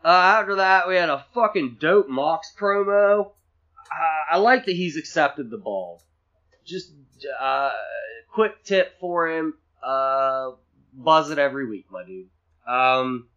after 0.05 0.55
that, 0.55 0.87
we 0.87 0.95
had 0.95 1.09
a 1.09 1.25
fucking 1.33 1.77
dope 1.79 2.07
Mox 2.07 2.53
promo. 2.57 3.31
Uh, 3.91 4.33
I 4.33 4.37
like 4.37 4.65
that 4.65 4.75
he's 4.75 4.95
accepted 4.97 5.49
the 5.49 5.57
ball. 5.57 6.01
Just 6.65 6.91
uh, 7.39 7.71
quick 8.37 8.63
tip 8.63 8.99
for 8.99 9.27
him: 9.27 9.55
uh, 9.81 10.51
buzz 10.93 11.31
it 11.31 11.39
every 11.39 11.67
week, 11.67 11.87
my 11.89 12.05
dude. 12.05 12.27
Um, 12.67 13.29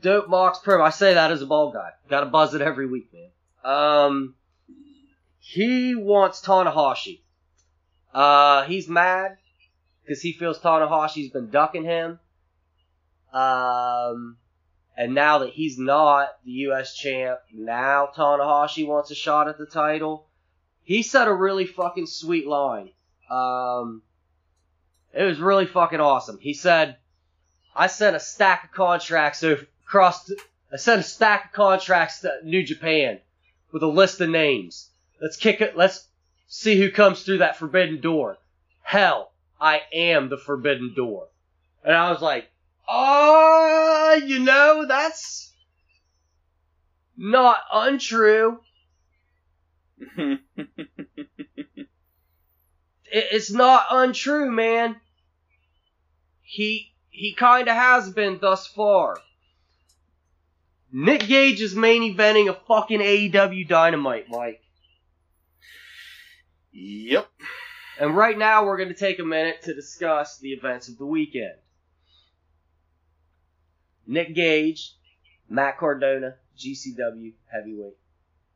dope 0.00 0.28
Mox 0.28 0.58
promo. 0.58 0.82
I 0.82 0.90
say 0.90 1.14
that 1.14 1.30
as 1.30 1.40
a 1.40 1.46
ball 1.46 1.70
guy. 1.70 1.90
Got 2.10 2.20
to 2.20 2.26
buzz 2.26 2.54
it 2.54 2.62
every 2.62 2.88
week, 2.88 3.12
man. 3.12 3.30
Um, 3.62 4.34
he 5.38 5.94
wants 5.94 6.42
Tanahashi. 6.42 7.20
Uh, 8.12 8.64
he's 8.64 8.88
mad 8.88 9.36
because 10.02 10.20
he 10.20 10.32
feels 10.32 10.58
Tanahashi's 10.58 11.30
been 11.30 11.50
ducking 11.50 11.84
him. 11.84 12.18
Um, 13.32 14.38
and 14.96 15.14
now 15.14 15.38
that 15.38 15.50
he's 15.50 15.78
not 15.78 16.30
the 16.44 16.50
U.S. 16.50 16.92
champ, 16.96 17.38
now 17.54 18.08
Tanahashi 18.16 18.84
wants 18.84 19.12
a 19.12 19.14
shot 19.14 19.46
at 19.46 19.58
the 19.58 19.66
title. 19.66 20.26
He 20.82 21.04
said 21.04 21.28
a 21.28 21.32
really 21.32 21.66
fucking 21.66 22.06
sweet 22.06 22.44
line. 22.44 22.90
Um, 23.30 24.02
it 25.12 25.24
was 25.24 25.38
really 25.38 25.66
fucking 25.66 26.00
awesome. 26.00 26.38
He 26.38 26.54
said, 26.54 26.96
"I 27.74 27.86
sent 27.86 28.16
a 28.16 28.20
stack 28.20 28.64
of 28.64 28.72
contracts 28.72 29.42
across. 29.42 30.30
I 30.72 30.76
sent 30.76 31.00
a 31.00 31.04
stack 31.04 31.46
of 31.46 31.52
contracts 31.52 32.20
to 32.20 32.40
New 32.44 32.62
Japan 32.62 33.20
with 33.72 33.82
a 33.82 33.86
list 33.86 34.20
of 34.20 34.30
names. 34.30 34.90
Let's 35.20 35.36
kick 35.36 35.60
it. 35.60 35.76
Let's 35.76 36.06
see 36.46 36.78
who 36.78 36.90
comes 36.90 37.22
through 37.22 37.38
that 37.38 37.56
forbidden 37.56 38.00
door. 38.00 38.38
Hell, 38.82 39.32
I 39.60 39.82
am 39.92 40.28
the 40.28 40.38
forbidden 40.38 40.94
door." 40.94 41.28
And 41.84 41.94
I 41.94 42.10
was 42.10 42.20
like, 42.20 42.50
"Oh, 42.88 44.20
you 44.24 44.40
know, 44.40 44.86
that's 44.86 45.52
not 47.18 47.58
untrue. 47.72 48.60
it, 53.12 53.26
it's 53.32 53.50
not 53.50 53.86
untrue, 53.90 54.50
man. 54.50 54.96
He 56.42 56.92
he 57.10 57.34
kind 57.34 57.68
of 57.68 57.74
has 57.74 58.10
been 58.10 58.38
thus 58.40 58.66
far. 58.66 59.18
Nick 60.90 61.26
Gage 61.26 61.60
is 61.60 61.74
main 61.74 62.14
eventing 62.14 62.48
a 62.48 62.54
fucking 62.54 63.00
AEW 63.00 63.68
Dynamite, 63.68 64.28
Mike. 64.28 64.62
yep. 66.72 67.28
And 68.00 68.16
right 68.16 68.38
now, 68.38 68.64
we're 68.64 68.76
going 68.76 68.88
to 68.88 68.94
take 68.94 69.18
a 69.18 69.24
minute 69.24 69.62
to 69.62 69.74
discuss 69.74 70.38
the 70.38 70.52
events 70.52 70.88
of 70.88 70.96
the 70.96 71.04
weekend. 71.04 71.56
Nick 74.06 74.34
Gage, 74.34 74.94
Matt 75.50 75.78
Cardona, 75.78 76.36
GCW 76.56 77.32
Heavyweight 77.52 77.98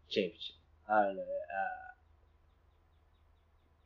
Championship. 0.08 0.56
I 0.88 1.02
don't 1.02 1.16
know. 1.16 1.22
Uh, 1.22 1.81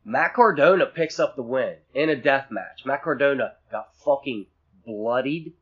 Matt 0.08 0.34
Cardona 0.34 0.86
picks 0.86 1.18
up 1.18 1.34
the 1.34 1.42
win 1.42 1.78
in 1.92 2.10
a 2.10 2.14
death 2.14 2.46
match. 2.52 2.86
Matt 2.86 3.02
Cardona 3.02 3.54
got 3.72 3.92
fucking 4.04 4.46
bloodied, 4.86 5.52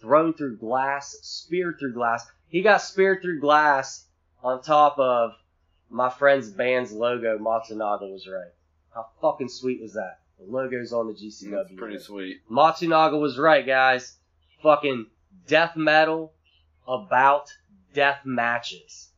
thrown 0.00 0.32
through 0.32 0.56
glass, 0.56 1.18
speared 1.20 1.78
through 1.78 1.92
glass. 1.92 2.26
He 2.48 2.62
got 2.62 2.80
speared 2.80 3.20
through 3.20 3.40
glass 3.40 4.06
on 4.42 4.62
top 4.62 4.98
of 4.98 5.32
my 5.90 6.08
friend's 6.08 6.48
band's 6.48 6.90
logo. 6.90 7.36
Matsunaga 7.36 8.10
was 8.10 8.26
right. 8.26 8.52
How 8.94 9.08
fucking 9.20 9.50
sweet 9.50 9.82
was 9.82 9.92
that? 9.92 10.20
The 10.38 10.50
logo's 10.50 10.94
on 10.94 11.08
the 11.08 11.12
GCW. 11.12 11.50
That's 11.50 11.74
pretty 11.76 11.98
sweet. 11.98 12.40
Matsunaga 12.50 13.20
was 13.20 13.38
right, 13.38 13.66
guys. 13.66 14.16
Fucking 14.62 15.04
death 15.46 15.76
metal 15.76 16.32
about 16.88 17.52
death 17.92 18.20
matches. 18.24 19.10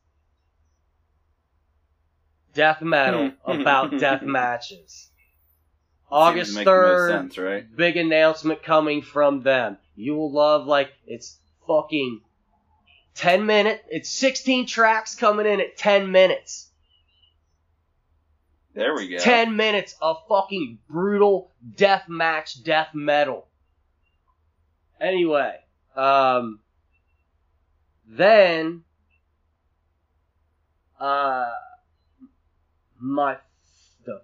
Death 2.55 2.81
metal 2.81 3.31
about 3.45 3.99
death 3.99 4.23
matches. 4.23 5.11
August 6.09 6.53
Seems 6.53 6.55
to 6.55 6.59
make 6.59 6.65
the 6.65 6.71
most 6.71 6.99
3rd, 6.99 7.09
sense, 7.09 7.37
right? 7.37 7.75
big 7.75 7.97
announcement 7.97 8.63
coming 8.63 9.01
from 9.01 9.41
them. 9.41 9.77
You 9.95 10.15
will 10.15 10.31
love, 10.31 10.65
like, 10.65 10.91
it's 11.05 11.37
fucking 11.67 12.21
10 13.15 13.45
minute, 13.45 13.83
it's 13.89 14.09
16 14.09 14.65
tracks 14.67 15.15
coming 15.15 15.45
in 15.45 15.59
at 15.61 15.77
10 15.77 16.11
minutes. 16.11 16.69
There 18.73 18.93
we 18.93 19.07
go. 19.07 19.17
10 19.17 19.55
minutes 19.55 19.95
of 20.01 20.17
fucking 20.27 20.79
brutal 20.89 21.51
death 21.75 22.09
match 22.09 22.61
death 22.63 22.89
metal. 22.93 23.47
Anyway, 24.99 25.55
um, 25.95 26.59
then, 28.05 28.83
uh, 30.99 31.51
my, 33.05 33.37
the, 34.05 34.21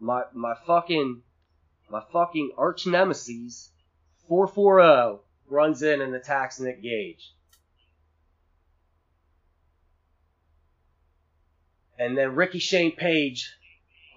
my, 0.00 0.22
my 0.32 0.54
fucking, 0.66 1.22
my 1.90 2.02
fucking 2.12 2.52
arch 2.56 2.86
nemesis, 2.86 3.70
440, 4.28 5.22
runs 5.48 5.82
in 5.82 6.00
and 6.00 6.14
attacks 6.14 6.58
Nick 6.58 6.82
Gage. 6.82 7.34
And 11.98 12.16
then 12.16 12.34
Ricky 12.34 12.58
Shane 12.58 12.96
Page, 12.96 13.52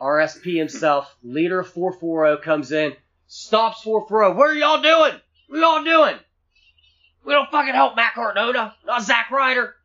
RSP 0.01 0.57
himself, 0.57 1.13
leader 1.21 1.59
of 1.59 1.67
440, 1.67 2.41
comes 2.41 2.71
in, 2.71 2.93
stops 3.27 3.81
440. 3.81 4.37
What 4.37 4.49
are 4.49 4.53
y'all 4.53 4.81
doing? 4.81 5.19
What 5.49 5.57
are 5.57 5.59
y'all 5.59 5.83
doing? 5.83 6.19
We 7.25 7.33
don't 7.33 7.51
fucking 7.51 7.73
help 7.73 7.95
Matt 7.95 8.13
Cardona, 8.13 8.75
not 8.85 9.03
Zack 9.03 9.31
Ryder. 9.31 9.75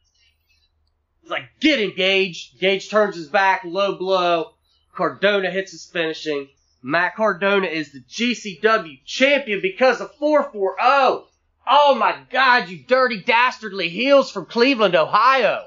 Like, 1.30 1.48
get 1.60 1.80
engaged. 1.80 2.58
Gage 2.60 2.90
turns 2.90 3.16
his 3.16 3.28
back, 3.28 3.62
low 3.64 3.96
blow. 3.96 4.54
Cardona 4.94 5.50
hits 5.50 5.72
his 5.72 5.86
finishing. 5.86 6.48
Matt 6.82 7.14
Cardona 7.14 7.66
is 7.66 7.92
the 7.92 8.00
GCW 8.00 9.04
champion 9.04 9.60
because 9.62 10.00
of 10.00 10.14
440. 10.16 11.28
Oh 11.66 11.94
my 11.94 12.16
god, 12.30 12.68
you 12.68 12.82
dirty 12.86 13.22
dastardly 13.22 13.88
heels 13.88 14.30
from 14.30 14.46
Cleveland, 14.46 14.96
Ohio. 14.96 15.66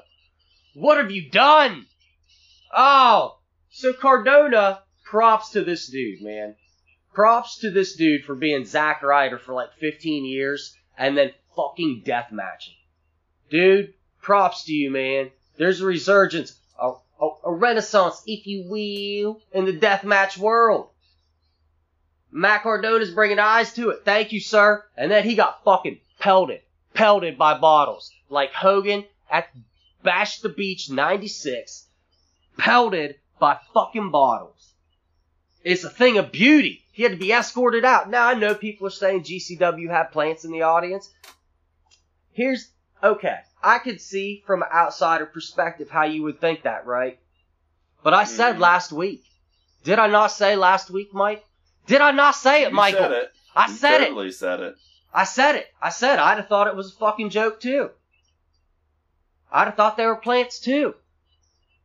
What 0.74 0.98
have 0.98 1.10
you 1.10 1.30
done? 1.30 1.86
Oh, 2.76 3.38
so 3.70 3.92
Cardona, 3.92 4.82
props 5.04 5.50
to 5.50 5.64
this 5.64 5.86
dude, 5.88 6.20
man. 6.20 6.56
Props 7.12 7.58
to 7.58 7.70
this 7.70 7.94
dude 7.94 8.24
for 8.24 8.34
being 8.34 8.64
Zack 8.64 9.02
Ryder 9.02 9.38
for 9.38 9.54
like 9.54 9.72
15 9.78 10.24
years 10.24 10.76
and 10.98 11.16
then 11.16 11.32
fucking 11.54 12.02
death 12.04 12.32
matching. 12.32 12.74
Dude, 13.50 13.94
props 14.20 14.64
to 14.64 14.72
you, 14.72 14.90
man. 14.90 15.30
There's 15.56 15.80
a 15.80 15.86
resurgence, 15.86 16.58
a, 16.80 16.92
a, 17.20 17.28
a 17.44 17.52
renaissance, 17.52 18.22
if 18.26 18.46
you 18.46 18.64
will, 18.68 19.40
in 19.52 19.64
the 19.64 19.78
deathmatch 19.78 20.36
world. 20.36 20.88
Matt 22.30 22.62
Cardona's 22.64 23.12
bringing 23.12 23.38
eyes 23.38 23.72
to 23.74 23.90
it. 23.90 24.04
Thank 24.04 24.32
you, 24.32 24.40
sir. 24.40 24.84
And 24.96 25.10
then 25.10 25.22
he 25.22 25.36
got 25.36 25.62
fucking 25.64 26.00
pelted, 26.18 26.62
pelted 26.92 27.38
by 27.38 27.58
bottles. 27.58 28.10
Like 28.28 28.52
Hogan 28.52 29.04
at 29.30 29.48
Bash 30.02 30.40
the 30.40 30.48
Beach 30.48 30.90
96, 30.90 31.86
pelted 32.58 33.16
by 33.38 33.58
fucking 33.72 34.10
bottles. 34.10 34.72
It's 35.62 35.84
a 35.84 35.90
thing 35.90 36.18
of 36.18 36.32
beauty. 36.32 36.84
He 36.92 37.04
had 37.04 37.12
to 37.12 37.18
be 37.18 37.32
escorted 37.32 37.84
out. 37.84 38.10
Now 38.10 38.26
I 38.26 38.34
know 38.34 38.54
people 38.54 38.86
are 38.86 38.90
saying 38.90 39.22
GCW 39.22 39.88
had 39.88 40.12
plants 40.12 40.44
in 40.44 40.52
the 40.52 40.62
audience. 40.62 41.10
Here's, 42.32 42.68
okay, 43.02 43.38
I 43.64 43.78
could 43.78 44.00
see 44.00 44.42
from 44.46 44.62
an 44.62 44.68
outsider 44.72 45.26
perspective 45.26 45.88
how 45.90 46.04
you 46.04 46.22
would 46.24 46.40
think 46.40 46.62
that, 46.62 46.86
right? 46.86 47.18
But 48.02 48.12
I 48.14 48.24
said 48.24 48.56
Mhm. 48.56 48.60
last 48.60 48.92
week. 48.92 49.24
Did 49.84 49.98
I 49.98 50.06
not 50.06 50.28
say 50.28 50.54
last 50.56 50.90
week, 50.90 51.14
Mike? 51.14 51.44
Did 51.86 52.00
I 52.02 52.10
not 52.10 52.34
say 52.34 52.62
it, 52.62 52.70
You 52.70 52.74
Michael? 52.74 53.00
said 53.00 53.12
it. 53.12 53.32
I 53.56 53.66
You 53.68 53.72
said 53.74 54.00
it. 54.02 54.34
said 54.34 54.60
it. 54.60 54.76
I 55.12 55.24
said 55.24 55.54
it. 55.56 55.72
I 55.80 55.88
said 55.90 56.18
I'd 56.18 56.36
have 56.38 56.48
thought 56.48 56.66
it 56.66 56.76
was 56.76 56.92
a 56.92 56.96
fucking 56.96 57.30
joke 57.30 57.60
too. 57.60 57.90
I'd 59.50 59.66
have 59.66 59.76
thought 59.76 59.96
they 59.96 60.06
were 60.06 60.16
plants 60.16 60.58
too. 60.60 60.94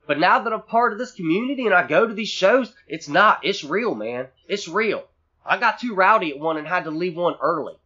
But 0.07 0.19
now 0.19 0.39
that 0.39 0.51
I'm 0.51 0.63
part 0.63 0.91
of 0.91 0.99
this 0.99 1.11
community 1.11 1.65
and 1.65 1.73
I 1.75 1.85
go 1.85 2.07
to 2.07 2.13
these 2.13 2.29
shows, 2.29 2.73
it's 2.87 3.07
not. 3.07 3.39
It's 3.43 3.63
real, 3.63 3.93
man. 3.95 4.27
It's 4.47 4.67
real. 4.67 5.07
I 5.45 5.57
got 5.57 5.79
too 5.79 5.93
rowdy 5.93 6.31
at 6.31 6.39
one 6.39 6.57
and 6.57 6.67
had 6.67 6.83
to 6.85 6.91
leave 6.91 7.15
one 7.15 7.35
early. 7.41 7.78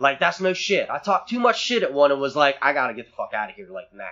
Like, 0.00 0.18
that's 0.18 0.40
no 0.40 0.54
shit. 0.54 0.88
I 0.88 0.98
talked 0.98 1.28
too 1.28 1.38
much 1.38 1.60
shit 1.60 1.82
at 1.82 1.92
one 1.92 2.10
and 2.10 2.20
was 2.20 2.34
like, 2.34 2.56
I 2.62 2.72
gotta 2.72 2.94
get 2.94 3.06
the 3.06 3.12
fuck 3.12 3.34
out 3.34 3.50
of 3.50 3.54
here, 3.54 3.68
like, 3.70 3.94
now. 3.94 4.08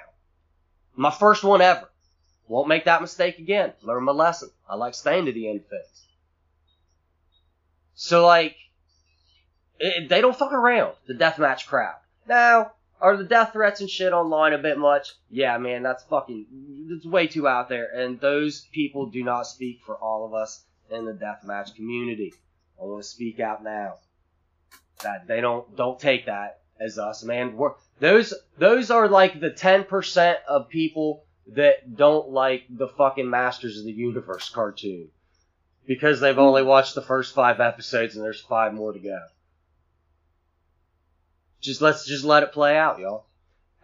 My 0.95 1.11
first 1.11 1.43
one 1.43 1.63
ever. 1.63 1.91
Won't 2.47 2.69
make 2.69 2.85
that 2.85 3.01
mistake 3.01 3.39
again. 3.39 3.73
Learn 3.83 4.05
my 4.05 4.13
lesson. 4.13 4.51
I 4.69 4.75
like 4.77 4.95
staying 4.95 5.25
to 5.27 5.33
the 5.33 5.49
end 5.49 5.61
of 5.61 5.67
things. 5.67 6.07
So, 7.95 8.27
like, 8.27 8.57
It, 9.81 10.09
they 10.09 10.21
don't 10.21 10.37
fuck 10.37 10.53
around. 10.53 10.95
The 11.07 11.15
deathmatch 11.15 11.67
crowd. 11.67 11.97
Now, 12.27 12.73
are 13.01 13.17
the 13.17 13.25
death 13.25 13.53
threats 13.53 13.81
and 13.81 13.89
shit 13.89 14.13
online 14.13 14.53
a 14.53 14.59
bit 14.59 14.77
much? 14.77 15.15
Yeah, 15.31 15.57
man, 15.57 15.83
that's 15.83 16.05
fucking. 16.05 16.47
It's 16.91 17.07
way 17.07 17.29
too 17.29 17.49
out 17.49 17.69
there, 17.69 17.89
and 17.95 18.21
those 18.21 18.67
people 18.73 19.07
do 19.07 19.23
not 19.23 19.47
speak 19.47 19.81
for 19.87 19.97
all 19.97 20.27
of 20.27 20.35
us 20.35 20.65
in 20.91 21.07
the 21.07 21.13
deathmatch 21.13 21.77
community. 21.77 22.35
I 22.79 22.85
want 22.85 23.03
to 23.03 23.09
speak 23.09 23.41
out 23.41 23.63
now. 23.63 23.99
That 25.03 25.27
they 25.27 25.41
don't 25.41 25.77
don't 25.77 25.99
take 25.99 26.27
that 26.27 26.61
as 26.81 26.99
us, 26.99 27.23
man. 27.25 27.57
We're, 27.57 27.73
those 28.01 28.35
those 28.59 28.91
are 28.91 29.09
like 29.09 29.41
the 29.41 29.51
ten 29.51 29.85
percent 29.85 30.39
of 30.49 30.69
people 30.69 31.25
that 31.55 31.97
don't 31.97 32.31
like 32.31 32.65
the 32.69 32.89
fucking 32.89 33.29
Masters 33.29 33.79
of 33.79 33.85
the 33.85 33.93
Universe 33.93 34.51
cartoon 34.51 35.09
because 35.87 36.21
they've 36.21 36.39
only 36.39 36.63
watched 36.63 36.95
the 36.95 37.03
first 37.03 37.35
five 37.35 37.61
episodes 37.61 38.15
and 38.15 38.25
there's 38.25 38.41
five 38.41 38.75
more 38.75 38.93
to 38.93 38.99
go. 38.99 39.19
Just 41.61 41.81
let's 41.81 42.07
just 42.07 42.25
let 42.25 42.43
it 42.43 42.53
play 42.53 42.77
out, 42.77 42.99
y'all. 43.01 43.25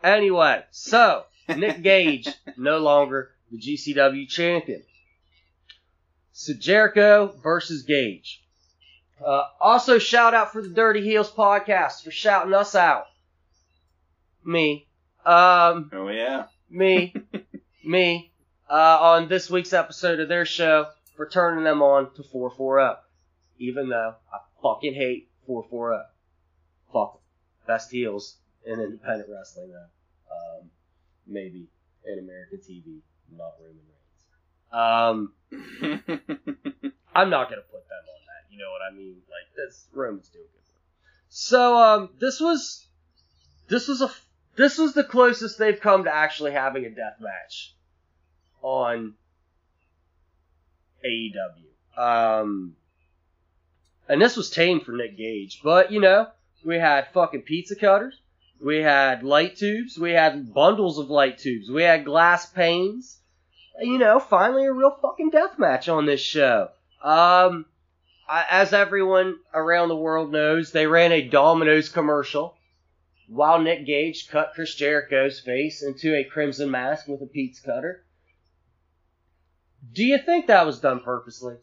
Anyway, 0.02 0.62
so 0.70 1.24
Nick 1.48 1.82
Gage 1.82 2.28
no 2.56 2.78
longer 2.78 3.30
the 3.50 3.58
GCW 3.58 4.28
champion. 4.28 4.82
So 6.32 6.52
Jericho 6.52 7.34
versus 7.42 7.82
Gage. 7.82 8.43
Uh, 9.24 9.42
also, 9.60 9.98
shout 9.98 10.34
out 10.34 10.52
for 10.52 10.62
the 10.62 10.68
Dirty 10.68 11.02
Heels 11.02 11.30
podcast 11.30 12.02
for 12.02 12.10
shouting 12.10 12.54
us 12.54 12.74
out. 12.74 13.06
Me. 14.44 14.86
Um, 15.24 15.90
Oh 15.92 16.08
yeah. 16.08 16.46
me, 16.70 17.14
me, 17.84 18.32
uh, 18.68 18.98
on 19.00 19.28
this 19.28 19.48
week's 19.50 19.72
episode 19.72 20.20
of 20.20 20.28
their 20.28 20.44
show 20.44 20.86
for 21.16 21.26
turning 21.28 21.64
them 21.64 21.80
on 21.82 22.12
to 22.14 22.22
440. 22.22 23.00
Even 23.58 23.88
though 23.88 24.14
I 24.32 24.38
fucking 24.62 24.94
hate 24.94 25.28
440. 25.46 26.02
Fuck. 26.92 27.20
Best 27.66 27.90
heels 27.90 28.36
in 28.66 28.80
independent 28.80 29.30
wrestling, 29.32 29.70
though. 29.72 29.86
Um, 30.60 30.70
maybe 31.26 31.66
in 32.04 32.18
American 32.18 32.58
TV, 32.58 32.98
not 33.34 33.54
Roman 33.60 33.80
Reigns. 33.88 34.24
Um, 34.72 35.32
I'm 37.14 37.30
not 37.30 37.48
gonna 37.48 37.62
put 37.62 37.88
them 37.88 38.04
on. 38.08 38.23
You 38.54 38.60
know 38.60 38.70
what 38.70 38.82
I 38.88 38.94
mean? 38.94 39.16
Like 39.28 39.56
this 39.56 39.88
Roman's 39.92 40.28
doing 40.28 40.44
good. 40.44 40.58
work. 40.58 40.82
So 41.28 41.76
um, 41.76 42.10
this 42.20 42.40
was 42.40 42.86
this 43.68 43.88
was 43.88 44.00
a 44.00 44.10
this 44.54 44.78
was 44.78 44.94
the 44.94 45.02
closest 45.02 45.58
they've 45.58 45.80
come 45.80 46.04
to 46.04 46.14
actually 46.14 46.52
having 46.52 46.84
a 46.84 46.90
death 46.90 47.16
match 47.18 47.74
on 48.62 49.14
AEW. 51.04 52.00
Um, 52.00 52.76
and 54.08 54.22
this 54.22 54.36
was 54.36 54.50
tame 54.50 54.80
for 54.80 54.92
Nick 54.92 55.16
Gage, 55.16 55.60
but 55.64 55.90
you 55.90 56.00
know 56.00 56.28
we 56.64 56.76
had 56.78 57.08
fucking 57.08 57.42
pizza 57.42 57.74
cutters, 57.74 58.20
we 58.64 58.76
had 58.76 59.24
light 59.24 59.56
tubes, 59.56 59.98
we 59.98 60.12
had 60.12 60.54
bundles 60.54 60.98
of 60.98 61.10
light 61.10 61.38
tubes, 61.38 61.68
we 61.68 61.82
had 61.82 62.04
glass 62.04 62.46
panes. 62.46 63.18
You 63.80 63.98
know, 63.98 64.20
finally 64.20 64.66
a 64.66 64.72
real 64.72 64.96
fucking 65.02 65.30
death 65.30 65.58
match 65.58 65.88
on 65.88 66.06
this 66.06 66.20
show. 66.20 66.68
Um, 67.02 67.66
as 68.28 68.72
everyone 68.72 69.38
around 69.52 69.88
the 69.88 69.96
world 69.96 70.32
knows, 70.32 70.72
they 70.72 70.86
ran 70.86 71.12
a 71.12 71.28
Domino's 71.28 71.88
commercial 71.88 72.56
while 73.28 73.60
Nick 73.60 73.86
Gage 73.86 74.28
cut 74.28 74.52
Chris 74.54 74.74
Jericho's 74.74 75.40
face 75.40 75.82
into 75.82 76.14
a 76.14 76.24
crimson 76.24 76.70
mask 76.70 77.08
with 77.08 77.22
a 77.22 77.26
pizza 77.26 77.62
cutter. 77.62 78.04
Do 79.92 80.04
you 80.04 80.18
think 80.18 80.46
that 80.46 80.66
was 80.66 80.80
done 80.80 81.00
purposely? 81.00 81.56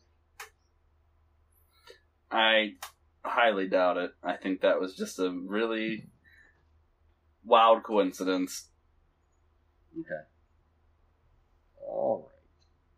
I 2.32 2.76
highly 3.24 3.68
doubt 3.68 3.98
it. 3.98 4.12
I 4.24 4.38
think 4.38 4.62
that 4.62 4.80
was 4.80 4.96
just 4.96 5.20
a 5.20 5.30
really 5.30 6.06
wild 7.44 7.84
coincidence. 7.84 8.70
Okay. 10.00 10.24
All 11.88 12.30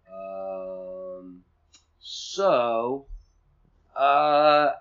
right. 0.09 1.17
Um. 1.17 1.43
So, 1.99 3.07
uh, 3.95 4.71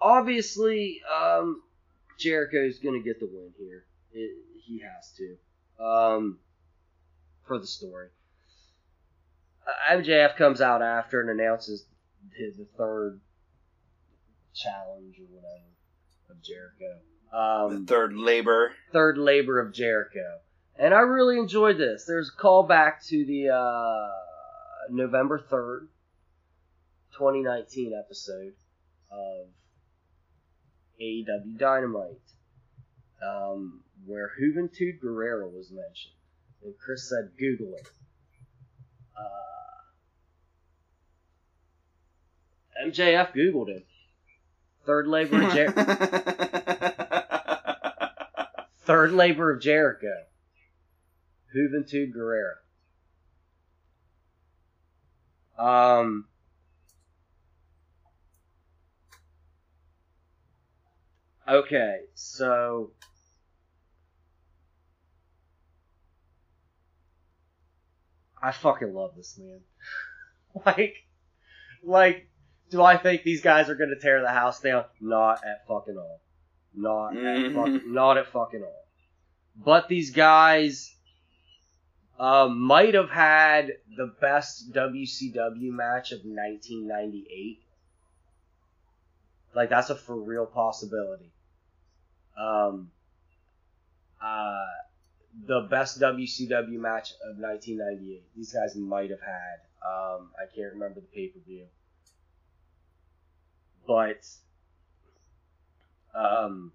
obviously, 0.00 1.00
um, 1.14 1.62
Jericho's 2.18 2.78
gonna 2.78 3.00
get 3.00 3.20
the 3.20 3.26
win 3.26 3.52
here. 3.58 3.84
It, 4.12 4.36
he 4.64 4.80
has 4.80 5.12
to. 5.16 5.84
Um, 5.84 6.38
for 7.46 7.58
the 7.58 7.66
story. 7.66 8.08
Uh, 9.66 9.96
MJF 9.96 10.36
comes 10.36 10.60
out 10.60 10.82
after 10.82 11.20
and 11.20 11.30
announces 11.30 11.84
his, 12.36 12.56
the 12.56 12.66
third 12.76 13.20
challenge 14.54 15.18
or 15.18 15.26
whatever 15.34 15.64
of 16.30 16.42
Jericho. 16.42 17.00
Um, 17.32 17.84
the 17.84 17.92
third 17.92 18.14
labor. 18.14 18.72
third 18.92 19.18
labor 19.18 19.60
of 19.60 19.72
Jericho. 19.72 20.38
And 20.78 20.92
I 20.92 21.00
really 21.00 21.38
enjoyed 21.38 21.78
this. 21.78 22.04
There's 22.04 22.30
a 22.36 22.40
callback 22.40 23.06
to 23.08 23.24
the 23.24 23.50
uh, 23.50 24.90
November 24.90 25.38
3rd, 25.50 25.86
2019 27.16 27.92
episode 27.98 28.52
of 29.10 29.46
AEW 31.00 31.58
Dynamite, 31.58 32.20
um, 33.22 33.80
where 34.06 34.30
Juventud 34.40 35.00
Guerrera 35.02 35.50
was 35.50 35.70
mentioned. 35.70 36.14
And 36.62 36.74
Chris 36.78 37.08
said, 37.08 37.30
Google 37.38 37.74
it. 37.74 37.88
Uh, 39.16 39.20
MJF 42.88 43.32
Googled 43.34 43.68
it. 43.68 43.86
Third 44.86 45.06
labor 45.06 45.42
of 45.42 45.52
Jer- 45.52 45.72
Third 48.84 49.12
labor 49.12 49.50
of 49.52 49.60
Jericho. 49.62 50.24
Juventud 51.54 52.12
Guerrera. 52.14 52.54
Um. 55.58 56.26
Okay, 61.48 62.00
so. 62.14 62.92
I 68.42 68.52
fucking 68.52 68.92
love 68.92 69.12
this 69.16 69.38
man. 69.38 69.60
like, 70.66 70.94
like, 71.82 72.28
do 72.70 72.82
I 72.82 72.96
think 72.96 73.22
these 73.22 73.40
guys 73.40 73.70
are 73.70 73.74
gonna 73.74 73.98
tear 74.00 74.20
the 74.20 74.28
house 74.28 74.60
down? 74.60 74.84
Not 75.00 75.40
at 75.44 75.66
fucking 75.66 75.96
all. 75.96 76.20
Not 76.74 77.16
at 77.16 77.22
Mhm. 77.22 77.54
fuck, 77.54 77.86
not 77.86 78.18
at 78.18 78.26
fucking 78.26 78.62
all. 78.62 78.84
But 79.56 79.88
these 79.88 80.10
guys 80.10 80.90
um, 82.18 82.60
might 82.60 82.94
have 82.94 83.10
had 83.10 83.72
the 83.96 84.06
best 84.20 84.72
WCW 84.72 85.72
match 85.72 86.12
of 86.12 86.20
1998. 86.24 87.60
Like 89.54 89.68
that's 89.70 89.90
a 89.90 89.94
for 89.96 90.16
real 90.16 90.46
possibility. 90.46 91.32
Um, 92.36 92.90
uh, 94.22 94.64
the 95.46 95.66
best 95.70 96.00
WCW 96.00 96.78
match 96.78 97.12
of 97.24 97.38
1998. 97.38 98.22
These 98.36 98.52
guys 98.52 98.76
might 98.76 99.10
have 99.10 99.20
had. 99.20 99.60
Um, 99.84 100.30
I 100.38 100.46
can't 100.54 100.72
remember 100.72 101.00
the 101.00 101.06
pay 101.06 101.28
per 101.28 101.40
view, 101.40 101.66
but 103.86 104.26
um, 106.14 106.72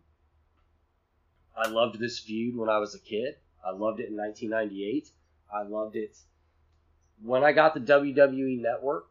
I 1.57 1.67
loved 1.69 1.99
this 1.99 2.19
feud 2.19 2.55
when 2.55 2.69
I 2.69 2.77
was 2.77 2.93
a 2.93 2.99
kid. 2.99 3.35
I 3.65 3.71
loved 3.71 3.99
it 3.99 4.09
in 4.09 4.17
1998. 4.17 5.09
I 5.51 5.63
loved 5.63 5.95
it 5.95 6.15
when 7.23 7.43
I 7.43 7.51
got 7.51 7.73
the 7.73 7.79
WWE 7.79 8.61
Network. 8.61 9.07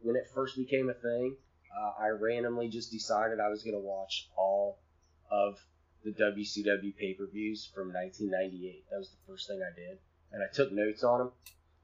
When 0.00 0.14
it 0.14 0.28
first 0.32 0.56
became 0.56 0.90
a 0.90 0.94
thing, 0.94 1.36
uh, 1.76 2.02
I 2.02 2.08
randomly 2.10 2.68
just 2.68 2.92
decided 2.92 3.40
I 3.40 3.48
was 3.48 3.64
going 3.64 3.74
to 3.74 3.80
watch 3.80 4.28
all 4.36 4.78
of 5.30 5.58
the 6.04 6.10
WCW 6.12 6.96
pay 6.96 7.14
per 7.14 7.26
views 7.26 7.68
from 7.74 7.92
1998. 7.92 8.84
That 8.90 8.98
was 8.98 9.10
the 9.10 9.32
first 9.32 9.48
thing 9.48 9.60
I 9.62 9.74
did. 9.74 9.98
And 10.32 10.42
I 10.42 10.46
took 10.52 10.72
notes 10.72 11.04
on 11.04 11.18
them. 11.18 11.32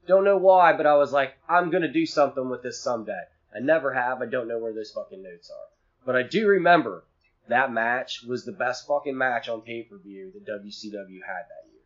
Don't 0.07 0.23
know 0.23 0.37
why, 0.37 0.73
but 0.73 0.85
I 0.85 0.95
was 0.95 1.11
like, 1.11 1.33
I'm 1.49 1.71
to 1.71 1.91
do 1.91 2.05
something 2.05 2.49
with 2.49 2.61
this 2.61 2.81
someday. 2.81 3.23
I 3.55 3.59
never 3.59 3.93
have. 3.93 4.21
I 4.21 4.27
don't 4.27 4.47
know 4.47 4.59
where 4.59 4.73
those 4.73 4.91
fucking 4.91 5.23
notes 5.23 5.49
are. 5.49 6.05
But 6.05 6.15
I 6.15 6.23
do 6.23 6.47
remember 6.47 7.03
that 7.47 7.71
match 7.71 8.23
was 8.27 8.45
the 8.45 8.51
best 8.51 8.87
fucking 8.87 9.17
match 9.17 9.49
on 9.49 9.61
pay 9.61 9.83
per 9.83 9.97
view 9.97 10.31
that 10.33 10.45
WCW 10.45 11.21
had 11.25 11.45
that 11.49 11.65
year. 11.71 11.81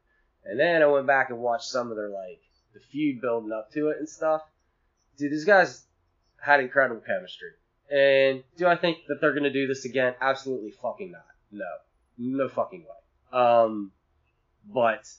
And 0.46 0.60
then 0.60 0.82
I 0.82 0.88
went 0.88 1.08
back 1.08 1.30
and 1.30 1.40
watched 1.40 1.70
some 1.70 1.92
of 1.92 1.98
their, 1.98 2.10
like, 2.10 2.42
the 2.74 2.80
feud 2.92 3.22
building 3.22 3.52
up 3.52 3.72
to 3.74 3.90
it 3.90 3.98
and 4.00 4.10
stuff. 4.10 4.42
Dude, 5.18 5.32
these 5.32 5.46
guys 5.46 5.84
had 6.42 6.60
incredible 6.60 7.02
chemistry. 7.02 7.52
And 7.92 8.44
do 8.58 8.68
I 8.68 8.76
think 8.76 9.00
that 9.08 9.20
they're 9.20 9.34
to 9.44 9.52
do 9.52 9.68
this 9.68 9.86
again? 9.86 10.14
Absolutely 10.22 10.72
fucking 10.72 11.12
not. 11.12 11.26
No. 11.52 11.66
No 12.22 12.50
fucking 12.50 12.82
way. 12.82 13.40
Um, 13.40 13.94
but 14.68 15.10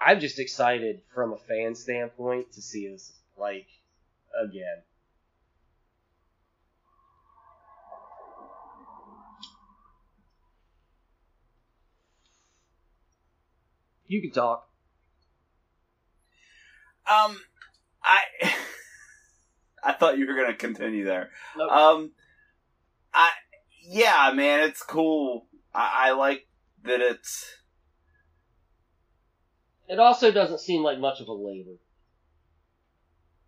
I'm 0.00 0.20
just 0.20 0.38
excited 0.38 1.02
from 1.12 1.32
a 1.32 1.36
fan 1.36 1.74
standpoint 1.74 2.52
to 2.52 2.62
see 2.62 2.86
this 2.88 3.12
like 3.36 3.66
again. 4.40 4.82
You 14.06 14.20
can 14.20 14.30
talk. 14.30 14.68
Um, 17.10 17.36
I 18.04 18.20
I 19.82 19.92
thought 19.94 20.16
you 20.16 20.28
were 20.28 20.34
gonna 20.34 20.54
continue 20.54 21.04
there. 21.04 21.30
Nope. 21.56 21.72
Um, 21.72 22.12
I 23.12 23.30
yeah, 23.84 24.30
man, 24.32 24.60
it's 24.68 24.84
cool 24.84 25.46
I, 25.74 26.08
I 26.08 26.12
like 26.12 26.46
that 26.84 27.00
it's 27.00 27.46
It 29.88 29.98
also 29.98 30.30
doesn't 30.30 30.60
seem 30.60 30.82
like 30.82 30.98
much 30.98 31.20
of 31.20 31.28
a 31.28 31.32
labor. 31.32 31.76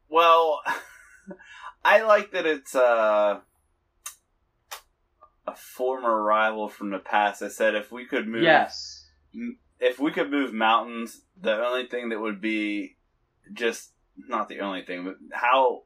well. 0.08 0.60
I 1.86 2.02
like 2.02 2.32
that 2.32 2.46
it's 2.46 2.74
uh 2.74 3.40
a 5.46 5.54
former 5.54 6.22
rival 6.22 6.68
from 6.68 6.90
the 6.90 6.98
past. 6.98 7.42
I 7.42 7.48
said 7.48 7.74
if 7.74 7.92
we 7.92 8.06
could 8.06 8.26
move 8.26 8.42
Yes. 8.42 9.06
if 9.80 9.98
we 9.98 10.10
could 10.10 10.30
move 10.30 10.52
mountains, 10.54 11.20
the 11.38 11.52
only 11.62 11.86
thing 11.86 12.08
that 12.08 12.20
would 12.20 12.40
be 12.40 12.96
just 13.52 13.92
not 14.16 14.48
the 14.48 14.60
only 14.60 14.82
thing, 14.84 15.04
but 15.04 15.16
how 15.32 15.82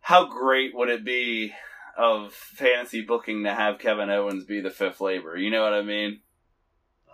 how 0.00 0.26
great 0.26 0.74
would 0.74 0.88
it 0.88 1.04
be 1.04 1.52
of 1.98 2.32
fantasy 2.32 3.02
booking 3.02 3.44
to 3.44 3.54
have 3.54 3.78
Kevin 3.78 4.10
Owens 4.10 4.44
be 4.44 4.60
the 4.60 4.70
fifth 4.70 5.00
labor? 5.00 5.36
You 5.36 5.50
know 5.50 5.62
what 5.62 5.72
I 5.74 5.82
mean? 5.82 6.20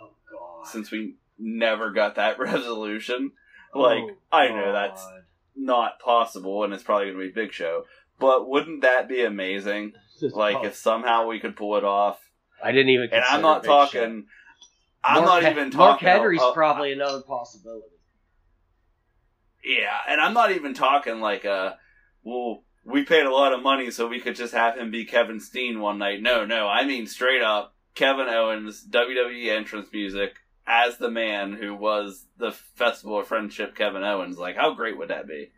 Oh 0.01 0.11
god. 0.31 0.69
Since 0.69 0.91
we 0.91 1.15
never 1.39 1.91
got 1.91 2.17
that 2.17 2.39
resolution, 2.39 3.33
like 3.75 4.03
I 4.31 4.49
know 4.49 4.73
that's 4.73 5.07
not 5.57 5.99
possible, 6.01 6.65
and 6.65 6.73
it's 6.73 6.83
probably 6.83 7.07
going 7.13 7.19
to 7.19 7.27
be 7.27 7.33
Big 7.33 7.53
Show. 7.53 7.85
But 8.19 8.49
wouldn't 8.49 8.83
that 8.83 9.09
be 9.09 9.25
amazing? 9.25 9.93
Like 10.23 10.59
Oh, 10.61 10.67
if 10.67 10.77
somehow 10.77 11.27
we 11.27 11.41
could 11.41 11.57
pull 11.57 11.77
it 11.77 11.83
off. 11.85 12.17
I 12.63 12.71
didn't 12.71 12.91
even. 12.91 13.09
And 13.13 13.25
I'm 13.25 13.43
not 13.43 13.63
Big 13.63 13.69
Show. 13.71 13.85
talking. 13.87 14.27
I'm 15.03 15.25
Mark 15.25 15.43
not 15.43 15.51
even 15.51 15.71
talking. 15.73 15.79
Mark 15.79 16.01
Henry's 16.01 16.41
uh, 16.41 16.53
probably 16.53 16.93
another 16.93 17.23
possibility. 17.23 17.89
Yeah, 19.65 19.97
and 20.09 20.21
I'm 20.21 20.33
not 20.33 20.53
even 20.53 20.75
talking 20.75 21.21
like 21.21 21.45
uh 21.45 21.73
well, 22.23 22.63
we 22.85 23.05
paid 23.05 23.25
a 23.25 23.31
lot 23.33 23.53
of 23.53 23.63
money 23.63 23.91
so 23.91 24.09
we 24.09 24.21
could 24.21 24.37
just 24.37 24.55
have 24.55 24.77
him 24.77 24.91
be 24.91 25.05
Kevin 25.05 25.41
Steen 25.41 25.81
one 25.81 25.99
night. 25.99 26.21
No, 26.23 26.45
no, 26.45 26.69
I 26.69 26.85
mean 26.85 27.07
straight 27.07 27.43
up 27.43 27.75
Kevin 27.95 28.29
Owens, 28.29 28.85
WWE 28.89 29.49
entrance 29.51 29.89
music 29.93 30.35
as 30.67 30.99
the 30.99 31.11
man 31.11 31.53
who 31.55 31.75
was 31.75 32.27
the 32.39 32.53
Festival 32.53 33.19
of 33.19 33.27
Friendship 33.27 33.75
Kevin 33.77 34.03
Owens. 34.05 34.39
Like 34.39 34.57
how 34.57 34.75
great 34.75 34.97
would 34.99 35.09
that 35.09 35.27
be? 35.27 35.51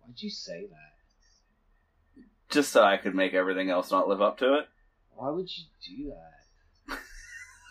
Why'd 0.00 0.20
you 0.20 0.30
say 0.30 0.66
that? 0.70 2.24
Just 2.50 2.70
so 2.72 2.82
I 2.82 2.96
could 2.98 3.14
make 3.14 3.32
everything 3.34 3.70
else 3.70 3.90
not 3.90 4.08
live 4.08 4.20
up 4.20 4.38
to 4.38 4.54
it. 4.58 4.66
Why 5.14 5.30
would 5.30 5.48
you 5.48 5.64
do 5.86 6.12
that? 6.12 6.18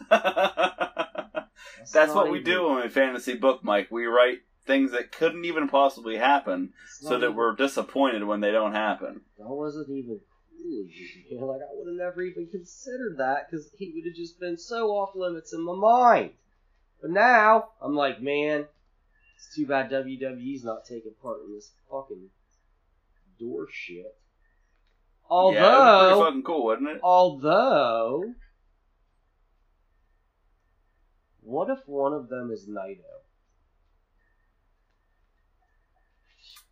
That's 1.94 1.94
not 2.14 2.16
what 2.16 2.32
we 2.32 2.40
even- 2.40 2.52
do 2.52 2.68
when 2.68 2.82
we 2.84 2.90
fantasy 2.90 3.36
book, 3.36 3.64
Mike. 3.64 3.90
We 3.92 4.06
write 4.06 4.40
things 4.66 4.92
that 4.92 5.12
couldn't 5.12 5.46
even 5.46 5.68
possibly 5.68 6.18
happen 6.18 6.74
so 7.00 7.10
that 7.18 7.26
even- 7.26 7.36
we're 7.36 7.56
disappointed 7.56 8.24
when 8.24 8.42
they 8.42 8.52
don't 8.52 8.74
happen. 8.74 9.22
That 9.38 9.48
wasn't 9.48 9.90
even 9.90 10.20
cool. 10.20 10.28
You 10.64 11.40
know, 11.40 11.48
like 11.48 11.62
I 11.62 11.74
would 11.74 11.88
have 11.88 11.96
never 11.98 12.22
even 12.22 12.48
considered 12.48 13.18
that 13.18 13.50
because 13.50 13.72
he 13.78 13.92
would 13.96 14.06
have 14.06 14.16
just 14.16 14.40
been 14.40 14.58
so 14.58 14.92
off 14.92 15.16
limits 15.16 15.54
in 15.54 15.62
my 15.62 15.74
mind. 15.76 16.32
But 17.02 17.10
now 17.12 17.70
I'm 17.82 17.96
like, 17.96 18.22
man, 18.22 18.68
it's 19.36 19.56
too 19.56 19.66
bad 19.66 19.90
WWE's 19.90 20.64
not 20.64 20.86
taking 20.86 21.14
part 21.22 21.42
in 21.46 21.54
this 21.54 21.72
fucking 21.90 22.30
door 23.40 23.68
shit. 23.72 24.16
yeah, 25.32 26.06
it 26.06 26.10
pretty 26.10 26.22
fucking 26.26 26.44
cool, 26.44 26.66
wouldn't 26.66 26.90
it? 26.90 27.00
although, 27.02 28.36
what 31.42 31.70
if 31.70 31.88
one 31.88 32.14
of 32.14 32.30
them 32.30 32.52
is 32.52 32.68
Naito? 32.68 33.00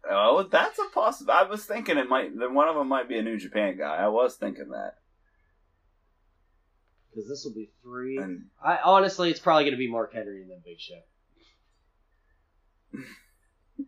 Oh, 0.10 0.44
that's 0.44 0.80
a 0.80 0.86
possible. 0.94 1.32
I 1.32 1.44
was 1.44 1.66
thinking 1.66 1.98
it 1.98 2.10
might. 2.10 2.38
Then 2.38 2.54
one 2.54 2.68
of 2.68 2.76
them 2.76 2.88
might 2.88 3.10
be 3.10 3.18
a 3.18 3.24
New 3.24 3.38
Japan 3.38 3.78
guy. 3.78 3.96
I 3.96 4.08
was 4.08 4.36
thinking 4.36 4.70
that. 4.70 4.96
Because 7.10 7.28
this 7.28 7.44
will 7.44 7.54
be 7.54 7.72
three. 7.84 8.18
And 8.18 8.46
I 8.64 8.80
honestly, 8.84 9.30
it's 9.30 9.40
probably 9.40 9.64
going 9.64 9.74
to 9.74 9.78
be 9.78 9.90
Mark 9.90 10.14
Henry 10.14 10.42
and 10.42 10.52
then 10.52 10.62
Big 10.64 10.80
Show. 10.80 11.00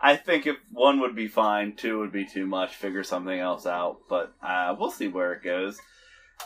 I 0.00 0.16
think 0.16 0.46
if 0.46 0.56
one 0.72 1.00
would 1.00 1.14
be 1.14 1.28
fine, 1.28 1.76
two 1.76 1.98
would 2.00 2.12
be 2.12 2.26
too 2.26 2.46
much. 2.46 2.74
Figure 2.74 3.04
something 3.04 3.38
else 3.38 3.66
out. 3.66 3.98
But 4.08 4.34
uh, 4.42 4.74
we'll 4.78 4.90
see 4.90 5.08
where 5.08 5.32
it 5.34 5.42
goes. 5.42 5.78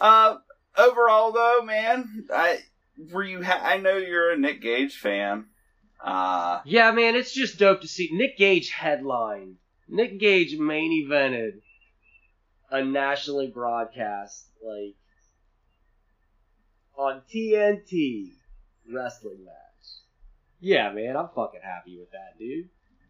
Uh, 0.00 0.36
overall, 0.76 1.32
though, 1.32 1.62
man, 1.64 2.26
I 2.32 2.58
were 3.12 3.24
you? 3.24 3.42
Ha- 3.42 3.62
I 3.62 3.78
know 3.78 3.96
you're 3.96 4.32
a 4.32 4.38
Nick 4.38 4.60
Gage 4.60 4.96
fan. 4.96 5.46
Uh, 6.02 6.60
Yeah, 6.64 6.90
man, 6.92 7.16
it's 7.16 7.32
just 7.32 7.58
dope 7.58 7.80
to 7.82 7.88
see 7.88 8.08
Nick 8.12 8.36
Gage 8.38 8.70
headline. 8.70 9.56
Nick 9.88 10.18
Gage 10.20 10.56
main 10.58 11.06
evented 11.06 11.60
a 12.70 12.84
nationally 12.84 13.48
broadcast 13.48 14.46
like 14.62 14.94
on 16.96 17.22
TNT 17.32 18.32
wrestling 18.92 19.44
match. 19.44 19.54
Yeah, 20.60 20.92
man, 20.92 21.16
I'm 21.16 21.28
fucking 21.34 21.60
happy 21.62 21.98
with 21.98 22.10
that, 22.10 22.38
dude. 22.38 22.68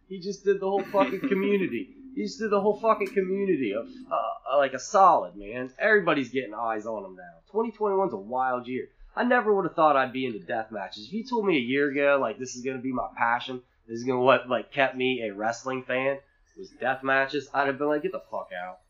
He 0.09 0.21
just 0.21 0.45
did 0.45 0.61
the 0.61 0.69
whole 0.69 0.83
fucking 0.85 1.21
community. 1.29 1.95
He 2.15 2.23
just 2.23 2.39
did 2.39 2.51
the 2.51 2.61
whole 2.61 2.79
fucking 2.81 3.09
community 3.09 3.73
of 3.73 3.87
uh, 4.11 4.57
like 4.57 4.73
a 4.75 4.79
solid, 4.79 5.37
man. 5.37 5.71
Everybody's 5.79 6.31
getting 6.31 6.55
eyes 6.55 6.87
on 6.87 7.05
him 7.05 7.17
now. 7.17 7.53
2021's 7.53 8.13
a 8.13 8.17
wild 8.19 8.67
year. 8.67 8.89
I 9.19 9.25
never 9.25 9.53
would 9.53 9.65
have 9.65 9.75
thought 9.75 9.97
I'd 9.97 10.13
be 10.13 10.27
into 10.27 10.39
death 10.39 10.71
matches. 10.71 11.07
If 11.07 11.13
you 11.13 11.25
told 11.25 11.45
me 11.45 11.57
a 11.57 11.61
year 11.61 11.91
ago, 11.91 12.19
like 12.21 12.39
this 12.39 12.57
is 12.57 12.63
gonna 12.63 12.79
be 12.79 12.93
my 12.93 13.09
passion, 13.17 13.61
this 13.87 13.99
is 13.99 14.05
gonna 14.05 14.21
what 14.21 14.49
like 14.49 14.73
kept 14.73 14.97
me 14.97 15.23
a 15.29 15.35
wrestling 15.35 15.83
fan 15.83 16.19
was 16.59 16.71
death 16.71 17.03
matches, 17.05 17.49
I'd 17.55 17.69
have 17.69 17.79
been 17.79 17.87
like, 17.89 18.03
get 18.03 18.13
the 18.13 18.23
fuck 18.31 18.51
out. 18.53 18.81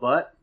But 0.00 0.34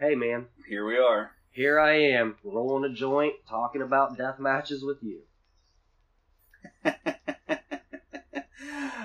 hey, 0.00 0.14
man, 0.16 0.46
here 0.68 0.84
we 0.84 0.98
are. 0.98 1.30
here 1.52 1.78
I 1.78 1.92
am 2.12 2.36
rolling 2.42 2.90
a 2.90 2.94
joint, 2.94 3.34
talking 3.48 3.80
about 3.80 4.18
death 4.18 4.40
matches 4.40 4.82
with 4.82 4.98
you. 5.02 5.20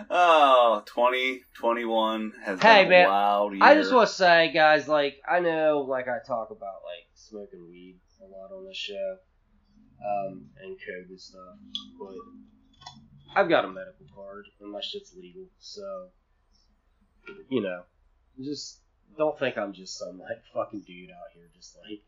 oh, 0.10 0.84
2021 0.88 2.34
has 2.44 2.60
Hey, 2.60 2.84
been 2.84 2.88
a 2.88 2.90
man, 2.90 3.08
wild 3.10 3.54
year. 3.54 3.64
I 3.64 3.76
just 3.76 3.94
want 3.94 4.10
to 4.10 4.16
say, 4.16 4.52
guys, 4.52 4.88
like 4.88 5.22
I 5.30 5.40
know, 5.40 5.86
like 5.88 6.08
I 6.08 6.18
talk 6.26 6.50
about 6.50 6.82
like 6.84 7.08
smoking 7.14 7.68
weed 7.70 8.00
a 8.24 8.28
lot 8.32 8.52
on 8.56 8.66
the 8.66 8.74
show, 8.74 9.18
um, 10.06 10.50
and 10.62 10.76
COVID 10.78 11.20
stuff, 11.20 11.58
but 12.00 12.16
I've 13.36 13.50
got 13.50 13.66
a 13.66 13.68
medical 13.68 14.06
card 14.16 14.46
and 14.62 14.72
my 14.72 14.82
shit's 14.82 15.14
legal, 15.16 15.46
so 15.60 16.08
you 17.50 17.62
know, 17.62 17.84
just 18.42 18.80
don't 19.18 19.38
think 19.40 19.58
I'm 19.58 19.74
just 19.74 19.98
some 19.98 20.20
like 20.20 20.42
fucking 20.54 20.82
dude 20.82 21.10
out 21.12 21.32
here 21.34 21.50
just 21.56 21.76
like. 21.78 22.02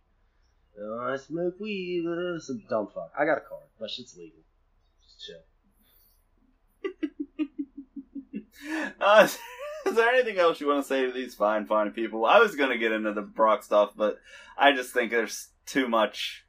Oh, 0.77 0.99
I 1.13 1.15
smoke 1.15 1.57
weed. 1.57 2.05
uh, 2.05 2.37
Some 2.37 2.61
dumb 2.69 2.87
fuck. 2.93 3.09
I 3.17 3.23
got 3.23 3.37
a 3.37 3.41
card. 3.41 3.63
My 3.79 3.87
shit's 3.87 4.17
legal. 4.17 4.41
Just 5.03 5.25
chill. 5.25 5.39
Uh, 8.99 9.27
is 9.95 10.03
there 10.03 10.13
anything 10.13 10.37
else 10.37 10.59
you 10.59 10.67
want 10.67 10.83
to 10.83 10.87
say 10.87 11.05
to 11.05 11.11
these 11.13 11.35
fine, 11.35 11.65
fine 11.65 11.91
people? 11.91 12.25
I 12.25 12.39
was 12.39 12.57
going 12.57 12.69
to 12.69 12.77
get 12.77 12.91
into 12.91 13.13
the 13.13 13.21
Brock 13.21 13.63
stuff, 13.63 13.91
but 13.95 14.19
I 14.57 14.73
just 14.73 14.93
think 14.93 15.09
there's 15.09 15.47
too 15.65 15.87
much. 15.87 16.43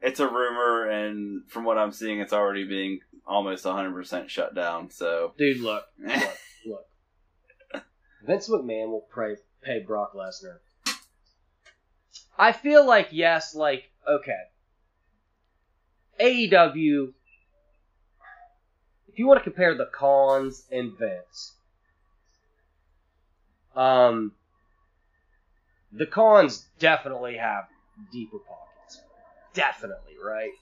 It's 0.00 0.20
a 0.20 0.26
rumor, 0.26 0.88
and 0.88 1.42
from 1.50 1.64
what 1.64 1.76
I'm 1.76 1.92
seeing, 1.92 2.18
it's 2.18 2.32
already 2.32 2.64
being 2.64 3.00
almost 3.26 3.66
100% 3.66 4.30
shut 4.30 4.54
down. 4.54 4.90
So, 4.90 5.34
Dude, 5.36 5.60
look, 5.60 5.84
look, 5.98 6.38
look. 6.64 7.84
Vince 8.26 8.48
McMahon 8.48 8.88
will 8.88 9.06
pray, 9.10 9.36
pay 9.62 9.80
Brock 9.80 10.14
Lesnar. 10.14 10.60
I 12.38 12.52
feel 12.52 12.86
like 12.86 13.08
yes, 13.10 13.54
like 13.54 13.90
okay. 14.08 14.32
AEW. 16.18 17.12
If 19.08 19.18
you 19.18 19.26
want 19.26 19.40
to 19.40 19.44
compare 19.44 19.76
the 19.76 19.90
Khans 19.98 20.64
and 20.72 20.96
Vince, 20.98 21.56
um, 23.76 24.32
the 25.92 26.06
Khans 26.06 26.66
definitely 26.78 27.36
have 27.36 27.64
deeper 28.12 28.38
pockets, 28.38 29.00
definitely 29.54 30.14
right. 30.24 30.52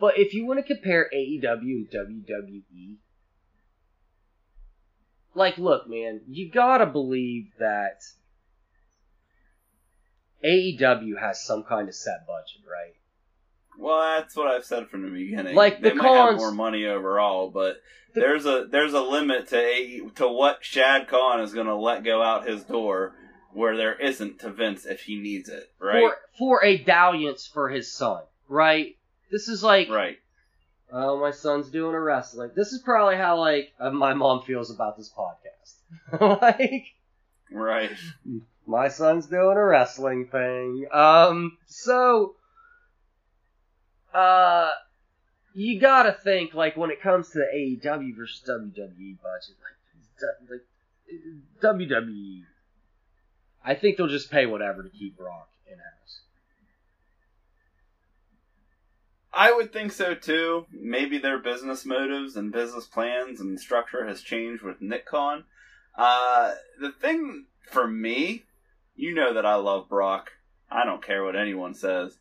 But 0.00 0.18
if 0.18 0.34
you 0.34 0.46
want 0.46 0.58
to 0.58 0.74
compare 0.74 1.08
AEW 1.14 1.86
and 1.92 2.26
WWE, 2.26 2.96
like, 5.34 5.58
look, 5.58 5.88
man, 5.88 6.20
you 6.28 6.50
gotta 6.50 6.86
believe 6.86 7.46
that 7.58 8.02
AEW 10.44 11.18
has 11.18 11.44
some 11.44 11.64
kind 11.64 11.88
of 11.88 11.94
set 11.94 12.26
budget, 12.26 12.62
right? 12.70 12.94
Well, 13.78 14.18
that's 14.18 14.36
what 14.36 14.48
I've 14.48 14.64
said 14.64 14.88
from 14.88 15.02
the 15.02 15.10
beginning. 15.10 15.54
Like, 15.54 15.80
they 15.80 15.90
the 15.90 15.94
might 15.96 16.08
have 16.08 16.36
more 16.36 16.52
money 16.52 16.86
overall, 16.86 17.50
but 17.50 17.76
The- 18.14 18.20
there's 18.20 18.46
a 18.46 18.66
there's 18.70 18.92
a 18.94 19.00
limit 19.02 19.48
to 19.48 19.58
a, 19.58 20.00
to 20.16 20.28
what 20.28 20.64
Shad 20.64 21.08
Khan 21.08 21.40
is 21.40 21.52
going 21.54 21.66
to 21.66 21.74
let 21.76 22.04
go 22.04 22.22
out 22.22 22.46
his 22.48 22.62
door 22.64 23.14
where 23.52 23.76
there 23.76 23.94
isn't 23.94 24.40
to 24.40 24.50
Vince 24.50 24.84
if 24.84 25.02
he 25.02 25.16
needs 25.16 25.48
it, 25.48 25.70
right? 25.78 26.00
For 26.00 26.16
for 26.60 26.64
a 26.64 26.76
dalliance 26.78 27.46
for 27.46 27.68
his 27.68 27.90
son, 27.90 28.22
right? 28.48 28.96
This 29.30 29.48
is 29.48 29.62
like 29.62 29.88
right. 29.90 30.18
Oh, 30.92 31.18
my 31.18 31.32
son's 31.32 31.70
doing 31.70 31.94
a 31.94 32.00
wrestling. 32.00 32.50
This 32.54 32.72
is 32.72 32.80
probably 32.82 33.16
how 33.16 33.38
like 33.38 33.72
uh, 33.80 33.90
my 33.90 34.14
mom 34.14 34.42
feels 34.42 34.70
about 34.70 34.96
this 34.96 35.10
podcast. 35.12 36.40
like, 36.40 36.84
Right. 37.50 37.90
my 38.66 38.88
son's 38.88 39.26
doing 39.26 39.56
a 39.56 39.64
wrestling 39.64 40.26
thing. 40.26 40.86
Um, 40.92 41.56
so, 41.66 42.34
uh, 44.14 44.70
you 45.54 45.80
gotta 45.80 46.12
think 46.12 46.54
like 46.54 46.76
when 46.76 46.90
it 46.90 47.02
comes 47.02 47.30
to 47.30 47.38
the 47.38 47.46
AEW 47.86 48.16
versus 48.16 48.42
WWE 48.48 49.18
budget, 49.20 49.56
like, 49.60 50.50
like 50.50 50.60
WWE. 51.62 52.42
I 53.64 53.74
think 53.74 53.96
they'll 53.96 54.08
just 54.08 54.30
pay 54.30 54.46
whatever 54.46 54.82
to 54.82 54.90
keep 54.90 55.16
Brock 55.16 55.48
in 55.66 55.78
house. 55.78 56.20
I 59.32 59.52
would 59.52 59.72
think 59.72 59.92
so 59.92 60.14
too. 60.14 60.66
Maybe 60.70 61.18
their 61.18 61.38
business 61.38 61.84
motives 61.84 62.36
and 62.36 62.52
business 62.52 62.86
plans 62.86 63.40
and 63.40 63.58
structure 63.58 64.06
has 64.06 64.20
changed 64.20 64.62
with 64.62 64.80
Nick 64.80 65.06
Khan. 65.06 65.44
Uh, 65.96 66.54
the 66.80 66.92
thing 66.92 67.46
for 67.70 67.86
me, 67.86 68.44
you 68.94 69.14
know 69.14 69.34
that 69.34 69.46
I 69.46 69.56
love 69.56 69.88
Brock. 69.88 70.30
I 70.70 70.84
don't 70.84 71.04
care 71.04 71.24
what 71.24 71.36
anyone 71.36 71.74
says. 71.74 72.16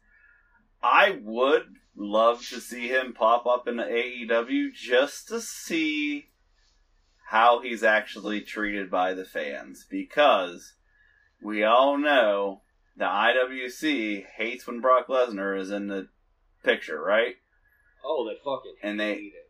I 0.82 1.20
would 1.24 1.64
love 1.96 2.46
to 2.50 2.60
see 2.60 2.88
him 2.88 3.14
pop 3.14 3.46
up 3.46 3.68
in 3.68 3.78
the 3.78 3.84
AEW 3.84 4.74
just 4.74 5.28
to 5.28 5.40
see 5.40 6.30
how 7.30 7.60
he's 7.62 7.84
actually 7.84 8.42
treated 8.42 8.90
by 8.92 9.14
the 9.14 9.26
fans 9.26 9.86
because 9.90 10.74
we 11.42 11.64
all 11.64 11.98
know 11.98 12.62
the 12.96 13.06
IWC 13.06 14.26
hates 14.38 14.68
when 14.68 14.82
Brock 14.82 15.08
Lesnar 15.08 15.60
is 15.60 15.72
in 15.72 15.88
the 15.88 16.10
picture, 16.64 17.02
right? 17.02 17.36
Oh, 18.04 18.28
they 18.28 18.36
fucking 18.44 18.76
And 18.82 19.00
they- 19.00 19.14
it. 19.16 19.50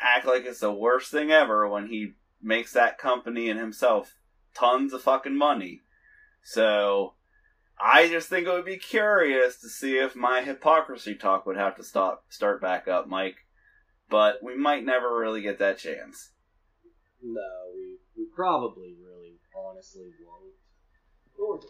Act 0.00 0.26
like 0.26 0.44
it's 0.44 0.60
the 0.60 0.72
worst 0.72 1.10
thing 1.10 1.30
ever 1.30 1.68
when 1.68 1.86
he 1.88 2.14
makes 2.42 2.72
that 2.72 2.98
company 2.98 3.48
and 3.48 3.58
himself 3.58 4.16
tons 4.54 4.92
of 4.92 5.02
fucking 5.02 5.36
money. 5.36 5.80
So 6.42 7.14
I 7.80 8.08
just 8.08 8.28
think 8.28 8.46
it 8.46 8.52
would 8.52 8.64
be 8.64 8.76
curious 8.76 9.60
to 9.60 9.68
see 9.68 9.98
if 9.98 10.14
my 10.14 10.42
hypocrisy 10.42 11.14
talk 11.14 11.44
would 11.46 11.56
have 11.56 11.76
to 11.76 11.84
stop 11.84 12.24
start 12.28 12.60
back 12.60 12.88
up, 12.88 13.08
Mike. 13.08 13.36
But 14.08 14.42
we 14.42 14.56
might 14.56 14.84
never 14.84 15.18
really 15.18 15.42
get 15.42 15.58
that 15.58 15.78
chance. 15.78 16.30
No, 17.22 17.40
we, 17.74 17.98
we 18.16 18.28
probably 18.34 18.94
really 19.02 19.38
honestly 19.56 20.10
won't. 21.38 21.64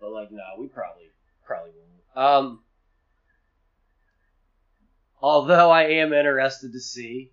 But 0.00 0.10
like 0.10 0.30
no, 0.30 0.42
we 0.58 0.68
probably 0.68 1.10
probably 1.44 1.72
won't. 2.14 2.26
Um 2.26 2.60
Although 5.20 5.70
I 5.70 5.84
am 5.84 6.12
interested 6.12 6.72
to 6.72 6.80
see 6.80 7.32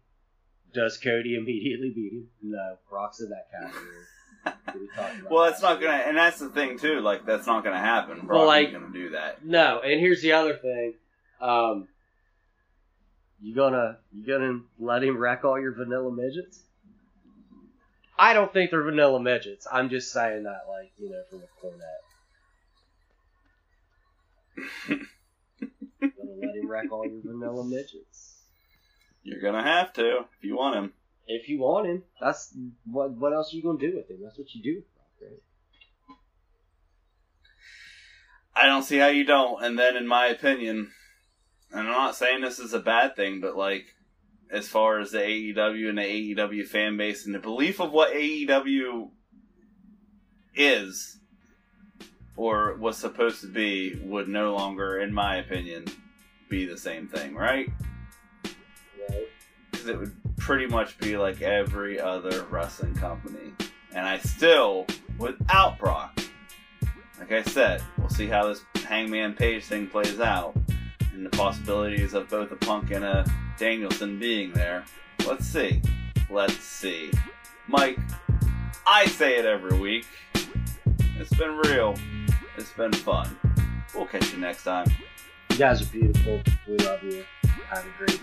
does 0.74 0.98
Cody 0.98 1.36
immediately 1.36 1.92
beat 1.94 2.14
him? 2.14 2.30
No, 2.42 2.78
Brock's 2.90 3.20
in 3.20 3.30
that 3.30 3.48
category. 3.52 4.06
We 4.46 4.88
talked 4.96 5.20
about 5.20 5.32
well, 5.32 5.50
that's 5.50 5.62
not 5.62 5.80
gonna, 5.82 5.94
and 5.94 6.18
that's 6.18 6.40
the 6.40 6.50
thing 6.50 6.80
too. 6.80 7.00
Like 7.02 7.26
that's 7.26 7.46
not 7.48 7.64
gonna 7.64 7.80
happen. 7.80 8.22
Brock 8.26 8.40
Well, 8.40 8.48
like- 8.48 8.70
ain't 8.70 8.74
gonna 8.74 8.94
do 8.94 9.10
that. 9.12 9.46
No, 9.46 9.80
and 9.84 10.00
here's 10.00 10.22
the 10.22 10.34
other 10.34 10.56
thing. 10.56 10.94
Um 11.40 11.88
you 13.42 13.56
gonna 13.56 13.98
you 14.14 14.26
gonna 14.26 14.62
let 14.80 15.04
him 15.04 15.18
wreck 15.18 15.44
all 15.44 15.60
your 15.60 15.74
vanilla 15.74 16.12
midgets? 16.12 16.60
I 18.18 18.34
don't 18.34 18.54
think 18.54 18.70
they're 18.70 18.84
vanilla 18.84 19.20
midgets. 19.20 19.68
I'm 19.72 19.90
just 19.90 20.12
saying 20.14 20.44
that 20.44 20.66
like, 20.70 20.92
you 21.00 21.10
know, 21.10 21.24
from 21.30 21.42
a 21.42 21.48
Cornette. 21.60 22.04
gonna 26.00 26.36
let 26.40 26.56
him 26.56 26.68
wreck 26.68 26.92
all 26.92 27.06
your 27.08 27.22
vanilla 27.24 27.64
midgets. 27.64 28.36
You're 29.24 29.42
gonna 29.42 29.64
have 29.64 29.94
to 29.94 30.20
if 30.20 30.26
you 30.42 30.56
want 30.58 30.76
him. 30.76 30.94
If 31.34 31.48
you 31.50 31.60
want 31.60 31.88
him, 31.88 32.04
that's 32.20 32.54
what 32.86 33.12
what 33.12 33.34
else 33.34 33.54
are 33.54 33.58
you 33.58 33.64
gonna 33.64 33.80
do 33.80 33.96
with 33.96 34.10
him? 34.10 34.20
That's 34.22 34.38
what 34.38 34.54
you 34.54 34.62
do 34.62 34.84
right? 35.22 35.40
I 38.56 38.66
don't 38.66 38.84
see 38.84 38.98
how 38.98 39.08
you 39.08 39.24
don't. 39.24 39.64
And 39.64 39.78
then, 39.78 39.96
in 39.96 40.08
my 40.08 40.28
opinion, 40.28 40.92
and 41.72 41.88
I'm 41.88 41.94
not 41.94 42.16
saying 42.16 42.42
this 42.42 42.60
is 42.60 42.74
a 42.74 42.80
bad 42.80 43.16
thing, 43.16 43.40
but 43.40 43.56
like, 43.56 43.96
as 44.52 44.68
far 44.68 45.00
as 45.00 45.12
the 45.12 45.20
AEW 45.20 45.90
and 45.90 45.98
the 45.98 46.36
AEW 46.36 46.68
fan 46.68 46.98
base 46.98 47.26
and 47.26 47.34
the 47.34 47.40
belief 47.40 47.80
of 47.80 47.92
what 47.92 48.14
AEW 48.14 49.10
is 50.54 51.20
or 52.36 52.76
was 52.76 52.98
supposed 52.98 53.40
to 53.42 53.48
be 53.48 53.96
would 54.04 54.28
no 54.28 54.54
longer, 54.54 55.00
in 55.00 55.14
my 55.14 55.38
opinion, 55.38 55.86
be 56.50 56.66
the 56.66 56.78
same 56.78 57.08
thing, 57.08 57.34
right? 57.36 57.70
Right. 59.10 59.28
Because 59.72 59.88
it 59.88 59.98
would 59.98 60.31
pretty 60.42 60.66
much 60.66 60.98
be 60.98 61.18
like 61.18 61.42
every 61.42 62.00
other 62.00 62.46
wrestling 62.50 62.96
company. 62.96 63.54
And 63.94 64.08
I 64.08 64.18
still, 64.18 64.88
without 65.20 65.78
Brock, 65.78 66.20
like 67.20 67.32
I 67.32 67.44
said, 67.44 67.84
we'll 67.98 68.10
see 68.10 68.26
how 68.26 68.48
this 68.48 68.66
Hangman 68.84 69.36
Page 69.36 69.64
thing 69.64 69.88
plays 69.88 70.20
out. 70.20 70.56
And 71.14 71.26
the 71.26 71.30
possibilities 71.30 72.16
of 72.16 72.28
both 72.28 72.52
a 72.52 72.56
Punk 72.56 72.90
and 72.90 73.06
a 73.06 73.26
Danielson 73.60 74.18
being 74.18 74.52
there. 74.54 74.84
Let's 75.28 75.46
see. 75.46 75.82
Let's 76.30 76.58
see. 76.58 77.12
Mike, 77.68 78.00
I 78.88 79.06
say 79.06 79.38
it 79.38 79.46
every 79.46 79.78
week. 79.78 80.08
It's 81.20 81.34
been 81.36 81.58
real. 81.66 81.94
It's 82.58 82.72
been 82.72 82.94
fun. 82.94 83.38
We'll 83.94 84.08
catch 84.08 84.34
you 84.34 84.40
next 84.40 84.64
time. 84.64 84.90
You 85.52 85.58
guys 85.58 85.84
are 85.84 85.92
beautiful. 85.92 86.42
We 86.68 86.78
love 86.78 87.04
you. 87.04 87.26
Have 87.44 87.86
a 87.86 87.98
great. 87.98 88.20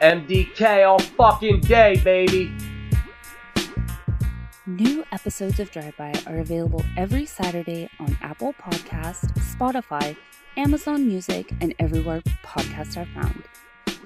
MDK 0.00 0.88
all 0.88 0.98
fucking 0.98 1.60
day, 1.60 2.00
baby. 2.04 2.54
New 4.66 5.04
episodes 5.12 5.60
of 5.60 5.70
Drive 5.70 5.96
By 5.96 6.12
are 6.26 6.38
available 6.38 6.82
every 6.96 7.26
Saturday 7.26 7.90
on 8.00 8.16
Apple 8.22 8.54
Podcast, 8.54 9.32
Spotify, 9.34 10.16
Amazon 10.56 11.06
Music, 11.06 11.52
and 11.60 11.74
everywhere 11.78 12.22
podcasts 12.42 12.96
are 12.96 13.06
found. 13.20 13.44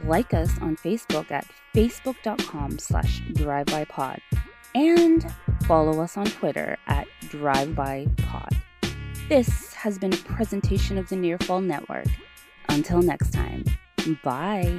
Like 0.05 0.34
us 0.34 0.59
on 0.61 0.76
Facebook 0.76 1.30
at 1.30 1.47
facebook.com 1.74 2.78
slash 2.78 3.22
drivebypod 3.32 4.20
and 4.74 5.32
follow 5.66 6.01
us 6.03 6.16
on 6.16 6.26
Twitter 6.26 6.76
at 6.86 7.07
drivebypod. 7.22 8.57
This 9.28 9.74
has 9.74 9.99
been 9.99 10.12
a 10.12 10.16
presentation 10.16 10.99
of 10.99 11.09
the 11.09 11.16
Nearfall 11.16 11.61
Network. 11.61 12.07
Until 12.68 13.01
next 13.03 13.32
time, 13.32 13.64
bye. 14.22 14.78